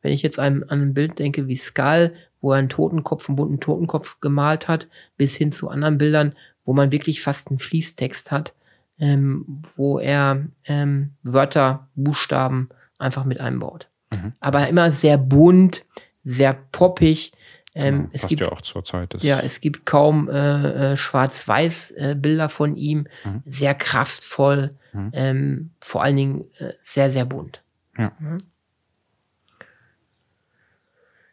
Wenn 0.00 0.12
ich 0.12 0.22
jetzt 0.22 0.38
an, 0.38 0.64
an 0.64 0.80
ein 0.80 0.94
Bild 0.94 1.18
denke 1.18 1.48
wie 1.48 1.56
Skull, 1.56 2.14
wo 2.40 2.52
er 2.52 2.58
einen 2.58 2.68
Totenkopf, 2.68 3.28
einen 3.28 3.36
bunten 3.36 3.60
Totenkopf 3.60 4.20
gemalt 4.20 4.68
hat, 4.68 4.88
bis 5.16 5.36
hin 5.36 5.52
zu 5.52 5.68
anderen 5.68 5.98
Bildern, 5.98 6.34
wo 6.64 6.72
man 6.72 6.92
wirklich 6.92 7.22
fast 7.22 7.48
einen 7.48 7.58
Fließtext 7.58 8.30
hat, 8.30 8.54
ähm, 8.98 9.62
wo 9.76 9.98
er 9.98 10.46
ähm, 10.64 11.14
Wörter, 11.22 11.88
Buchstaben 11.94 12.68
einfach 12.98 13.24
mit 13.24 13.40
einbaut. 13.40 13.88
Mhm. 14.12 14.32
Aber 14.40 14.68
immer 14.68 14.90
sehr 14.90 15.18
bunt, 15.18 15.84
sehr 16.24 16.54
poppig. 16.72 17.32
Ähm, 17.74 17.96
Genau, 18.02 18.08
es 18.12 18.26
gibt 18.28 18.40
ja 18.42 18.48
auch 18.52 18.60
zur 18.60 18.84
Zeit. 18.84 19.14
des- 19.14 19.22
ja, 19.22 19.40
es 19.40 19.60
gibt 19.62 19.86
kaum 19.86 20.28
äh, 20.28 20.92
äh, 20.92 20.96
Schwarz-Weiß-Bilder 20.96 22.48
von 22.50 22.76
ihm. 22.76 23.06
Mhm. 23.24 23.42
Sehr 23.46 23.74
kraftvoll, 23.74 24.76
Mhm. 24.92 25.10
ähm, 25.14 25.70
vor 25.80 26.02
allen 26.02 26.16
Dingen 26.16 26.44
äh, 26.58 26.74
sehr, 26.82 27.10
sehr 27.10 27.24
bunt. 27.24 27.62
Ja. 27.96 28.12
Mhm. 28.18 28.38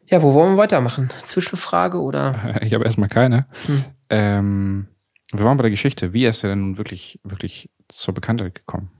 Ja, 0.07 0.23
wo 0.23 0.33
wollen 0.33 0.53
wir 0.53 0.57
weitermachen? 0.57 1.09
Zwischenfrage 1.25 1.99
oder? 2.01 2.33
Ich 2.63 2.73
habe 2.73 2.85
erstmal 2.85 3.09
keine. 3.09 3.45
Hm. 3.67 3.83
Ähm, 4.09 4.87
wir 5.31 5.45
waren 5.45 5.57
bei 5.57 5.63
der 5.63 5.71
Geschichte. 5.71 6.13
Wie 6.13 6.25
ist 6.25 6.43
er 6.43 6.49
denn 6.51 6.61
nun 6.61 6.77
wirklich, 6.77 7.19
wirklich 7.23 7.69
zur 7.87 8.13
Bekanntheit 8.13 8.55
gekommen? 8.55 8.91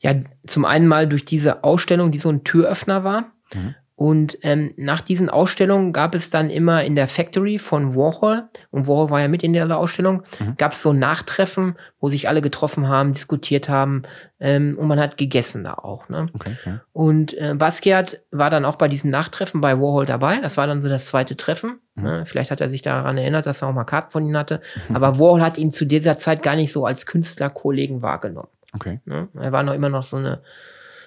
Ja, 0.00 0.18
zum 0.46 0.64
einen 0.64 0.88
mal 0.88 1.08
durch 1.08 1.24
diese 1.24 1.64
Ausstellung, 1.64 2.12
die 2.12 2.18
so 2.18 2.28
ein 2.28 2.44
Türöffner 2.44 3.04
war. 3.04 3.32
Mhm. 3.54 3.74
Und 3.94 4.38
ähm, 4.42 4.72
nach 4.76 5.00
diesen 5.00 5.28
Ausstellungen 5.28 5.92
gab 5.92 6.14
es 6.14 6.30
dann 6.30 6.50
immer 6.50 6.82
in 6.82 6.94
der 6.96 7.06
Factory 7.08 7.58
von 7.58 7.94
Warhol, 7.94 8.44
und 8.70 8.88
Warhol 8.88 9.10
war 9.10 9.20
ja 9.20 9.28
mit 9.28 9.42
in 9.42 9.52
der 9.52 9.76
Ausstellung, 9.76 10.22
Mhm. 10.40 10.54
gab 10.56 10.72
es 10.72 10.82
so 10.82 10.92
Nachtreffen, 10.92 11.76
wo 12.00 12.08
sich 12.08 12.26
alle 12.28 12.40
getroffen 12.42 12.88
haben, 12.88 13.12
diskutiert 13.12 13.68
haben 13.68 14.02
ähm, 14.40 14.76
und 14.78 14.88
man 14.88 14.98
hat 14.98 15.18
gegessen 15.18 15.62
da 15.62 15.74
auch. 15.74 16.08
Ne? 16.08 16.26
Okay. 16.34 16.56
Ja. 16.64 16.80
Und 16.92 17.34
äh, 17.38 17.54
Basquiat 17.54 18.22
war 18.30 18.50
dann 18.50 18.64
auch 18.64 18.76
bei 18.76 18.88
diesem 18.88 19.10
Nachtreffen 19.10 19.60
bei 19.60 19.78
Warhol 19.78 20.06
dabei. 20.06 20.38
Das 20.40 20.56
war 20.56 20.66
dann 20.66 20.82
so 20.82 20.88
das 20.88 21.06
zweite 21.06 21.36
Treffen. 21.36 21.78
Mhm. 21.94 22.02
Ne? 22.02 22.26
Vielleicht 22.26 22.50
hat 22.50 22.60
er 22.60 22.70
sich 22.70 22.82
daran 22.82 23.18
erinnert, 23.18 23.46
dass 23.46 23.62
er 23.62 23.68
auch 23.68 23.72
mal 23.74 23.84
Karten 23.84 24.10
von 24.10 24.24
ihm 24.26 24.36
hatte. 24.36 24.60
Aber 24.92 25.18
Warhol 25.18 25.42
hat 25.42 25.58
ihn 25.58 25.70
zu 25.70 25.84
dieser 25.84 26.18
Zeit 26.18 26.42
gar 26.42 26.56
nicht 26.56 26.72
so 26.72 26.86
als 26.86 27.06
Künstlerkollegen 27.06 28.02
wahrgenommen. 28.02 28.48
Okay. 28.74 29.00
Ne? 29.04 29.28
Er 29.38 29.52
war 29.52 29.62
noch 29.62 29.74
immer 29.74 29.90
noch 29.90 30.02
so 30.02 30.16
eine 30.16 30.40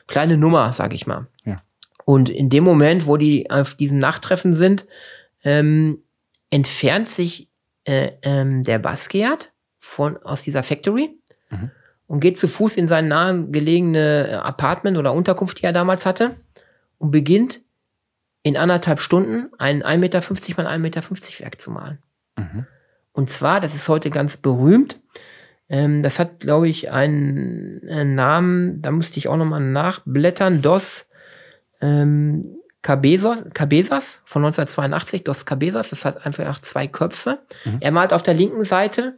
kleine 0.07 0.37
Nummer, 0.37 0.71
sag 0.71 0.93
ich 0.93 1.07
mal. 1.07 1.25
Ja. 1.45 1.61
Und 2.05 2.29
in 2.29 2.49
dem 2.49 2.63
Moment, 2.63 3.07
wo 3.07 3.17
die 3.17 3.49
auf 3.49 3.75
diesem 3.75 3.97
Nachttreffen 3.97 4.53
sind, 4.53 4.85
ähm, 5.43 5.99
entfernt 6.51 7.09
sich 7.09 7.49
äh, 7.83 8.11
ähm, 8.21 8.63
der 8.63 8.79
Basquiat 8.79 9.51
von, 9.77 10.17
aus 10.17 10.43
dieser 10.43 10.63
Factory 10.63 11.19
Mhm. 11.51 11.71
und 12.07 12.19
geht 12.19 12.39
zu 12.39 12.47
Fuß 12.47 12.77
in 12.77 12.87
sein 12.87 13.07
nahe 13.07 13.45
gelegene 13.47 14.29
äh, 14.29 14.33
Apartment 14.33 14.97
oder 14.97 15.13
Unterkunft, 15.13 15.61
die 15.61 15.65
er 15.65 15.73
damals 15.73 16.05
hatte, 16.05 16.35
und 16.97 17.11
beginnt 17.11 17.61
in 18.43 18.57
anderthalb 18.57 18.99
Stunden 18.99 19.51
ein 19.57 19.83
1,50 19.83 19.97
Meter 19.97 20.19
mal 20.63 20.67
1,50 20.67 20.79
Meter 20.79 21.01
Werk 21.39 21.61
zu 21.61 21.71
malen. 21.71 21.99
Mhm. 22.37 22.65
Und 23.11 23.29
zwar, 23.29 23.59
das 23.59 23.75
ist 23.75 23.89
heute 23.89 24.09
ganz 24.09 24.37
berühmt. 24.37 24.99
Ähm, 25.69 26.03
das 26.03 26.19
hat, 26.19 26.41
glaube 26.41 26.67
ich, 26.67 26.91
einen, 26.91 27.81
einen 27.89 28.15
Namen, 28.15 28.81
da 28.81 28.91
musste 28.91 29.17
ich 29.17 29.27
auch 29.27 29.37
nochmal 29.37 29.61
nachblättern. 29.61 30.61
Dos 30.61 31.09
ähm, 31.85 32.41
Cabezas, 32.81 33.39
Cabezas 33.53 34.21
von 34.25 34.45
1982, 34.45 35.23
Dos 35.23 35.45
Cabezas, 35.45 35.89
das 35.89 36.05
hat 36.05 36.25
einfach 36.25 36.59
zwei 36.61 36.87
Köpfe. 36.87 37.39
Mhm. 37.65 37.77
Er 37.81 37.91
malt 37.91 38.13
auf 38.13 38.21
der 38.23 38.33
linken 38.35 38.63
Seite 38.63 39.17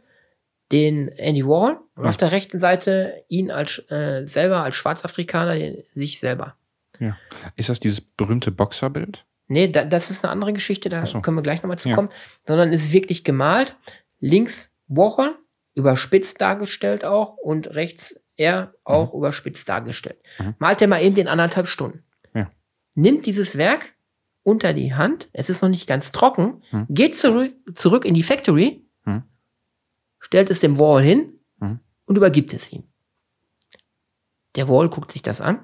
den 0.72 1.08
Andy 1.08 1.44
Warhol 1.46 1.78
und 1.94 2.02
Mhm. 2.02 2.08
auf 2.08 2.16
der 2.16 2.32
rechten 2.32 2.60
Seite 2.60 3.24
ihn 3.28 3.50
als 3.50 3.78
äh, 3.90 4.26
selber 4.26 4.62
als 4.62 4.76
Schwarzafrikaner, 4.76 5.54
den, 5.54 5.82
sich 5.94 6.20
selber. 6.20 6.56
Ja. 6.98 7.16
Ist 7.56 7.68
das 7.68 7.80
dieses 7.80 8.00
berühmte 8.00 8.50
Boxerbild? 8.50 9.24
Nee, 9.48 9.68
da, 9.68 9.84
das 9.84 10.10
ist 10.10 10.24
eine 10.24 10.30
andere 10.32 10.52
Geschichte, 10.52 10.88
da 10.88 11.06
so. 11.06 11.20
können 11.20 11.36
wir 11.38 11.42
gleich 11.42 11.62
nochmal 11.62 11.78
zu 11.78 11.88
Ja. 11.90 11.94
kommen. 11.94 12.08
Sondern 12.46 12.72
es 12.72 12.84
ist 12.84 12.92
wirklich 12.92 13.24
gemalt. 13.24 13.76
Links 14.20 14.74
Warhol, 14.88 15.36
überspitzt 15.74 16.40
dargestellt 16.40 17.04
auch 17.04 17.36
und 17.36 17.70
rechts 17.74 18.18
er 18.36 18.72
auch 18.84 19.14
überspitzt 19.14 19.68
dargestellt. 19.68 20.18
Mhm. 20.38 20.54
Malt 20.58 20.80
er 20.82 20.88
mal 20.88 21.02
eben 21.02 21.16
in 21.16 21.28
anderthalb 21.28 21.66
Stunden. 21.66 22.04
Nimmt 22.98 23.26
dieses 23.26 23.56
Werk 23.56 23.94
unter 24.42 24.72
die 24.72 24.92
Hand, 24.92 25.28
es 25.32 25.48
ist 25.50 25.62
noch 25.62 25.68
nicht 25.68 25.86
ganz 25.86 26.10
trocken, 26.10 26.62
Mhm. 26.72 26.86
geht 26.88 27.16
zurück, 27.16 27.54
zurück 27.74 28.04
in 28.04 28.14
die 28.14 28.24
Factory, 28.24 28.84
Mhm. 29.04 29.22
stellt 30.18 30.50
es 30.50 30.58
dem 30.58 30.78
Warhol 30.80 31.02
hin 31.02 31.32
Mhm. 31.60 31.78
und 32.06 32.16
übergibt 32.16 32.52
es 32.52 32.72
ihm. 32.72 32.82
Der 34.56 34.68
Warhol 34.68 34.88
guckt 34.88 35.12
sich 35.12 35.22
das 35.22 35.40
an. 35.40 35.60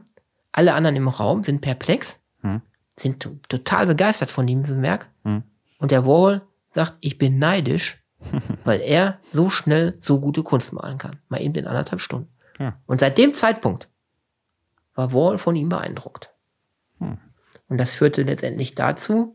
Alle 0.53 0.75
anderen 0.75 0.95
im 0.95 1.09
Raum 1.09 1.43
sind 1.43 1.61
perplex, 1.61 2.21
Mhm. 2.43 2.63
sind 2.97 3.21
to- 3.21 3.39
total 3.49 3.87
begeistert 3.89 4.31
von 4.31 4.47
diesem 4.47 4.83
Werk. 4.83 5.09
Mhm. 5.25 5.43
Und 5.79 5.91
der 5.91 6.07
Warhol 6.07 6.43
sagt, 6.71 6.99
ich 7.01 7.19
bin 7.19 7.39
neidisch, 7.41 8.05
weil 8.65 8.81
er 8.81 9.19
so 9.33 9.51
schnell 9.51 9.99
so 10.01 10.21
gute 10.21 10.45
Kunst 10.45 10.73
malen 10.73 10.99
kann. 10.99 11.19
Mal 11.29 11.43
eben 11.43 11.55
in 11.57 11.67
anderthalb 11.67 12.01
Stunden. 12.01 12.29
Ja. 12.61 12.79
Und 12.87 13.01
seit 13.01 13.19
dem 13.19 13.35
Zeitpunkt 13.35 13.89
war 14.95 15.13
Warhol 15.13 15.39
von 15.39 15.57
ihm 15.57 15.69
beeindruckt. 15.69 16.31
Und 17.75 17.79
das 17.79 17.97
führte 17.97 18.23
letztendlich 18.23 18.77
dazu, 18.77 19.35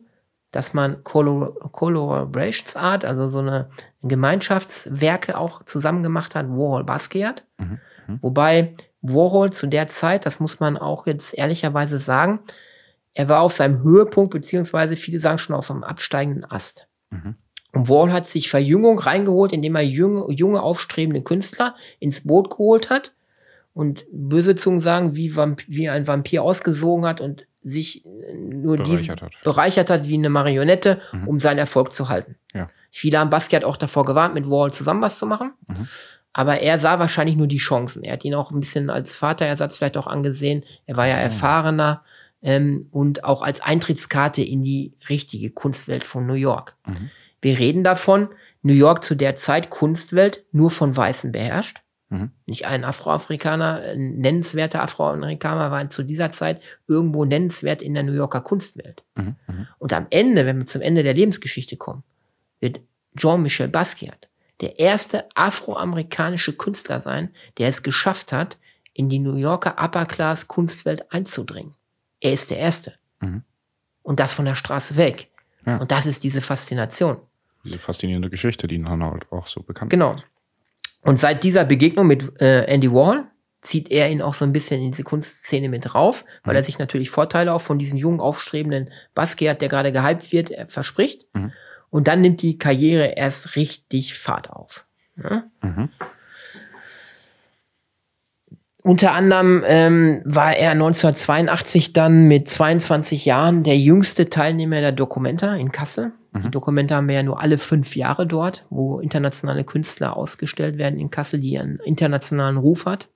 dass 0.51 0.73
man 0.73 1.03
Collaborations 1.03 2.77
Art, 2.77 3.03
also 3.03 3.27
so 3.27 3.39
eine 3.39 3.69
Gemeinschaftswerke 4.01 5.37
auch 5.37 5.65
zusammen 5.65 6.03
gemacht 6.03 6.35
hat, 6.35 6.47
Warhol 6.47 6.85
Basquiat. 6.85 7.45
Mhm. 7.57 7.79
Mhm. 8.07 8.19
Wobei 8.21 8.75
Warhol 9.01 9.51
zu 9.51 9.67
der 9.67 9.89
Zeit, 9.89 10.25
das 10.25 10.39
muss 10.39 10.61
man 10.61 10.77
auch 10.77 11.05
jetzt 11.05 11.37
ehrlicherweise 11.37 11.97
sagen, 11.97 12.39
er 13.11 13.27
war 13.27 13.41
auf 13.41 13.51
seinem 13.51 13.83
Höhepunkt, 13.83 14.31
beziehungsweise 14.31 14.95
viele 14.95 15.19
sagen 15.19 15.37
schon 15.37 15.57
auf 15.57 15.69
einem 15.69 15.83
absteigenden 15.83 16.49
Ast. 16.49 16.87
Mhm. 17.09 17.35
Und 17.73 17.89
Warhol 17.89 18.13
hat 18.13 18.29
sich 18.29 18.49
Verjüngung 18.49 18.99
reingeholt, 18.99 19.51
indem 19.51 19.75
er 19.75 19.81
junge, 19.81 20.31
junge 20.31 20.61
aufstrebende 20.61 21.23
Künstler 21.23 21.75
ins 21.99 22.25
Boot 22.25 22.51
geholt 22.51 22.89
hat 22.89 23.11
und 23.73 24.05
böse 24.13 24.55
Zungen 24.55 24.79
sagen, 24.79 25.17
wie, 25.17 25.35
Vamp 25.35 25.61
wie 25.67 25.89
ein 25.89 26.07
Vampir 26.07 26.41
ausgesogen 26.41 27.05
hat 27.05 27.19
und 27.19 27.48
sich 27.61 28.05
äh, 28.05 28.33
nur 28.33 28.77
diesen 28.77 29.07
Bereichert 29.07 29.21
hat. 29.21 29.31
bereichert 29.43 29.89
hat 29.89 30.07
wie 30.07 30.13
eine 30.15 30.29
Marionette, 30.29 30.99
Mhm. 31.11 31.27
um 31.27 31.39
seinen 31.39 31.57
Erfolg 31.59 31.93
zu 31.93 32.09
halten. 32.09 32.35
Ja. 32.53 32.69
Viele 32.91 33.19
haben 33.19 33.29
Basquiat 33.29 33.63
auch 33.63 33.77
davor 33.77 34.05
gewarnt, 34.05 34.33
mit 34.33 34.49
Warhol 34.49 34.73
zusammen 34.73 35.01
was 35.01 35.19
zu 35.19 35.25
machen. 35.25 35.51
Mhm. 35.67 35.87
Aber 36.33 36.59
er 36.59 36.79
sah 36.79 36.99
wahrscheinlich 36.99 37.35
nur 37.35 37.47
die 37.47 37.57
Chancen. 37.57 38.03
Er 38.03 38.13
hat 38.13 38.23
ihn 38.23 38.35
auch 38.35 38.51
ein 38.51 38.59
bisschen 38.59 38.89
als 38.89 39.15
Vaterersatz 39.15 39.77
vielleicht 39.77 39.97
auch 39.97 40.07
angesehen. 40.07 40.63
Er 40.85 40.95
war 40.95 41.07
ja 41.07 41.15
Mhm. 41.15 41.21
erfahrener 41.21 42.03
ähm, 42.41 42.87
und 42.91 43.25
auch 43.25 43.41
als 43.41 43.59
Eintrittskarte 43.61 44.41
in 44.41 44.63
die 44.63 44.93
richtige 45.09 45.49
Kunstwelt 45.49 46.05
von 46.05 46.25
New 46.25 46.35
York. 46.35 46.75
Mhm. 46.87 47.09
Wir 47.41 47.59
reden 47.59 47.83
davon, 47.83 48.29
New 48.61 48.73
York 48.73 49.03
zu 49.03 49.15
der 49.15 49.35
Zeit 49.35 49.69
Kunstwelt 49.69 50.43
nur 50.51 50.71
von 50.71 50.95
Weißen 50.95 51.31
beherrscht. 51.33 51.81
Mhm. 52.09 52.31
Nicht 52.45 52.65
ein 52.65 52.83
Afroamerikaner, 52.83 53.81
ein 53.93 54.17
nennenswerter 54.17 54.81
Afroamerikaner 54.81 55.71
war 55.71 55.89
zu 55.89 56.03
dieser 56.03 56.31
Zeit 56.31 56.61
irgendwo 56.87 57.23
nennenswert 57.25 57.81
in 57.81 57.93
der 57.93 58.03
New 58.03 58.13
Yorker 58.13 58.41
Kunstwelt. 58.41 59.03
Mhm. 59.15 59.35
Mhm. 59.47 59.67
Und 59.77 59.93
am 59.93 60.07
Ende, 60.09 60.45
wenn 60.45 60.59
wir 60.59 60.67
zum 60.67 60.81
Ende 60.81 61.03
der 61.03 61.13
Lebensgeschichte 61.13 61.77
kommen, 61.77 62.03
wird 62.59 62.81
Jean-Michel 63.15 63.67
Basquiat 63.67 64.27
der 64.61 64.77
erste 64.79 65.25
afroamerikanische 65.35 66.53
Künstler 66.53 67.01
sein, 67.01 67.29
der 67.57 67.69
es 67.69 67.83
geschafft 67.83 68.33
hat, 68.33 68.57
in 68.93 69.09
die 69.09 69.19
New 69.19 69.35
Yorker 69.35 69.81
Upper 69.81 70.05
Class 70.05 70.47
Kunstwelt 70.47 71.11
einzudringen. 71.13 71.75
Er 72.19 72.33
ist 72.33 72.51
der 72.51 72.57
Erste. 72.57 72.95
Mhm. 73.21 73.43
Und 74.01 74.19
das 74.19 74.33
von 74.33 74.45
der 74.45 74.55
Straße 74.55 74.97
weg. 74.97 75.29
Ja. 75.65 75.77
Und 75.77 75.91
das 75.91 76.05
ist 76.05 76.23
diese 76.23 76.41
Faszination. 76.41 77.17
Diese 77.63 77.77
faszinierende 77.77 78.29
Geschichte, 78.29 78.67
die 78.67 78.83
halt 78.83 79.31
auch 79.31 79.47
so 79.47 79.61
bekannt 79.61 79.91
Genau. 79.91 80.13
ist. 80.15 80.25
Und 81.01 81.19
seit 81.19 81.43
dieser 81.43 81.65
Begegnung 81.65 82.07
mit 82.07 82.39
äh, 82.41 82.65
Andy 82.65 82.91
Warhol 82.91 83.25
zieht 83.61 83.91
er 83.91 84.09
ihn 84.09 84.21
auch 84.21 84.33
so 84.33 84.45
ein 84.45 84.53
bisschen 84.53 84.81
in 84.81 84.91
diese 84.91 85.03
Kunstszene 85.03 85.69
mit 85.69 85.93
drauf, 85.93 86.23
weil 86.43 86.53
Mhm. 86.53 86.57
er 86.57 86.63
sich 86.63 86.79
natürlich 86.79 87.09
Vorteile 87.09 87.53
auch 87.53 87.61
von 87.61 87.77
diesem 87.79 87.97
jungen, 87.97 88.19
aufstrebenden 88.21 88.89
Basquiat, 89.15 89.61
der 89.61 89.69
gerade 89.69 89.91
gehypt 89.91 90.31
wird, 90.31 90.51
äh, 90.51 90.65
verspricht. 90.67 91.25
Mhm. 91.33 91.51
Und 91.89 92.07
dann 92.07 92.21
nimmt 92.21 92.41
die 92.41 92.57
Karriere 92.57 93.13
erst 93.17 93.55
richtig 93.55 94.17
Fahrt 94.17 94.49
auf. 94.49 94.85
Ja? 95.21 95.43
Mhm. 95.61 95.89
Unter 98.83 99.13
anderem 99.13 99.63
ähm, 99.65 100.21
war 100.23 100.55
er 100.55 100.71
1982 100.71 101.93
dann 101.93 102.27
mit 102.27 102.49
22 102.49 103.25
Jahren 103.25 103.63
der 103.63 103.77
jüngste 103.77 104.29
Teilnehmer 104.29 104.79
der 104.79 104.93
Documenta 104.93 105.55
in 105.55 105.71
Kassel. 105.71 106.13
Die 106.31 106.51
Documenta 106.51 106.95
haben 106.95 107.07
wir 107.07 107.15
ja 107.15 107.23
nur 107.23 107.41
alle 107.41 107.57
fünf 107.57 107.95
Jahre 107.95 108.27
dort, 108.27 108.65
wo 108.69 108.99
internationale 108.99 109.63
Künstler 109.63 110.15
ausgestellt 110.15 110.77
werden 110.77 110.99
in 110.99 111.09
Kassel, 111.09 111.39
die 111.39 111.57
einen 111.57 111.79
internationalen 111.79 112.57
Ruf 112.57 112.85
hat. 112.85 113.09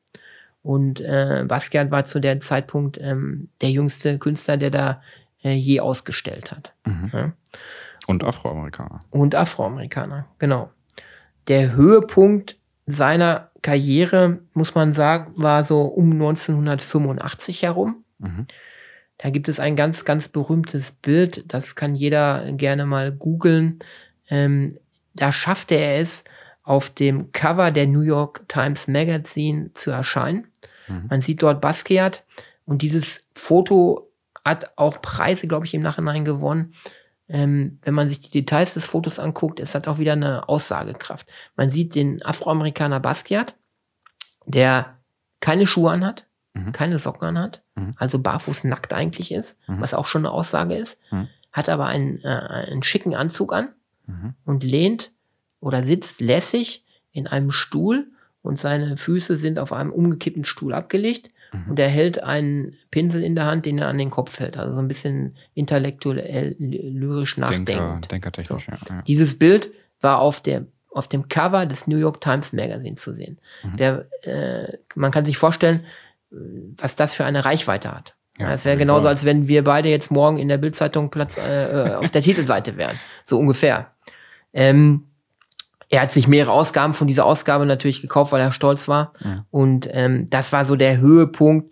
Und 0.63 0.99
äh, 0.99 1.45
Basquiat 1.47 1.91
war 1.91 2.05
zu 2.05 2.19
dem 2.19 2.41
Zeitpunkt 2.41 2.97
ähm, 2.99 3.49
der 3.61 3.69
jüngste 3.69 4.17
Künstler, 4.17 4.57
der 4.57 4.71
da 4.71 5.01
äh, 5.43 5.53
je 5.53 5.79
ausgestellt 5.79 6.51
hat. 6.51 6.73
Mhm. 6.85 7.11
Ja 7.13 7.33
Und 8.07 8.23
Afroamerikaner. 8.23 8.99
und 9.11 9.35
Afroamerikaner, 9.35 10.25
genau. 10.39 10.71
Der 11.47 11.73
Höhepunkt 11.73 12.57
seiner 12.85 13.51
Karriere, 13.61 14.39
muss 14.53 14.75
man 14.75 14.93
sagen, 14.93 15.33
war 15.35 15.63
so 15.63 15.83
um 15.83 16.11
1985 16.11 17.63
herum. 17.63 18.03
Mhm. 18.19 18.47
Da 19.17 19.29
gibt 19.29 19.47
es 19.47 19.59
ein 19.59 19.75
ganz, 19.75 20.05
ganz 20.05 20.27
berühmtes 20.27 20.91
Bild, 20.91 21.53
das 21.53 21.75
kann 21.75 21.95
jeder 21.95 22.51
gerne 22.53 22.85
mal 22.85 23.11
googeln. 23.11 23.79
Ähm, 24.29 24.77
da 25.13 25.31
schaffte 25.31 25.75
er 25.75 25.99
es, 25.99 26.23
auf 26.63 26.89
dem 26.89 27.31
Cover 27.33 27.71
der 27.71 27.87
New 27.87 28.01
York 28.01 28.47
Times 28.47 28.87
Magazine 28.87 29.71
zu 29.73 29.91
erscheinen. 29.91 30.47
Mhm. 30.87 31.07
Man 31.09 31.21
sieht 31.21 31.43
dort 31.43 31.61
Basquiat 31.61 32.23
und 32.65 32.81
dieses 32.81 33.29
Foto 33.35 34.09
hat 34.45 34.77
auch 34.77 35.01
Preise, 35.01 35.47
glaube 35.47 35.65
ich, 35.65 35.73
im 35.73 35.81
Nachhinein 35.81 36.25
gewonnen. 36.25 36.73
Ähm, 37.33 37.79
wenn 37.81 37.95
man 37.95 38.07
sich 38.07 38.19
die 38.19 38.29
Details 38.29 38.75
des 38.75 38.85
Fotos 38.85 39.17
anguckt, 39.17 39.59
es 39.59 39.73
hat 39.73 39.87
auch 39.87 39.97
wieder 39.97 40.13
eine 40.13 40.47
Aussagekraft. 40.47 41.27
Man 41.55 41.71
sieht 41.71 41.95
den 41.95 42.21
Afroamerikaner 42.23 42.99
Basquiat, 42.99 43.55
der 44.45 44.99
keine 45.39 45.65
Schuhe 45.65 45.91
anhat, 45.91 46.27
Mhm. 46.53 46.71
keine 46.71 46.99
Socken 46.99 47.27
anhat, 47.27 47.63
Mhm. 47.73 47.93
also 47.97 48.19
barfuß 48.19 48.65
nackt 48.65 48.93
eigentlich 48.93 49.31
ist, 49.31 49.57
Mhm. 49.67 49.81
was 49.81 49.95
auch 49.95 50.05
schon 50.05 50.21
eine 50.27 50.31
Aussage 50.31 50.75
ist, 50.75 50.99
Mhm. 51.11 51.27
hat 51.51 51.69
aber 51.69 51.87
einen, 51.87 52.19
äh, 52.23 52.27
einen 52.27 52.83
schicken 52.83 53.15
Anzug 53.15 53.51
an 53.51 53.69
Mhm. 54.05 54.35
und 54.45 54.63
lehnt 54.63 55.11
oder 55.59 55.83
sitzt 55.83 56.21
lässig 56.21 56.85
in 57.11 57.25
einem 57.25 57.49
Stuhl 57.49 58.11
und 58.43 58.59
seine 58.59 58.95
Füße 58.97 59.37
sind 59.37 59.57
auf 59.57 59.73
einem 59.73 59.91
umgekippten 59.91 60.45
Stuhl 60.45 60.73
abgelegt 60.75 61.29
Mhm. 61.53 61.69
und 61.71 61.79
er 61.79 61.87
hält 61.89 62.21
einen 62.23 62.75
Pinsel 62.91 63.23
in 63.23 63.35
der 63.35 63.45
Hand, 63.45 63.65
den 63.65 63.77
er 63.77 63.87
an 63.87 63.97
den 63.97 64.09
Kopf 64.09 64.39
hält. 64.39 64.57
Also 64.57 64.73
so 64.75 64.81
ein 64.81 64.87
bisschen 64.87 65.35
intellektuell, 65.53 66.55
ly- 66.59 66.89
lyrisch 66.89 67.35
Denker, 67.35 67.51
nachdenkend. 67.51 68.11
denkertechnisch, 68.11 68.67
ja. 68.67 68.77
ja. 68.89 69.01
Dieses 69.07 69.37
Bild 69.39 69.69
war 70.01 70.19
auf 70.19 70.41
der 70.41 70.65
auf 70.91 71.07
dem 71.07 71.27
Cover 71.27 71.65
des 71.65 71.87
New 71.87 71.97
York 71.97 72.21
Times 72.21 72.53
Magazine 72.53 72.95
zu 72.97 73.13
sehen. 73.15 73.39
Mhm. 73.63 73.77
Der, 73.77 74.05
äh, 74.21 74.77
man 74.93 75.09
kann 75.09 75.25
sich 75.25 75.37
vorstellen, 75.39 75.85
was 76.29 76.95
das 76.95 77.15
für 77.15 77.25
eine 77.25 77.45
Reichweite 77.45 77.91
hat. 77.91 78.13
Ja, 78.39 78.49
auf 78.49 78.63
wäre 78.65 78.77
genauso, 78.77 79.07
als 79.07 79.25
wenn 79.25 79.47
wir 79.47 79.63
beide 79.63 79.89
jetzt 79.89 80.11
morgen 80.11 80.37
in 80.37 80.47
der 80.49 80.57
Bildzeitung 80.57 81.09
Platz 81.09 81.37
äh, 81.37 81.91
äh, 81.91 81.93
auf 81.95 82.11
der 82.11 82.21
Titelseite 82.21 82.77
wären. 82.77 82.99
So 83.25 83.39
ungefähr. 83.39 83.91
Ähm, 84.53 85.05
er 85.93 86.01
hat 86.01 86.11
sich 86.11 86.27
mehrere 86.27 86.51
Ausgaben 86.51 86.95
von 86.95 87.05
dieser 87.05 87.23
Ausgabe 87.23 87.67
natürlich 87.67 88.01
gekauft, 88.01 88.31
weil 88.31 88.41
er 88.41 88.51
stolz 88.51 88.87
war. 88.87 89.13
Ja. 89.23 89.45
Und 89.51 89.87
ähm, 89.91 90.25
das 90.27 90.51
war 90.51 90.65
so 90.65 90.75
der 90.75 90.97
Höhepunkt, 90.97 91.71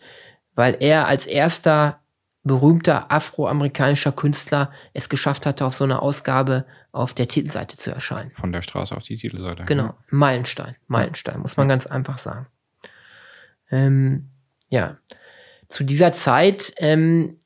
weil 0.54 0.78
er 0.80 1.08
als 1.08 1.26
erster 1.26 2.02
berühmter 2.44 3.12
afroamerikanischer 3.12 4.12
Künstler 4.12 4.72
es 4.94 5.10
geschafft 5.10 5.48
hatte, 5.48 5.66
auf 5.66 5.74
so 5.74 5.86
einer 5.86 6.04
Ausgabe 6.04 6.68
auf 6.92 7.16
der 7.16 7.28
Titelseite 7.28 7.78
zu 7.78 7.92
erscheinen. 7.92 8.30
Von 8.36 8.52
der 8.52 8.62
Straße 8.62 8.96
auf 8.96 9.02
die 9.02 9.16
Titelseite. 9.16 9.64
Genau, 9.66 9.96
Meilenstein, 10.12 10.76
Meilenstein, 10.86 11.40
muss 11.40 11.58
man 11.58 11.68
ganz 11.68 11.88
einfach 11.88 12.20
sagen. 12.20 12.46
Ähm, 13.72 14.30
ja, 14.70 14.98
zu 15.68 15.84
dieser 15.84 16.14
Zeit, 16.14 16.76
ähm, 16.78 17.40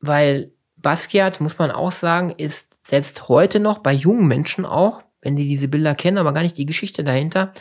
weil 0.00 0.50
Basquiat, 0.76 1.42
muss 1.42 1.58
man 1.58 1.70
auch 1.70 1.92
sagen, 1.92 2.30
ist 2.30 2.86
selbst 2.86 3.28
heute 3.28 3.60
noch 3.60 3.80
bei 3.80 3.92
jungen 3.92 4.26
Menschen 4.26 4.64
auch, 4.64 5.02
wenn 5.22 5.36
sie 5.36 5.48
diese 5.48 5.68
Bilder 5.68 5.94
kennen, 5.94 6.18
aber 6.18 6.32
gar 6.32 6.42
nicht 6.42 6.58
die 6.58 6.66
Geschichte 6.66 7.04
dahinter, 7.04 7.52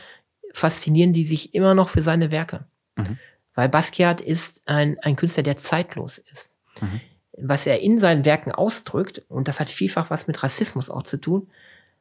faszinieren 0.53 1.13
die 1.13 1.23
sich 1.23 1.53
immer 1.53 1.73
noch 1.73 1.89
für 1.89 2.01
seine 2.01 2.31
Werke. 2.31 2.65
Mhm. 2.95 3.17
Weil 3.53 3.69
Basquiat 3.69 4.21
ist 4.21 4.67
ein, 4.67 4.97
ein 5.01 5.15
Künstler, 5.15 5.43
der 5.43 5.57
zeitlos 5.57 6.17
ist. 6.17 6.57
Mhm. 6.81 7.01
Was 7.37 7.67
er 7.67 7.81
in 7.81 7.99
seinen 7.99 8.25
Werken 8.25 8.51
ausdrückt, 8.51 9.23
und 9.27 9.47
das 9.47 9.59
hat 9.59 9.69
vielfach 9.69 10.09
was 10.09 10.27
mit 10.27 10.43
Rassismus 10.43 10.89
auch 10.89 11.03
zu 11.03 11.19
tun, 11.19 11.47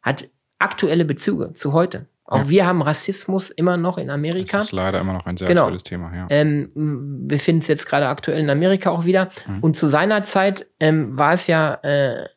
hat 0.03 0.29
aktuelle 0.59 1.05
Bezüge 1.05 1.53
zu 1.55 1.73
heute. 1.73 2.07
Auch 2.27 2.39
ja. 2.39 2.49
wir 2.49 2.67
haben 2.67 2.81
Rassismus 2.81 3.51
immer 3.51 3.77
noch 3.77 3.99
in 3.99 4.09
Amerika. 4.09 4.59
Das 4.59 4.67
ist 4.67 4.73
leider 4.73 5.01
immer 5.01 5.13
noch 5.13 5.27
ein 5.27 5.37
sehr 5.37 5.47
genau. 5.47 5.63
aktuelles 5.63 5.83
Thema, 5.83 6.15
ja. 6.15 6.27
Ähm, 6.31 6.71
wir 6.75 7.39
finden 7.39 7.61
es 7.61 7.69
jetzt 7.69 7.87
gerade 7.87 8.09
aktuell 8.09 8.41
in 8.41 8.49
Amerika 8.49 8.91
auch 8.91 9.05
wieder. 9.05 9.31
Mhm. 9.47 9.59
Und 9.61 9.77
zu 9.77 9.89
seiner 9.89 10.25
Zeit 10.25 10.67
ähm, 10.81 11.19
war 11.19 11.35
es 11.35 11.47
ja 11.49 11.75
äh, 11.83 12.29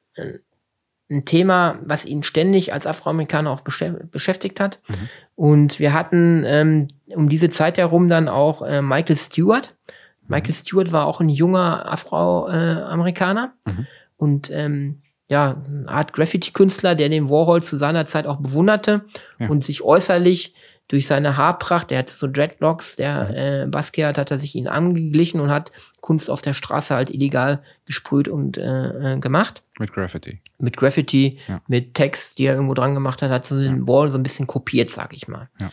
ein 1.09 1.25
Thema, 1.25 1.79
was 1.83 2.05
ihn 2.05 2.23
ständig 2.23 2.73
als 2.73 2.85
Afroamerikaner 2.85 3.51
auch 3.51 3.61
beschäftigt 3.61 4.59
hat. 4.59 4.79
Mhm. 4.87 5.09
Und 5.35 5.79
wir 5.79 5.93
hatten 5.93 6.43
ähm, 6.45 6.87
um 7.07 7.29
diese 7.29 7.49
Zeit 7.49 7.77
herum 7.77 8.09
dann 8.09 8.27
auch 8.27 8.61
äh, 8.61 8.81
Michael 8.81 9.17
Stewart. 9.17 9.75
Mhm. 10.23 10.35
Michael 10.35 10.53
Stewart 10.53 10.91
war 10.91 11.05
auch 11.05 11.21
ein 11.21 11.29
junger 11.29 11.89
Afroamerikaner 11.91 13.53
mhm. 13.65 13.87
und 14.17 14.49
ähm, 14.51 15.01
ja, 15.29 15.61
eine 15.67 15.89
Art 15.89 16.13
Graffiti-Künstler, 16.13 16.95
der 16.95 17.09
den 17.09 17.29
Warhol 17.29 17.61
zu 17.61 17.77
seiner 17.77 18.05
Zeit 18.05 18.25
auch 18.27 18.37
bewunderte 18.37 19.05
ja. 19.39 19.49
und 19.49 19.63
sich 19.63 19.81
äußerlich 19.81 20.53
durch 20.87 21.07
seine 21.07 21.35
Haarpracht, 21.35 21.91
der 21.91 21.99
hat 21.99 22.09
so 22.09 22.27
Dreadlocks, 22.27 22.95
der 22.95 23.63
äh, 23.63 23.67
Basquiat 23.67 24.17
hat 24.17 24.31
er 24.31 24.37
sich 24.37 24.55
ihn 24.55 24.67
angeglichen 24.67 25.41
und 25.41 25.51
hat 25.51 25.71
Kunst 25.99 26.29
auf 26.29 26.41
der 26.41 26.53
Straße 26.53 26.95
halt 26.95 27.09
illegal 27.09 27.61
gesprüht 27.85 28.29
und 28.29 28.57
äh, 28.57 29.15
äh, 29.15 29.19
gemacht. 29.19 29.63
Mit 29.79 29.91
Graffiti. 29.91 30.39
Mit 30.59 30.77
Graffiti, 30.77 31.39
ja. 31.47 31.61
mit 31.67 31.93
Text, 31.93 32.39
die 32.39 32.45
er 32.45 32.53
irgendwo 32.53 32.73
dran 32.73 32.93
gemacht 32.93 33.21
hat, 33.21 33.31
hat 33.31 33.45
so 33.45 33.59
den 33.59 33.81
ja. 33.81 33.87
Wall 33.87 34.11
so 34.11 34.17
ein 34.17 34.23
bisschen 34.23 34.47
kopiert, 34.47 34.89
sag 34.89 35.13
ich 35.13 35.27
mal. 35.27 35.49
Ja. 35.59 35.71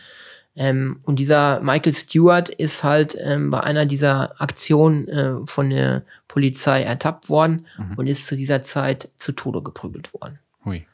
Ähm, 0.57 0.99
und 1.03 1.19
dieser 1.19 1.61
Michael 1.61 1.95
Stewart 1.95 2.49
ist 2.49 2.83
halt 2.83 3.15
ähm, 3.19 3.51
bei 3.51 3.61
einer 3.61 3.85
dieser 3.85 4.39
Aktionen 4.41 5.07
äh, 5.07 5.33
von 5.45 5.69
der 5.69 6.03
Polizei 6.27 6.83
ertappt 6.83 7.29
worden 7.29 7.67
mhm. 7.77 7.93
und 7.97 8.07
ist 8.07 8.27
zu 8.27 8.35
dieser 8.35 8.63
Zeit 8.63 9.09
zu 9.17 9.33
Tode 9.33 9.61
geprügelt 9.61 10.13
worden. 10.13 10.39
Hui. 10.63 10.85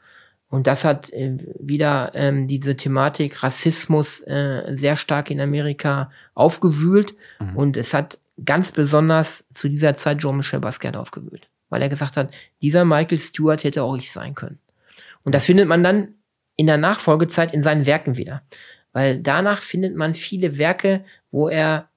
Und 0.52 0.66
das 0.66 0.84
hat 0.84 1.10
äh, 1.14 1.38
wieder 1.58 2.10
ähm, 2.12 2.46
diese 2.46 2.76
Thematik 2.76 3.42
Rassismus 3.42 4.20
äh, 4.20 4.76
sehr 4.76 4.96
stark 4.96 5.30
in 5.30 5.40
Amerika 5.40 6.10
aufgewühlt. 6.34 7.14
Mhm. 7.40 7.56
Und 7.56 7.76
es 7.78 7.94
hat 7.94 8.18
ganz 8.44 8.70
besonders 8.70 9.48
zu 9.54 9.70
dieser 9.70 9.96
Zeit 9.96 10.18
Jean-Michel 10.18 10.60
Basquiat 10.60 10.94
aufgewühlt. 10.94 11.48
Weil 11.70 11.80
er 11.80 11.88
gesagt 11.88 12.18
hat, 12.18 12.34
dieser 12.60 12.84
Michael 12.84 13.18
Stewart 13.18 13.64
hätte 13.64 13.82
auch 13.82 13.96
ich 13.96 14.12
sein 14.12 14.34
können. 14.34 14.58
Und 15.24 15.34
das 15.34 15.46
findet 15.46 15.68
man 15.68 15.82
dann 15.82 16.16
in 16.56 16.66
der 16.66 16.76
Nachfolgezeit 16.76 17.54
in 17.54 17.62
seinen 17.62 17.86
Werken 17.86 18.18
wieder. 18.18 18.42
Weil 18.92 19.20
danach 19.20 19.62
findet 19.62 19.96
man 19.96 20.12
viele 20.12 20.58
Werke, 20.58 21.02
wo 21.30 21.48
er 21.48 21.88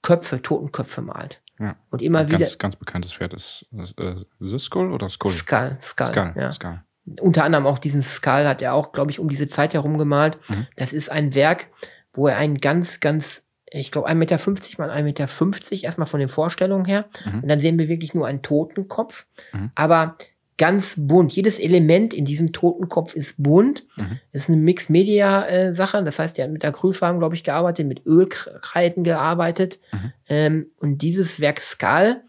Köpfe, 0.00 0.40
Totenköpfe 0.40 1.02
malt. 1.02 1.42
Ja. 1.60 1.76
Und 1.90 2.00
immer 2.00 2.20
Ein 2.20 2.28
wieder. 2.28 2.38
Ganz, 2.38 2.56
ganz 2.56 2.74
bekanntes 2.74 3.12
Pferd 3.12 3.34
ist, 3.34 3.66
ist 3.72 4.00
äh, 4.00 4.16
The 4.40 4.58
Skull 4.58 4.90
oder 4.92 5.10
Skull? 5.10 5.30
Skull, 5.30 5.76
Skull. 5.78 6.06
Skull, 6.06 6.32
ja. 6.36 6.50
Skull 6.50 6.80
unter 7.20 7.44
anderem 7.44 7.66
auch 7.66 7.78
diesen 7.78 8.02
Skull 8.02 8.46
hat 8.46 8.62
er 8.62 8.74
auch, 8.74 8.92
glaube 8.92 9.10
ich, 9.10 9.18
um 9.18 9.28
diese 9.28 9.48
Zeit 9.48 9.74
herum 9.74 9.98
gemalt. 9.98 10.38
Mhm. 10.48 10.66
Das 10.76 10.92
ist 10.92 11.10
ein 11.10 11.34
Werk, 11.34 11.66
wo 12.12 12.28
er 12.28 12.36
einen 12.36 12.58
ganz, 12.58 13.00
ganz, 13.00 13.42
ich 13.70 13.90
glaube, 13.90 14.08
1,50 14.08 14.14
Meter 14.14 14.38
mal 14.78 14.90
1,50 14.90 15.02
Meter 15.02 15.84
erstmal 15.84 16.06
von 16.06 16.20
den 16.20 16.28
Vorstellungen 16.28 16.84
her. 16.84 17.06
Mhm. 17.24 17.42
Und 17.42 17.48
dann 17.48 17.60
sehen 17.60 17.78
wir 17.78 17.88
wirklich 17.88 18.14
nur 18.14 18.26
einen 18.26 18.42
Totenkopf. 18.42 19.26
Mhm. 19.52 19.70
Aber 19.74 20.16
ganz 20.58 20.94
bunt. 20.96 21.32
Jedes 21.32 21.58
Element 21.58 22.14
in 22.14 22.24
diesem 22.24 22.52
Totenkopf 22.52 23.16
ist 23.16 23.42
bunt. 23.42 23.84
Mhm. 23.96 24.20
Das 24.32 24.42
ist 24.44 24.48
eine 24.48 24.58
Mixed-Media-Sache. 24.58 25.98
Äh, 25.98 26.04
das 26.04 26.18
heißt, 26.20 26.38
er 26.38 26.44
hat 26.44 26.52
mit 26.52 26.64
Acrylfarben, 26.64 27.18
glaube 27.18 27.34
ich, 27.34 27.42
gearbeitet, 27.42 27.88
mit 27.88 28.06
Ölkreiden 28.06 29.02
gearbeitet. 29.02 29.80
Mhm. 29.90 30.12
Ähm, 30.28 30.66
und 30.76 31.02
dieses 31.02 31.40
Werk 31.40 31.60
Skull 31.60 32.22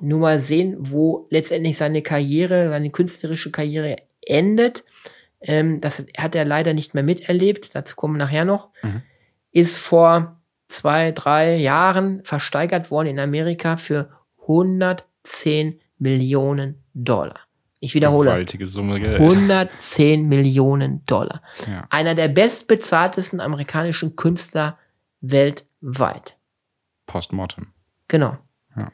nur 0.00 0.20
mal 0.20 0.40
sehen, 0.40 0.76
wo 0.78 1.26
letztendlich 1.30 1.76
seine 1.76 2.02
Karriere, 2.02 2.68
seine 2.68 2.90
künstlerische 2.90 3.50
Karriere 3.50 3.96
endet. 4.22 4.84
Ähm, 5.40 5.80
das 5.80 6.06
hat 6.16 6.34
er 6.34 6.44
leider 6.44 6.74
nicht 6.74 6.94
mehr 6.94 7.02
miterlebt, 7.02 7.74
dazu 7.74 7.96
kommen 7.96 8.14
wir 8.14 8.24
nachher 8.24 8.44
noch. 8.44 8.68
Mhm. 8.82 9.02
Ist 9.52 9.78
vor 9.78 10.40
zwei, 10.68 11.12
drei 11.12 11.56
Jahren 11.56 12.22
versteigert 12.24 12.90
worden 12.90 13.08
in 13.08 13.18
Amerika 13.18 13.76
für 13.76 14.10
110 14.42 15.80
Millionen 15.98 16.82
Dollar. 16.94 17.40
Ich 17.80 17.94
wiederhole. 17.94 18.30
Gewaltige 18.30 18.66
Summe 18.66 19.00
Geld. 19.00 19.20
110 19.20 20.28
Millionen 20.28 21.04
Dollar. 21.06 21.42
Ja. 21.66 21.86
Einer 21.88 22.14
der 22.14 22.28
bestbezahltesten 22.28 23.40
amerikanischen 23.40 24.16
Künstler 24.16 24.78
weltweit. 25.20 26.36
Postmortem. 27.06 27.68
Genau. 28.08 28.36
Ja. 28.76 28.92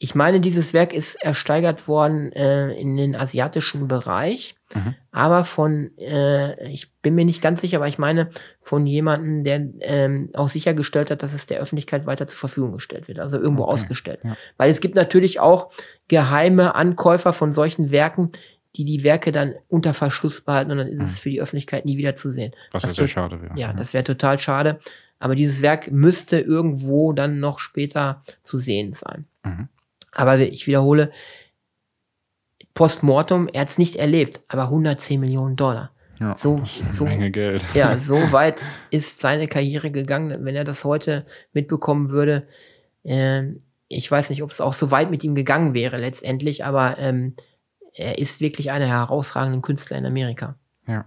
Ich 0.00 0.14
meine, 0.14 0.40
dieses 0.40 0.74
Werk 0.74 0.92
ist 0.92 1.16
ersteigert 1.16 1.88
worden 1.88 2.30
äh, 2.32 2.72
in 2.74 2.96
den 2.96 3.16
asiatischen 3.16 3.88
Bereich, 3.88 4.54
mhm. 4.72 4.94
aber 5.10 5.44
von, 5.44 5.90
äh, 5.98 6.70
ich 6.70 6.92
bin 7.02 7.16
mir 7.16 7.24
nicht 7.24 7.42
ganz 7.42 7.60
sicher, 7.60 7.78
aber 7.78 7.88
ich 7.88 7.98
meine 7.98 8.30
von 8.62 8.86
jemandem, 8.86 9.42
der 9.42 9.68
ähm, 9.80 10.30
auch 10.34 10.46
sichergestellt 10.46 11.10
hat, 11.10 11.24
dass 11.24 11.34
es 11.34 11.46
der 11.46 11.58
Öffentlichkeit 11.58 12.06
weiter 12.06 12.28
zur 12.28 12.38
Verfügung 12.38 12.74
gestellt 12.74 13.08
wird, 13.08 13.18
also 13.18 13.40
irgendwo 13.40 13.64
okay. 13.64 13.72
ausgestellt. 13.72 14.20
Ja. 14.22 14.36
Weil 14.56 14.70
es 14.70 14.80
gibt 14.80 14.94
natürlich 14.94 15.40
auch 15.40 15.72
geheime 16.06 16.76
Ankäufer 16.76 17.32
von 17.32 17.52
solchen 17.52 17.90
Werken, 17.90 18.30
die 18.76 18.84
die 18.84 19.02
Werke 19.02 19.32
dann 19.32 19.54
unter 19.66 19.94
Verschluss 19.94 20.40
behalten 20.40 20.70
und 20.70 20.78
dann 20.78 20.86
ist 20.86 20.98
mhm. 20.98 21.04
es 21.06 21.18
für 21.18 21.30
die 21.30 21.40
Öffentlichkeit 21.40 21.84
nie 21.84 21.96
wieder 21.96 22.14
zu 22.14 22.30
sehen. 22.30 22.52
Was 22.70 22.82
das 22.82 22.94
sehr 22.94 23.08
schade 23.08 23.42
wäre. 23.42 23.58
Ja, 23.58 23.68
ja, 23.68 23.72
das 23.72 23.94
wäre 23.94 24.04
total 24.04 24.38
schade. 24.38 24.78
Aber 25.18 25.34
dieses 25.34 25.62
Werk 25.62 25.90
müsste 25.90 26.38
irgendwo 26.38 27.12
dann 27.12 27.40
noch 27.40 27.58
später 27.58 28.22
zu 28.42 28.56
sehen 28.56 28.92
sein. 28.92 29.26
Mhm. 29.44 29.68
Aber 30.18 30.36
ich 30.40 30.66
wiederhole, 30.66 31.12
Postmortem, 32.74 33.48
er 33.52 33.60
hat 33.60 33.68
es 33.68 33.78
nicht 33.78 33.94
erlebt, 33.94 34.40
aber 34.48 34.64
110 34.64 35.20
Millionen 35.20 35.54
Dollar. 35.54 35.92
Ja, 36.18 36.36
so, 36.36 36.60
so, 36.64 37.04
Menge 37.04 37.30
Geld. 37.30 37.64
Ja, 37.74 37.96
so 37.98 38.32
weit 38.32 38.60
ist 38.90 39.20
seine 39.20 39.46
Karriere 39.46 39.92
gegangen, 39.92 40.44
wenn 40.44 40.56
er 40.56 40.64
das 40.64 40.84
heute 40.84 41.24
mitbekommen 41.52 42.10
würde. 42.10 42.48
Ähm, 43.04 43.58
ich 43.86 44.10
weiß 44.10 44.30
nicht, 44.30 44.42
ob 44.42 44.50
es 44.50 44.60
auch 44.60 44.72
so 44.72 44.90
weit 44.90 45.08
mit 45.12 45.22
ihm 45.22 45.36
gegangen 45.36 45.72
wäre 45.72 45.98
letztendlich, 45.98 46.64
aber 46.64 46.98
ähm, 46.98 47.34
er 47.94 48.18
ist 48.18 48.40
wirklich 48.40 48.72
einer 48.72 48.88
herausragenden 48.88 49.62
Künstler 49.62 49.98
in 49.98 50.06
Amerika. 50.06 50.56
Ja. 50.88 51.04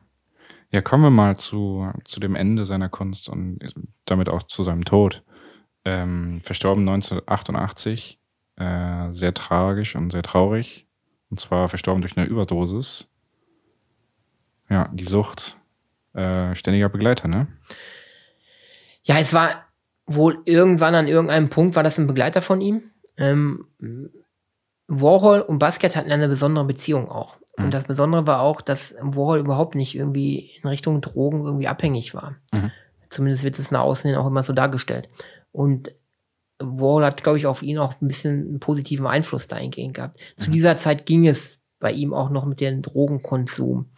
Ja, 0.72 0.82
kommen 0.82 1.04
wir 1.04 1.10
mal 1.10 1.36
zu, 1.36 1.92
zu 2.06 2.22
dem 2.22 2.36
Ende 2.36 2.64
seiner 2.64 2.88
Kunst 2.88 3.28
und 3.28 3.60
damit 4.06 4.30
auch 4.30 4.44
zu 4.44 4.64
seinem 4.64 4.86
Tod. 4.86 5.22
Ähm, 5.84 6.40
verstorben 6.44 6.88
1988 6.88 8.21
äh, 8.62 9.12
sehr 9.12 9.34
tragisch 9.34 9.96
und 9.96 10.12
sehr 10.12 10.22
traurig. 10.22 10.86
Und 11.30 11.40
zwar 11.40 11.68
verstorben 11.68 12.02
durch 12.02 12.18
eine 12.18 12.28
Überdosis. 12.28 13.08
Ja, 14.70 14.90
die 14.94 15.06
Sucht, 15.06 15.58
äh, 16.14 16.54
ständiger 16.56 16.90
Begleiter, 16.90 17.28
ne? 17.28 17.48
Ja, 19.04 19.18
es 19.18 19.34
war 19.34 19.66
wohl 20.06 20.40
irgendwann 20.46 20.94
an 20.94 21.08
irgendeinem 21.08 21.50
Punkt, 21.50 21.76
war 21.76 21.84
das 21.84 21.98
ein 21.98 22.08
Begleiter 22.08 22.42
von 22.42 22.62
ihm. 22.62 22.92
Ähm, 23.18 23.66
Warhol 24.88 25.42
und 25.42 25.60
Basquiat 25.60 25.96
hatten 25.96 26.12
eine 26.12 26.28
besondere 26.28 26.66
Beziehung 26.66 27.10
auch. 27.10 27.38
Mhm. 27.58 27.66
Und 27.66 27.74
das 27.74 27.86
Besondere 27.86 28.28
war 28.28 28.42
auch, 28.42 28.62
dass 28.62 28.96
Warhol 29.02 29.40
überhaupt 29.40 29.76
nicht 29.76 29.96
irgendwie 29.96 30.52
in 30.62 30.70
Richtung 30.70 31.02
Drogen 31.02 31.46
irgendwie 31.46 31.68
abhängig 31.68 32.14
war. 32.14 32.36
Mhm. 32.54 32.72
Zumindest 33.10 33.44
wird 33.44 33.58
es 33.58 33.72
nach 33.72 33.82
außen 33.82 34.10
hin 34.10 34.20
auch 34.20 34.28
immer 34.28 34.44
so 34.44 34.54
dargestellt. 34.54 35.10
Und 35.52 35.96
Wall 36.64 37.06
hat, 37.06 37.24
glaube 37.24 37.38
ich, 37.38 37.46
auf 37.46 37.64
ihn 37.64 37.78
auch 37.78 37.94
ein 38.02 38.08
bisschen 38.08 38.48
einen 38.48 38.60
positiven 38.60 39.08
Einfluss 39.08 39.48
dahingehend 39.48 39.96
gehabt. 39.96 40.18
Mhm. 40.18 40.42
Zu 40.42 40.52
dieser 40.52 40.76
Zeit 40.78 41.06
ging 41.06 41.28
es 41.28 41.60
bei 41.80 41.92
ihm 41.92 42.14
auch 42.14 42.30
noch 42.30 42.46
mit 42.46 42.62
dem 42.62 42.82
Drogenkonsum. 42.82 43.92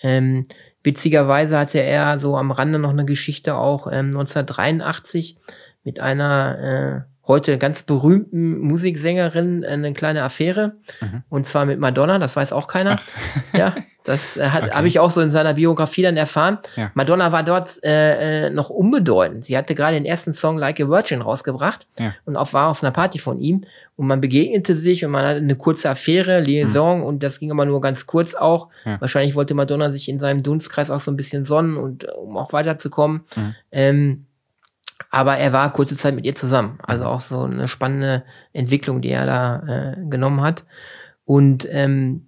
Ähm, 0.00 0.46
witzigerweise 0.82 1.58
hatte 1.58 1.80
er 1.80 2.18
so 2.18 2.36
am 2.36 2.50
Rande 2.50 2.78
noch 2.78 2.90
eine 2.90 3.04
Geschichte 3.04 3.56
auch 3.56 3.86
ähm, 3.86 4.06
1983 4.06 5.38
mit 5.82 6.00
einer 6.00 7.06
äh, 7.06 7.17
heute 7.28 7.58
ganz 7.58 7.82
berühmten 7.82 8.58
Musiksängerin 8.58 9.64
eine 9.64 9.92
kleine 9.92 10.22
Affäre. 10.22 10.76
Mhm. 11.00 11.22
Und 11.28 11.46
zwar 11.46 11.66
mit 11.66 11.78
Madonna, 11.78 12.18
das 12.18 12.34
weiß 12.34 12.52
auch 12.52 12.66
keiner. 12.66 12.98
ja, 13.52 13.74
das 14.04 14.38
äh, 14.38 14.40
okay. 14.40 14.70
habe 14.70 14.88
ich 14.88 14.98
auch 14.98 15.10
so 15.10 15.20
in 15.20 15.30
seiner 15.30 15.52
Biografie 15.52 16.00
dann 16.00 16.16
erfahren. 16.16 16.58
Ja. 16.76 16.90
Madonna 16.94 17.30
war 17.30 17.42
dort 17.42 17.84
äh, 17.84 18.46
äh, 18.46 18.50
noch 18.50 18.70
unbedeutend. 18.70 19.44
Sie 19.44 19.56
hatte 19.58 19.74
gerade 19.74 19.96
den 19.96 20.06
ersten 20.06 20.32
Song 20.32 20.56
Like 20.56 20.80
a 20.80 20.88
Virgin 20.88 21.20
rausgebracht 21.20 21.86
ja. 21.98 22.14
und 22.24 22.36
auch 22.36 22.54
war 22.54 22.68
auf 22.68 22.82
einer 22.82 22.92
Party 22.92 23.18
von 23.18 23.38
ihm. 23.38 23.64
Und 23.96 24.06
man 24.06 24.22
begegnete 24.22 24.74
sich 24.74 25.04
und 25.04 25.10
man 25.10 25.26
hatte 25.26 25.40
eine 25.40 25.56
kurze 25.56 25.90
Affäre, 25.90 26.40
Liaison 26.40 27.00
mhm. 27.00 27.04
und 27.04 27.22
das 27.22 27.38
ging 27.38 27.50
aber 27.50 27.66
nur 27.66 27.82
ganz 27.82 28.06
kurz 28.06 28.34
auch. 28.34 28.68
Ja. 28.86 28.98
Wahrscheinlich 29.00 29.34
wollte 29.34 29.52
Madonna 29.52 29.92
sich 29.92 30.08
in 30.08 30.18
seinem 30.18 30.42
Dunstkreis 30.42 30.90
auch 30.90 31.00
so 31.00 31.10
ein 31.10 31.16
bisschen 31.16 31.44
sonnen 31.44 31.76
und 31.76 32.08
um 32.16 32.38
auch 32.38 32.54
weiterzukommen. 32.54 33.26
Mhm. 33.36 33.54
Ähm, 33.70 34.26
aber 35.10 35.38
er 35.38 35.52
war 35.52 35.72
kurze 35.72 35.96
Zeit 35.96 36.14
mit 36.14 36.26
ihr 36.26 36.34
zusammen. 36.34 36.78
Also 36.82 37.04
auch 37.04 37.20
so 37.20 37.42
eine 37.42 37.68
spannende 37.68 38.24
Entwicklung, 38.52 39.00
die 39.00 39.10
er 39.10 39.26
da 39.26 39.62
äh, 39.66 39.96
genommen 40.08 40.42
hat. 40.42 40.64
Und 41.24 41.66
ähm, 41.70 42.26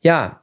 ja, 0.00 0.42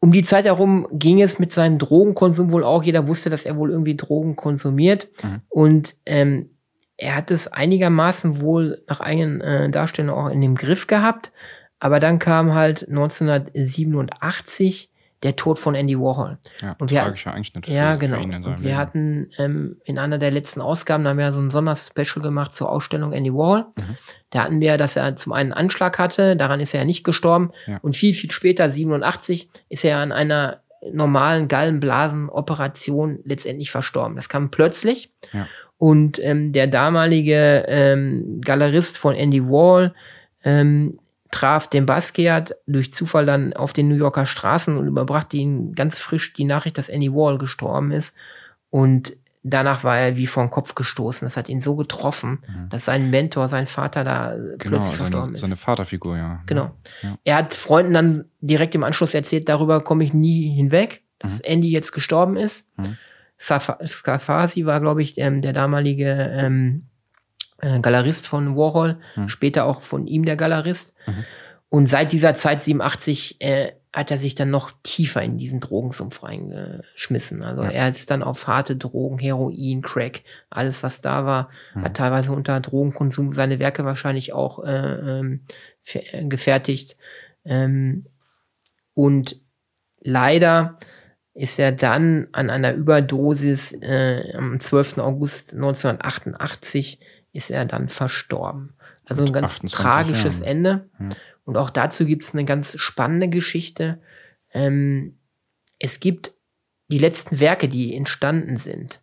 um 0.00 0.12
die 0.12 0.22
Zeit 0.22 0.44
herum 0.44 0.88
ging 0.92 1.20
es 1.20 1.38
mit 1.38 1.52
seinem 1.52 1.78
Drogenkonsum 1.78 2.52
wohl 2.52 2.64
auch. 2.64 2.82
Jeder 2.82 3.08
wusste, 3.08 3.30
dass 3.30 3.44
er 3.44 3.56
wohl 3.56 3.70
irgendwie 3.70 3.96
Drogen 3.96 4.36
konsumiert. 4.36 5.08
Mhm. 5.22 5.40
Und 5.48 5.96
ähm, 6.06 6.50
er 6.96 7.14
hat 7.14 7.30
es 7.30 7.48
einigermaßen 7.48 8.40
wohl 8.40 8.82
nach 8.88 9.00
eigenen 9.00 9.40
äh, 9.40 9.70
Darstellungen 9.70 10.26
auch 10.26 10.30
in 10.30 10.40
dem 10.40 10.56
Griff 10.56 10.86
gehabt. 10.86 11.32
Aber 11.80 12.00
dann 12.00 12.18
kam 12.18 12.54
halt 12.54 12.88
1987 12.88 14.90
der 15.24 15.34
Tod 15.34 15.58
von 15.58 15.74
Andy 15.74 15.98
Warhol. 15.98 16.38
Ja, 16.62 16.76
und 16.78 16.90
wir 16.90 17.00
tragischer 17.00 17.34
Einschnitt. 17.34 17.66
Für, 17.66 17.72
ja, 17.72 17.96
genau. 17.96 18.20
und 18.20 18.44
wir 18.44 18.56
Leben. 18.56 18.76
hatten 18.76 19.30
ähm, 19.38 19.76
in 19.84 19.98
einer 19.98 20.18
der 20.18 20.30
letzten 20.30 20.60
Ausgaben, 20.60 21.02
da 21.02 21.10
haben 21.10 21.18
wir 21.18 21.32
so 21.32 21.40
ein 21.40 21.50
Sonderspecial 21.50 22.22
gemacht 22.22 22.54
zur 22.54 22.70
Ausstellung 22.70 23.12
Andy 23.12 23.32
Warhol. 23.32 23.66
Mhm. 23.76 23.96
Da 24.30 24.44
hatten 24.44 24.60
wir, 24.60 24.76
dass 24.76 24.94
er 24.94 25.16
zum 25.16 25.32
einen 25.32 25.48
einen 25.52 25.52
Anschlag 25.52 25.98
hatte, 25.98 26.36
daran 26.36 26.60
ist 26.60 26.74
er 26.74 26.80
ja 26.80 26.86
nicht 26.86 27.04
gestorben. 27.04 27.50
Ja. 27.66 27.78
Und 27.82 27.96
viel, 27.96 28.14
viel 28.14 28.30
später, 28.30 28.68
87, 28.68 29.48
ist 29.68 29.84
er 29.84 29.98
an 29.98 30.12
einer 30.12 30.62
normalen 30.92 31.48
Gallenblasenoperation 31.48 33.20
letztendlich 33.24 33.70
verstorben. 33.70 34.16
Das 34.16 34.28
kam 34.28 34.50
plötzlich. 34.50 35.12
Ja. 35.32 35.46
Und 35.76 36.18
ähm, 36.22 36.52
der 36.52 36.66
damalige 36.66 37.64
ähm, 37.68 38.40
Galerist 38.44 38.98
von 38.98 39.14
Andy 39.14 39.42
Wall 39.44 39.94
ähm, 40.44 40.98
traf 41.30 41.68
den 41.68 41.86
Basquiat 41.86 42.56
durch 42.66 42.92
Zufall 42.92 43.26
dann 43.26 43.52
auf 43.52 43.72
den 43.72 43.88
New 43.88 43.94
Yorker 43.94 44.26
Straßen 44.26 44.76
und 44.76 44.86
überbrachte 44.86 45.36
ihn 45.36 45.74
ganz 45.74 45.98
frisch 45.98 46.32
die 46.32 46.44
Nachricht, 46.44 46.78
dass 46.78 46.88
Andy 46.88 47.12
Wall 47.12 47.38
gestorben 47.38 47.92
ist. 47.92 48.16
Und 48.70 49.16
danach 49.42 49.84
war 49.84 49.98
er 49.98 50.16
wie 50.16 50.26
vom 50.26 50.50
Kopf 50.50 50.74
gestoßen. 50.74 51.26
Das 51.26 51.36
hat 51.36 51.48
ihn 51.48 51.60
so 51.60 51.76
getroffen, 51.76 52.40
mhm. 52.46 52.68
dass 52.70 52.84
sein 52.84 53.10
Mentor, 53.10 53.48
sein 53.48 53.66
Vater 53.66 54.04
da 54.04 54.34
genau, 54.34 54.56
plötzlich 54.58 54.82
seine, 54.82 54.96
verstorben 54.96 55.34
ist. 55.34 55.40
Seine 55.40 55.56
Vaterfigur, 55.56 56.16
ja. 56.16 56.42
Genau. 56.46 56.70
Ja. 57.02 57.18
Er 57.24 57.36
hat 57.36 57.54
Freunden 57.54 57.94
dann 57.94 58.24
direkt 58.40 58.74
im 58.74 58.84
Anschluss 58.84 59.14
erzählt, 59.14 59.48
darüber 59.48 59.82
komme 59.82 60.04
ich 60.04 60.14
nie 60.14 60.48
hinweg, 60.54 61.02
dass 61.18 61.38
mhm. 61.38 61.44
Andy 61.44 61.70
jetzt 61.70 61.92
gestorben 61.92 62.36
ist. 62.36 62.68
Mhm. 62.76 62.96
Scafasi 63.40 64.66
war, 64.66 64.80
glaube 64.80 65.02
ich, 65.02 65.16
ähm, 65.18 65.42
der 65.42 65.52
damalige 65.52 66.32
ähm, 66.32 66.87
äh, 67.60 67.80
Galerist 67.80 68.26
von 68.26 68.56
Warhol, 68.56 68.98
mhm. 69.16 69.28
später 69.28 69.64
auch 69.64 69.82
von 69.82 70.06
ihm 70.06 70.24
der 70.24 70.36
Galerist. 70.36 70.94
Mhm. 71.06 71.24
Und 71.68 71.90
seit 71.90 72.12
dieser 72.12 72.34
Zeit 72.34 72.64
87 72.64 73.40
äh, 73.40 73.72
hat 73.92 74.10
er 74.10 74.18
sich 74.18 74.34
dann 74.34 74.50
noch 74.50 74.72
tiefer 74.82 75.22
in 75.22 75.38
diesen 75.38 75.60
Drogensumpf 75.60 76.22
reingeschmissen. 76.22 77.42
Also 77.42 77.62
ja. 77.64 77.70
er 77.70 77.88
ist 77.88 78.10
dann 78.10 78.22
auf 78.22 78.46
harte 78.46 78.76
Drogen, 78.76 79.18
Heroin, 79.18 79.82
Crack, 79.82 80.22
alles 80.50 80.82
was 80.82 81.00
da 81.00 81.24
war, 81.24 81.50
mhm. 81.74 81.84
hat 81.84 81.96
teilweise 81.96 82.32
unter 82.32 82.60
Drogenkonsum 82.60 83.32
seine 83.32 83.58
Werke 83.58 83.84
wahrscheinlich 83.84 84.32
auch 84.32 84.62
äh, 84.64 85.18
ähm, 85.18 85.44
gefertigt. 86.28 86.96
Ähm, 87.44 88.06
und 88.94 89.40
leider 90.00 90.78
ist 91.34 91.58
er 91.58 91.72
dann 91.72 92.26
an 92.32 92.50
einer 92.50 92.74
Überdosis 92.74 93.72
äh, 93.72 94.32
am 94.36 94.58
12. 94.58 94.98
August 94.98 95.54
1988 95.54 97.00
ist 97.32 97.50
er 97.50 97.64
dann 97.64 97.88
verstorben. 97.88 98.74
Also 99.04 99.24
ein 99.24 99.32
ganz 99.32 99.60
tragisches 99.60 100.38
Jahren. 100.38 100.48
Ende. 100.48 100.90
Ja. 100.98 101.08
Und 101.44 101.56
auch 101.56 101.70
dazu 101.70 102.04
gibt 102.04 102.22
es 102.22 102.34
eine 102.34 102.44
ganz 102.44 102.78
spannende 102.78 103.28
Geschichte. 103.28 104.00
Ähm, 104.52 105.18
es 105.78 106.00
gibt 106.00 106.32
die 106.88 106.98
letzten 106.98 107.40
Werke, 107.40 107.68
die 107.68 107.94
entstanden 107.94 108.56
sind. 108.56 109.02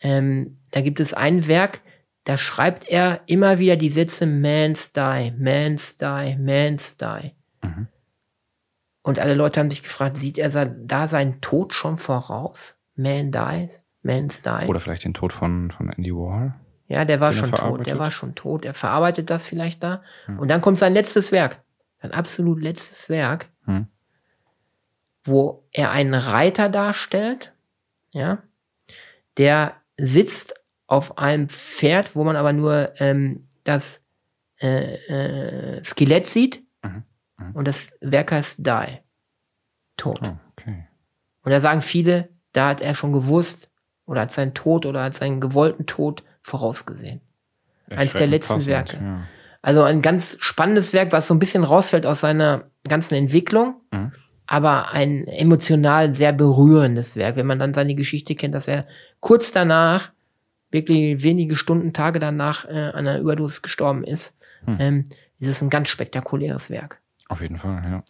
Ähm, 0.00 0.58
da 0.70 0.80
gibt 0.80 1.00
es 1.00 1.14
ein 1.14 1.46
Werk, 1.46 1.80
da 2.24 2.36
schreibt 2.36 2.88
er 2.88 3.22
immer 3.26 3.58
wieder 3.58 3.76
die 3.76 3.88
Sätze 3.88 4.26
Man's 4.26 4.92
die, 4.92 5.32
Man's 5.36 5.96
die, 5.96 6.36
Man's 6.38 6.96
die. 6.96 7.32
Mhm. 7.62 7.88
Und 9.02 9.18
alle 9.18 9.34
Leute 9.34 9.60
haben 9.60 9.70
sich 9.70 9.82
gefragt, 9.82 10.16
sieht 10.16 10.38
er 10.38 10.66
da 10.66 11.08
seinen 11.08 11.40
Tod 11.40 11.74
schon 11.74 11.98
voraus? 11.98 12.76
Man 12.94 13.32
dies, 13.32 13.82
Man's 14.02 14.42
die. 14.42 14.66
Oder 14.68 14.80
vielleicht 14.80 15.04
den 15.04 15.14
Tod 15.14 15.32
von, 15.32 15.70
von 15.72 15.88
Andy 15.88 16.14
Warhol? 16.14 16.54
Ja, 16.92 17.06
der 17.06 17.20
war 17.20 17.32
schon 17.32 17.50
tot. 17.50 17.86
Der 17.86 17.98
war 17.98 18.10
schon 18.10 18.34
tot. 18.34 18.66
Er 18.66 18.74
verarbeitet 18.74 19.30
das 19.30 19.46
vielleicht 19.46 19.82
da. 19.82 20.02
Hm. 20.26 20.38
Und 20.38 20.48
dann 20.48 20.60
kommt 20.60 20.78
sein 20.78 20.92
letztes 20.92 21.32
Werk. 21.32 21.62
Sein 22.02 22.12
absolut 22.12 22.60
letztes 22.60 23.08
Werk, 23.08 23.48
hm. 23.64 23.86
wo 25.24 25.66
er 25.72 25.90
einen 25.90 26.12
Reiter 26.12 26.68
darstellt, 26.68 27.54
ja, 28.10 28.42
der 29.38 29.76
sitzt 29.96 30.54
auf 30.86 31.16
einem 31.16 31.48
Pferd, 31.48 32.14
wo 32.14 32.24
man 32.24 32.36
aber 32.36 32.52
nur 32.52 32.92
ähm, 33.00 33.48
das 33.64 34.04
äh, 34.60 35.76
äh, 35.76 35.82
Skelett 35.84 36.28
sieht. 36.28 36.62
Mhm. 36.82 37.04
Mhm. 37.38 37.52
Und 37.54 37.68
das 37.68 37.96
Werk 38.02 38.32
heißt 38.32 38.66
Die. 38.66 38.98
Tot. 39.96 40.20
Oh, 40.22 40.36
okay. 40.50 40.88
Und 41.42 41.52
da 41.52 41.60
sagen 41.60 41.80
viele, 41.80 42.28
da 42.52 42.68
hat 42.68 42.82
er 42.82 42.94
schon 42.94 43.14
gewusst, 43.14 43.70
oder 44.04 44.22
hat 44.22 44.32
seinen 44.32 44.52
Tod 44.52 44.84
oder 44.84 45.04
hat 45.04 45.16
seinen 45.16 45.40
gewollten 45.40 45.86
Tod 45.86 46.22
vorausgesehen. 46.42 47.20
Eins 47.90 48.14
der 48.14 48.26
letzten 48.26 48.64
Werke. 48.66 48.96
Ja. 48.96 49.22
Also 49.60 49.84
ein 49.84 50.02
ganz 50.02 50.36
spannendes 50.40 50.92
Werk, 50.92 51.12
was 51.12 51.28
so 51.28 51.34
ein 51.34 51.38
bisschen 51.38 51.62
rausfällt 51.62 52.04
aus 52.04 52.20
seiner 52.20 52.70
ganzen 52.88 53.14
Entwicklung, 53.14 53.76
mhm. 53.92 54.12
aber 54.46 54.90
ein 54.90 55.26
emotional 55.28 56.14
sehr 56.14 56.32
berührendes 56.32 57.16
Werk. 57.16 57.36
Wenn 57.36 57.46
man 57.46 57.60
dann 57.60 57.74
seine 57.74 57.94
Geschichte 57.94 58.34
kennt, 58.34 58.54
dass 58.54 58.66
er 58.66 58.86
kurz 59.20 59.52
danach, 59.52 60.12
wirklich 60.72 61.22
wenige 61.22 61.54
Stunden, 61.54 61.92
Tage 61.92 62.18
danach 62.18 62.64
äh, 62.64 62.70
an 62.70 63.06
einer 63.06 63.20
Überdosis 63.20 63.62
gestorben 63.62 64.04
ist, 64.04 64.36
mhm. 64.66 64.76
ähm, 64.80 65.04
ist 65.38 65.48
es 65.48 65.62
ein 65.62 65.70
ganz 65.70 65.88
spektakuläres 65.88 66.70
Werk. 66.70 67.00
Auf 67.28 67.40
jeden 67.40 67.56
Fall, 67.56 67.82
ja. 67.84 68.02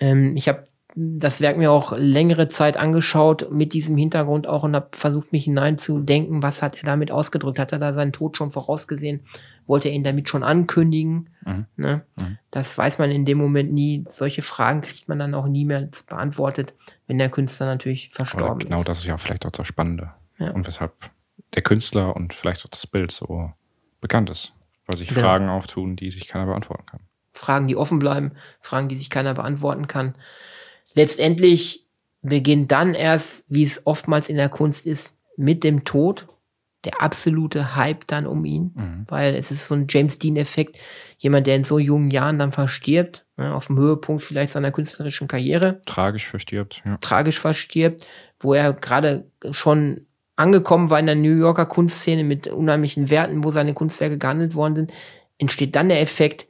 Ähm, 0.00 0.36
ich 0.36 0.48
habe 0.48 0.66
das 1.00 1.40
Werk 1.40 1.56
mir 1.56 1.70
auch 1.70 1.92
längere 1.96 2.48
Zeit 2.48 2.76
angeschaut 2.76 3.52
mit 3.52 3.72
diesem 3.72 3.96
Hintergrund 3.96 4.48
auch 4.48 4.64
und 4.64 4.74
habe 4.74 4.88
versucht, 4.90 5.30
mich 5.30 5.44
hineinzudenken, 5.44 6.42
was 6.42 6.60
hat 6.60 6.76
er 6.76 6.82
damit 6.82 7.12
ausgedrückt? 7.12 7.60
Hat 7.60 7.70
er 7.70 7.78
da 7.78 7.92
seinen 7.92 8.12
Tod 8.12 8.36
schon 8.36 8.50
vorausgesehen? 8.50 9.20
Wollte 9.68 9.88
er 9.88 9.94
ihn 9.94 10.02
damit 10.02 10.28
schon 10.28 10.42
ankündigen? 10.42 11.30
Mhm. 11.46 11.66
Ne? 11.76 12.02
Mhm. 12.16 12.38
Das 12.50 12.76
weiß 12.76 12.98
man 12.98 13.12
in 13.12 13.24
dem 13.24 13.38
Moment 13.38 13.72
nie. 13.72 14.06
Solche 14.08 14.42
Fragen 14.42 14.80
kriegt 14.80 15.08
man 15.08 15.20
dann 15.20 15.34
auch 15.34 15.46
nie 15.46 15.64
mehr 15.64 15.88
beantwortet, 16.08 16.74
wenn 17.06 17.18
der 17.18 17.30
Künstler 17.30 17.66
natürlich 17.66 18.10
verstorben 18.10 18.46
Oder 18.46 18.54
genau, 18.54 18.64
ist. 18.64 18.68
Genau, 18.68 18.82
das 18.82 18.98
ist 18.98 19.06
ja 19.06 19.18
vielleicht 19.18 19.46
auch 19.46 19.52
das 19.52 19.68
Spannende. 19.68 20.14
Ja. 20.38 20.50
Und 20.50 20.66
weshalb 20.66 20.94
der 21.54 21.62
Künstler 21.62 22.16
und 22.16 22.34
vielleicht 22.34 22.66
auch 22.66 22.70
das 22.70 22.88
Bild 22.88 23.12
so 23.12 23.52
bekannt 24.00 24.30
ist. 24.30 24.52
Weil 24.86 24.96
sich 24.96 25.10
genau. 25.10 25.20
Fragen 25.20 25.48
auftun, 25.48 25.94
die 25.94 26.10
sich 26.10 26.26
keiner 26.26 26.46
beantworten 26.46 26.86
kann. 26.86 27.00
Fragen, 27.34 27.68
die 27.68 27.76
offen 27.76 28.00
bleiben, 28.00 28.32
Fragen, 28.60 28.88
die 28.88 28.96
sich 28.96 29.10
keiner 29.10 29.34
beantworten 29.34 29.86
kann 29.86 30.16
letztendlich 30.98 31.86
beginnt 32.22 32.72
dann 32.72 32.94
erst, 32.94 33.44
wie 33.48 33.62
es 33.62 33.86
oftmals 33.86 34.28
in 34.28 34.36
der 34.36 34.48
Kunst 34.48 34.86
ist, 34.86 35.16
mit 35.36 35.62
dem 35.62 35.84
Tod, 35.84 36.26
der 36.84 37.00
absolute 37.00 37.76
Hype 37.76 38.06
dann 38.06 38.26
um 38.26 38.44
ihn, 38.44 38.72
mhm. 38.74 39.04
weil 39.08 39.34
es 39.34 39.50
ist 39.50 39.68
so 39.68 39.74
ein 39.74 39.86
James 39.88 40.18
Dean-Effekt, 40.18 40.76
jemand, 41.18 41.46
der 41.46 41.56
in 41.56 41.64
so 41.64 41.78
jungen 41.78 42.10
Jahren 42.10 42.38
dann 42.38 42.52
verstirbt, 42.52 43.26
ne, 43.36 43.54
auf 43.54 43.68
dem 43.68 43.78
Höhepunkt 43.78 44.22
vielleicht 44.22 44.52
seiner 44.52 44.72
künstlerischen 44.72 45.28
Karriere. 45.28 45.80
Tragisch 45.86 46.26
verstirbt, 46.26 46.82
ja. 46.84 46.96
Tragisch 47.00 47.38
verstirbt, 47.38 48.06
wo 48.40 48.54
er 48.54 48.72
gerade 48.72 49.30
schon 49.50 50.06
angekommen 50.36 50.90
war 50.90 51.00
in 51.00 51.06
der 51.06 51.16
New 51.16 51.36
Yorker 51.36 51.66
Kunstszene 51.66 52.22
mit 52.22 52.46
unheimlichen 52.48 53.10
Werten, 53.10 53.42
wo 53.44 53.50
seine 53.50 53.74
Kunstwerke 53.74 54.18
gehandelt 54.18 54.54
worden 54.54 54.76
sind, 54.76 54.92
entsteht 55.38 55.74
dann 55.74 55.88
der 55.88 56.00
Effekt, 56.00 56.46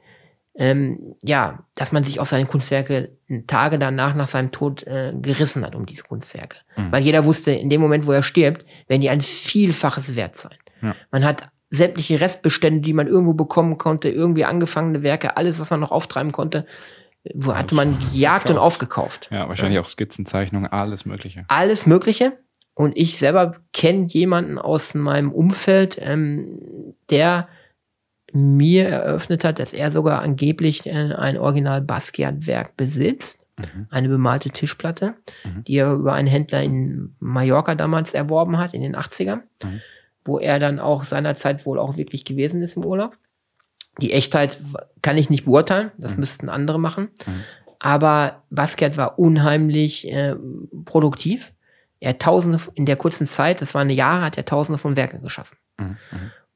ähm, 0.55 1.15
ja, 1.23 1.65
dass 1.75 1.91
man 1.91 2.03
sich 2.03 2.19
auf 2.19 2.27
seine 2.27 2.45
Kunstwerke 2.45 3.17
Tage 3.47 3.77
danach 3.77 4.15
nach 4.15 4.27
seinem 4.27 4.51
Tod 4.51 4.83
äh, 4.83 5.13
gerissen 5.19 5.65
hat 5.65 5.75
um 5.75 5.85
diese 5.85 6.03
Kunstwerke. 6.03 6.57
Mhm. 6.75 6.91
Weil 6.91 7.03
jeder 7.03 7.25
wusste, 7.25 7.51
in 7.51 7.69
dem 7.69 7.81
Moment, 7.81 8.07
wo 8.07 8.11
er 8.11 8.23
stirbt, 8.23 8.65
werden 8.87 9.01
die 9.01 9.09
ein 9.09 9.21
Vielfaches 9.21 10.15
wert 10.15 10.37
sein. 10.37 10.57
Ja. 10.81 10.95
Man 11.11 11.23
hat 11.23 11.49
sämtliche 11.69 12.19
Restbestände, 12.19 12.81
die 12.81 12.93
man 12.93 13.07
irgendwo 13.07 13.33
bekommen 13.33 13.77
konnte, 13.77 14.09
irgendwie 14.09 14.45
angefangene 14.45 15.03
Werke, 15.03 15.37
alles, 15.37 15.59
was 15.59 15.69
man 15.69 15.79
noch 15.79 15.91
auftreiben 15.91 16.31
konnte, 16.31 16.65
wo 17.35 17.53
hatte 17.53 17.75
man 17.75 17.99
gejagt 17.99 18.49
und 18.49 18.57
aufgekauft. 18.57 19.29
Ja, 19.31 19.47
wahrscheinlich 19.47 19.75
ja. 19.75 19.81
auch 19.81 19.87
Skizzenzeichnungen, 19.87 20.71
alles 20.71 21.05
Mögliche. 21.05 21.45
Alles 21.47 21.85
Mögliche. 21.85 22.39
Und 22.73 22.97
ich 22.97 23.17
selber 23.17 23.57
kenne 23.73 24.07
jemanden 24.07 24.57
aus 24.57 24.95
meinem 24.95 25.31
Umfeld, 25.31 25.99
ähm, 26.01 26.95
der 27.09 27.49
mir 28.33 28.87
eröffnet 28.87 29.43
hat, 29.43 29.59
dass 29.59 29.73
er 29.73 29.91
sogar 29.91 30.21
angeblich 30.21 30.85
äh, 30.85 31.13
ein 31.13 31.37
Original 31.37 31.81
Basquiat-Werk 31.81 32.77
besitzt. 32.77 33.45
Mhm. 33.57 33.87
Eine 33.89 34.09
bemalte 34.09 34.49
Tischplatte, 34.49 35.15
mhm. 35.43 35.63
die 35.65 35.75
er 35.75 35.93
über 35.93 36.13
einen 36.13 36.27
Händler 36.27 36.61
in 36.63 37.15
Mallorca 37.19 37.75
damals 37.75 38.13
erworben 38.13 38.57
hat, 38.57 38.73
in 38.73 38.81
den 38.81 38.95
80ern, 38.95 39.41
mhm. 39.63 39.81
wo 40.23 40.39
er 40.39 40.59
dann 40.59 40.79
auch 40.79 41.03
seinerzeit 41.03 41.65
wohl 41.65 41.79
auch 41.79 41.97
wirklich 41.97 42.25
gewesen 42.25 42.61
ist 42.61 42.77
im 42.77 42.85
Urlaub. 42.85 43.17
Die 44.01 44.13
Echtheit 44.13 44.59
kann 45.01 45.17
ich 45.17 45.29
nicht 45.29 45.45
beurteilen, 45.45 45.91
das 45.97 46.13
mhm. 46.13 46.21
müssten 46.21 46.49
andere 46.49 46.79
machen. 46.79 47.09
Mhm. 47.25 47.43
Aber 47.79 48.43
Basquiat 48.49 48.97
war 48.97 49.19
unheimlich 49.19 50.09
äh, 50.11 50.35
produktiv. 50.85 51.53
Er 52.01 52.11
hat 52.11 52.21
tausende, 52.21 52.59
in 52.75 52.85
der 52.85 52.95
kurzen 52.95 53.27
Zeit, 53.27 53.61
das 53.61 53.73
waren 53.73 53.89
Jahre, 53.89 54.25
hat 54.25 54.37
er 54.37 54.45
tausende 54.45 54.77
von 54.77 54.95
Werken 54.95 55.21
geschaffen. 55.21 55.57
Mhm. 55.77 55.97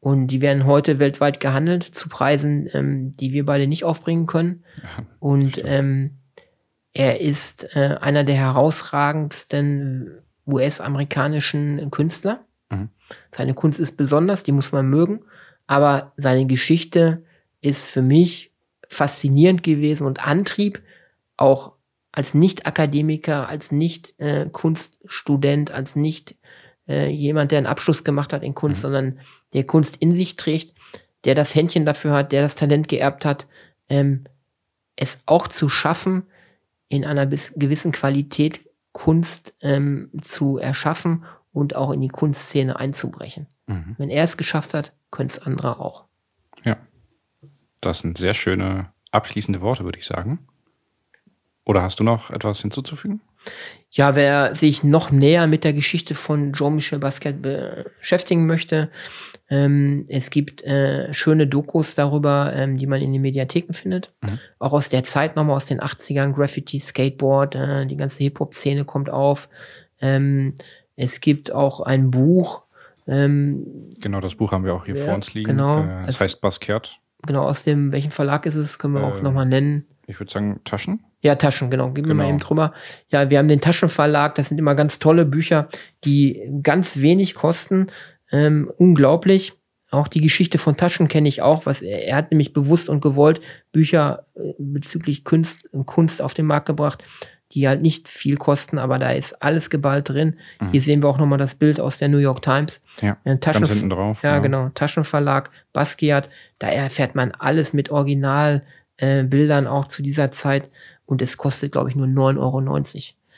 Und 0.03 0.27
die 0.27 0.41
werden 0.41 0.65
heute 0.65 0.99
weltweit 0.99 1.39
gehandelt 1.39 1.83
zu 1.83 2.09
Preisen, 2.09 2.69
ähm, 2.73 3.13
die 3.13 3.31
wir 3.31 3.45
beide 3.45 3.67
nicht 3.67 3.85
aufbringen 3.85 4.25
können. 4.25 4.65
und 5.19 5.61
ähm, 5.63 6.17
er 6.93 7.21
ist 7.21 7.73
äh, 7.73 7.95
einer 8.01 8.25
der 8.25 8.35
herausragendsten 8.35 10.19
US-amerikanischen 10.45 11.89
Künstler. 11.89 12.43
Mhm. 12.69 12.89
Seine 13.31 13.53
Kunst 13.53 13.79
ist 13.79 13.95
besonders, 13.95 14.43
die 14.43 14.51
muss 14.51 14.73
man 14.73 14.89
mögen. 14.89 15.21
Aber 15.67 16.11
seine 16.17 16.47
Geschichte 16.47 17.23
ist 17.61 17.89
für 17.89 18.01
mich 18.01 18.51
faszinierend 18.89 19.63
gewesen 19.63 20.05
und 20.05 20.27
Antrieb, 20.27 20.81
auch 21.37 21.75
als 22.11 22.33
Nicht-Akademiker, 22.33 23.47
als 23.47 23.71
Nicht-Kunststudent, 23.71 25.69
äh, 25.69 25.73
als 25.73 25.95
nicht 25.95 26.35
äh, 26.89 27.07
jemand, 27.09 27.51
der 27.51 27.59
einen 27.59 27.67
Abschluss 27.67 28.03
gemacht 28.03 28.33
hat 28.33 28.43
in 28.43 28.53
Kunst, 28.53 28.79
mhm. 28.79 28.81
sondern 28.81 29.19
der 29.53 29.65
Kunst 29.65 29.97
in 29.97 30.13
sich 30.13 30.35
trägt, 30.35 30.73
der 31.25 31.35
das 31.35 31.55
Händchen 31.55 31.85
dafür 31.85 32.13
hat, 32.13 32.31
der 32.31 32.41
das 32.41 32.55
Talent 32.55 32.87
geerbt 32.87 33.25
hat, 33.25 33.47
ähm, 33.89 34.21
es 34.95 35.23
auch 35.25 35.47
zu 35.47 35.69
schaffen, 35.69 36.23
in 36.89 37.05
einer 37.05 37.25
gewissen 37.25 37.91
Qualität 37.91 38.69
Kunst 38.91 39.55
ähm, 39.61 40.11
zu 40.21 40.57
erschaffen 40.57 41.25
und 41.51 41.75
auch 41.75 41.91
in 41.91 42.01
die 42.01 42.09
Kunstszene 42.09 42.77
einzubrechen. 42.77 43.47
Mhm. 43.67 43.95
Wenn 43.97 44.09
er 44.09 44.23
es 44.23 44.37
geschafft 44.37 44.73
hat, 44.73 44.93
können 45.09 45.29
es 45.29 45.39
andere 45.39 45.79
auch. 45.79 46.05
Ja, 46.63 46.77
das 47.81 47.99
sind 47.99 48.17
sehr 48.17 48.33
schöne 48.33 48.91
abschließende 49.11 49.61
Worte, 49.61 49.83
würde 49.85 49.97
ich 49.97 50.05
sagen. 50.05 50.47
Oder 51.65 51.81
hast 51.81 51.99
du 51.99 52.03
noch 52.03 52.29
etwas 52.29 52.61
hinzuzufügen? 52.61 53.21
Ja, 53.95 54.15
wer 54.15 54.55
sich 54.55 54.83
noch 54.83 55.11
näher 55.11 55.45
mit 55.45 55.63
der 55.63 55.73
Geschichte 55.73 56.15
von 56.15 56.53
Jean-Michel 56.53 56.97
Basquiat 56.97 57.41
beschäftigen 57.41 58.47
möchte, 58.47 58.89
ähm, 59.51 60.05
es 60.07 60.31
gibt 60.31 60.63
äh, 60.63 61.13
schöne 61.13 61.45
Dokus 61.45 61.93
darüber, 61.93 62.51
ähm, 62.55 62.75
die 62.75 62.87
man 62.87 63.01
in 63.03 63.13
den 63.13 63.21
Mediatheken 63.21 63.73
findet. 63.73 64.11
Mhm. 64.23 64.39
Auch 64.57 64.73
aus 64.73 64.89
der 64.89 65.03
Zeit 65.03 65.35
nochmal 65.35 65.57
aus 65.57 65.65
den 65.65 65.79
80ern, 65.79 66.33
Graffiti, 66.33 66.79
Skateboard, 66.79 67.53
äh, 67.53 67.85
die 67.85 67.95
ganze 67.95 68.23
Hip-Hop-Szene 68.23 68.83
kommt 68.83 69.11
auf. 69.11 69.47
Ähm, 70.01 70.55
es 70.95 71.21
gibt 71.21 71.51
auch 71.51 71.79
ein 71.81 72.09
Buch. 72.09 72.63
Ähm, 73.05 73.81
genau, 74.01 74.21
das 74.21 74.33
Buch 74.33 74.51
haben 74.51 74.65
wir 74.65 74.73
auch 74.73 74.85
hier 74.85 74.95
ja, 74.95 75.05
vor 75.05 75.13
uns 75.13 75.35
liegen. 75.35 75.51
Genau, 75.51 75.83
äh, 75.83 75.87
das, 75.99 76.07
das, 76.07 76.21
heißt 76.21 76.41
Basquiat. 76.41 76.99
Genau, 77.27 77.47
aus 77.47 77.63
dem, 77.63 77.91
welchen 77.91 78.11
Verlag 78.11 78.47
ist 78.47 78.55
es, 78.55 78.79
können 78.79 78.95
wir 78.95 79.03
auch 79.03 79.21
nochmal 79.21 79.45
nennen. 79.45 79.85
Ich 80.07 80.19
würde 80.19 80.31
sagen 80.31 80.59
Taschen. 80.63 81.05
Ja, 81.21 81.35
Taschen, 81.35 81.71
genau. 81.71 81.87
Gib 81.91 82.03
genau. 82.03 82.15
mir 82.15 82.23
mal 82.23 82.29
eben 82.29 82.39
drüber. 82.39 82.73
Ja, 83.09 83.29
wir 83.29 83.39
haben 83.39 83.47
den 83.47 83.61
Taschenverlag. 83.61 84.35
Das 84.35 84.49
sind 84.49 84.57
immer 84.57 84.75
ganz 84.75 84.99
tolle 84.99 85.25
Bücher, 85.25 85.69
die 86.03 86.41
ganz 86.61 86.99
wenig 86.99 87.35
kosten. 87.35 87.87
Ähm, 88.31 88.71
unglaublich. 88.77 89.53
Auch 89.89 90.07
die 90.07 90.21
Geschichte 90.21 90.57
von 90.57 90.75
Taschen 90.75 91.07
kenne 91.07 91.29
ich 91.29 91.41
auch. 91.41 91.65
Was 91.65 91.81
er, 91.81 92.05
er, 92.05 92.17
hat 92.17 92.31
nämlich 92.31 92.51
bewusst 92.51 92.89
und 92.89 93.01
gewollt 93.01 93.39
Bücher 93.71 94.25
äh, 94.35 94.53
bezüglich 94.57 95.23
Kunst, 95.23 95.69
Kunst 95.85 96.21
auf 96.21 96.33
den 96.33 96.47
Markt 96.47 96.65
gebracht, 96.65 97.03
die 97.51 97.67
halt 97.67 97.81
nicht 97.81 98.07
viel 98.09 98.35
kosten, 98.35 98.79
aber 98.79 98.97
da 98.97 99.11
ist 99.11 99.41
alles 99.43 99.69
geballt 99.69 100.09
drin. 100.09 100.37
Mhm. 100.59 100.71
Hier 100.71 100.81
sehen 100.81 101.03
wir 101.03 101.09
auch 101.09 101.19
nochmal 101.19 101.37
das 101.37 101.55
Bild 101.55 101.79
aus 101.79 101.99
der 101.99 102.09
New 102.09 102.17
York 102.17 102.41
Times. 102.41 102.81
Ja, 103.01 103.17
Taschen 103.37 103.61
ganz 103.61 103.73
hinten 103.73 103.91
drauf. 103.91 104.23
Ja, 104.23 104.39
genau. 104.39 104.63
genau. 104.63 104.71
Taschenverlag, 104.73 105.51
Basquiat. 105.71 106.27
Da 106.57 106.69
erfährt 106.69 107.13
man 107.13 107.31
alles 107.31 107.73
mit 107.73 107.91
Originalbildern 107.91 108.67
äh, 108.97 109.65
auch 109.65 109.87
zu 109.87 110.03
dieser 110.03 110.31
Zeit 110.31 110.69
und 111.05 111.21
es 111.21 111.37
kostet, 111.37 111.71
glaube 111.71 111.89
ich, 111.89 111.95
nur 111.95 112.07
9,90 112.07 112.37
Euro. 112.39 112.73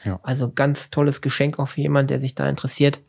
Ja. 0.03 0.19
Also 0.23 0.51
ganz 0.53 0.89
tolles 0.89 1.21
Geschenk 1.21 1.59
auch 1.59 1.67
für 1.67 1.81
jemanden, 1.81 2.09
der 2.09 2.19
sich 2.19 2.35
da 2.35 2.47
interessiert. 2.47 3.01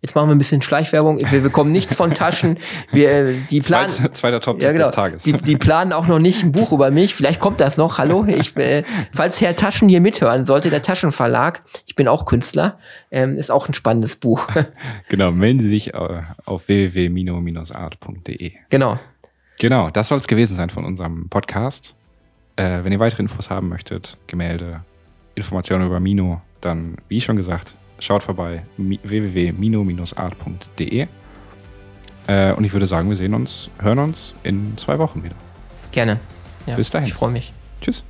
Jetzt 0.00 0.14
machen 0.14 0.28
wir 0.28 0.36
ein 0.36 0.38
bisschen 0.38 0.62
Schleichwerbung. 0.62 1.20
Wir 1.32 1.40
bekommen 1.40 1.72
nichts 1.72 1.96
von 1.96 2.14
Taschen. 2.14 2.58
Wir, 2.92 3.10
äh, 3.10 3.34
die 3.50 3.58
planen, 3.58 3.90
Zweit, 3.90 4.16
zweiter 4.16 4.40
Top 4.40 4.62
ja, 4.62 4.70
genau, 4.70 4.86
des 4.86 4.94
Tages. 4.94 5.22
Die, 5.24 5.32
die, 5.32 5.56
planen 5.56 5.92
auch 5.92 6.06
noch 6.06 6.20
nicht 6.20 6.44
ein 6.44 6.52
Buch 6.52 6.70
über 6.70 6.92
mich. 6.92 7.16
Vielleicht 7.16 7.40
kommt 7.40 7.60
das 7.60 7.76
noch. 7.76 7.98
Hallo, 7.98 8.24
ich, 8.28 8.56
äh, 8.56 8.84
falls 9.12 9.40
Herr 9.40 9.56
Taschen 9.56 9.88
hier 9.88 10.00
mithören 10.00 10.46
sollte, 10.46 10.70
der 10.70 10.82
Taschenverlag, 10.82 11.62
ich 11.84 11.96
bin 11.96 12.06
auch 12.06 12.26
Künstler, 12.26 12.78
ähm, 13.10 13.36
ist 13.36 13.50
auch 13.50 13.68
ein 13.68 13.74
spannendes 13.74 14.16
Buch. 14.16 14.48
Genau, 15.08 15.32
melden 15.32 15.60
Sie 15.60 15.68
sich 15.68 15.94
äh, 15.94 16.22
auf 16.44 16.68
www.mino-art.de. 16.68 18.52
Genau. 18.68 18.98
Genau, 19.58 19.90
das 19.90 20.08
soll 20.08 20.18
es 20.18 20.26
gewesen 20.28 20.54
sein 20.54 20.70
von 20.70 20.84
unserem 20.84 21.28
Podcast. 21.28 21.96
Äh, 22.54 22.84
wenn 22.84 22.92
ihr 22.92 23.00
weitere 23.00 23.22
Infos 23.22 23.50
haben 23.50 23.68
möchtet, 23.68 24.16
Gemälde, 24.28 24.84
Informationen 25.34 25.84
über 25.86 25.98
Mino, 25.98 26.40
dann, 26.60 26.94
wie 27.08 27.20
schon 27.20 27.34
gesagt, 27.36 27.74
schaut 27.98 28.22
vorbei 28.22 28.62
www.mino-art.de. 28.76 31.08
Äh, 32.28 32.52
und 32.52 32.64
ich 32.64 32.72
würde 32.72 32.86
sagen, 32.86 33.08
wir 33.08 33.16
sehen 33.16 33.34
uns, 33.34 33.68
hören 33.80 33.98
uns 33.98 34.36
in 34.44 34.76
zwei 34.76 35.00
Wochen 35.00 35.24
wieder. 35.24 35.34
Gerne. 35.90 36.20
Ja, 36.66 36.76
Bis 36.76 36.90
dahin. 36.90 37.08
Ich 37.08 37.14
freue 37.14 37.32
mich. 37.32 37.52
Tschüss. 37.80 38.04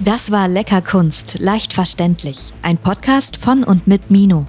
Das 0.00 0.32
war 0.32 0.48
Lecker 0.48 0.82
Kunst, 0.82 1.38
leicht 1.38 1.72
verständlich. 1.72 2.52
Ein 2.62 2.78
Podcast 2.78 3.36
von 3.36 3.62
und 3.62 3.86
mit 3.86 4.10
Mino. 4.10 4.48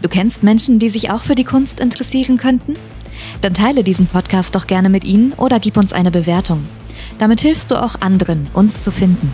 Du 0.00 0.08
kennst 0.08 0.42
Menschen, 0.42 0.78
die 0.78 0.88
sich 0.90 1.10
auch 1.10 1.22
für 1.22 1.34
die 1.34 1.44
Kunst 1.44 1.80
interessieren 1.80 2.38
könnten? 2.38 2.76
Dann 3.40 3.54
teile 3.54 3.84
diesen 3.84 4.06
Podcast 4.06 4.54
doch 4.54 4.66
gerne 4.66 4.88
mit 4.88 5.04
ihnen 5.04 5.32
oder 5.34 5.60
gib 5.60 5.76
uns 5.76 5.92
eine 5.92 6.10
Bewertung. 6.10 6.66
Damit 7.18 7.40
hilfst 7.40 7.70
du 7.70 7.82
auch 7.82 8.00
anderen, 8.00 8.48
uns 8.52 8.80
zu 8.80 8.90
finden. 8.90 9.32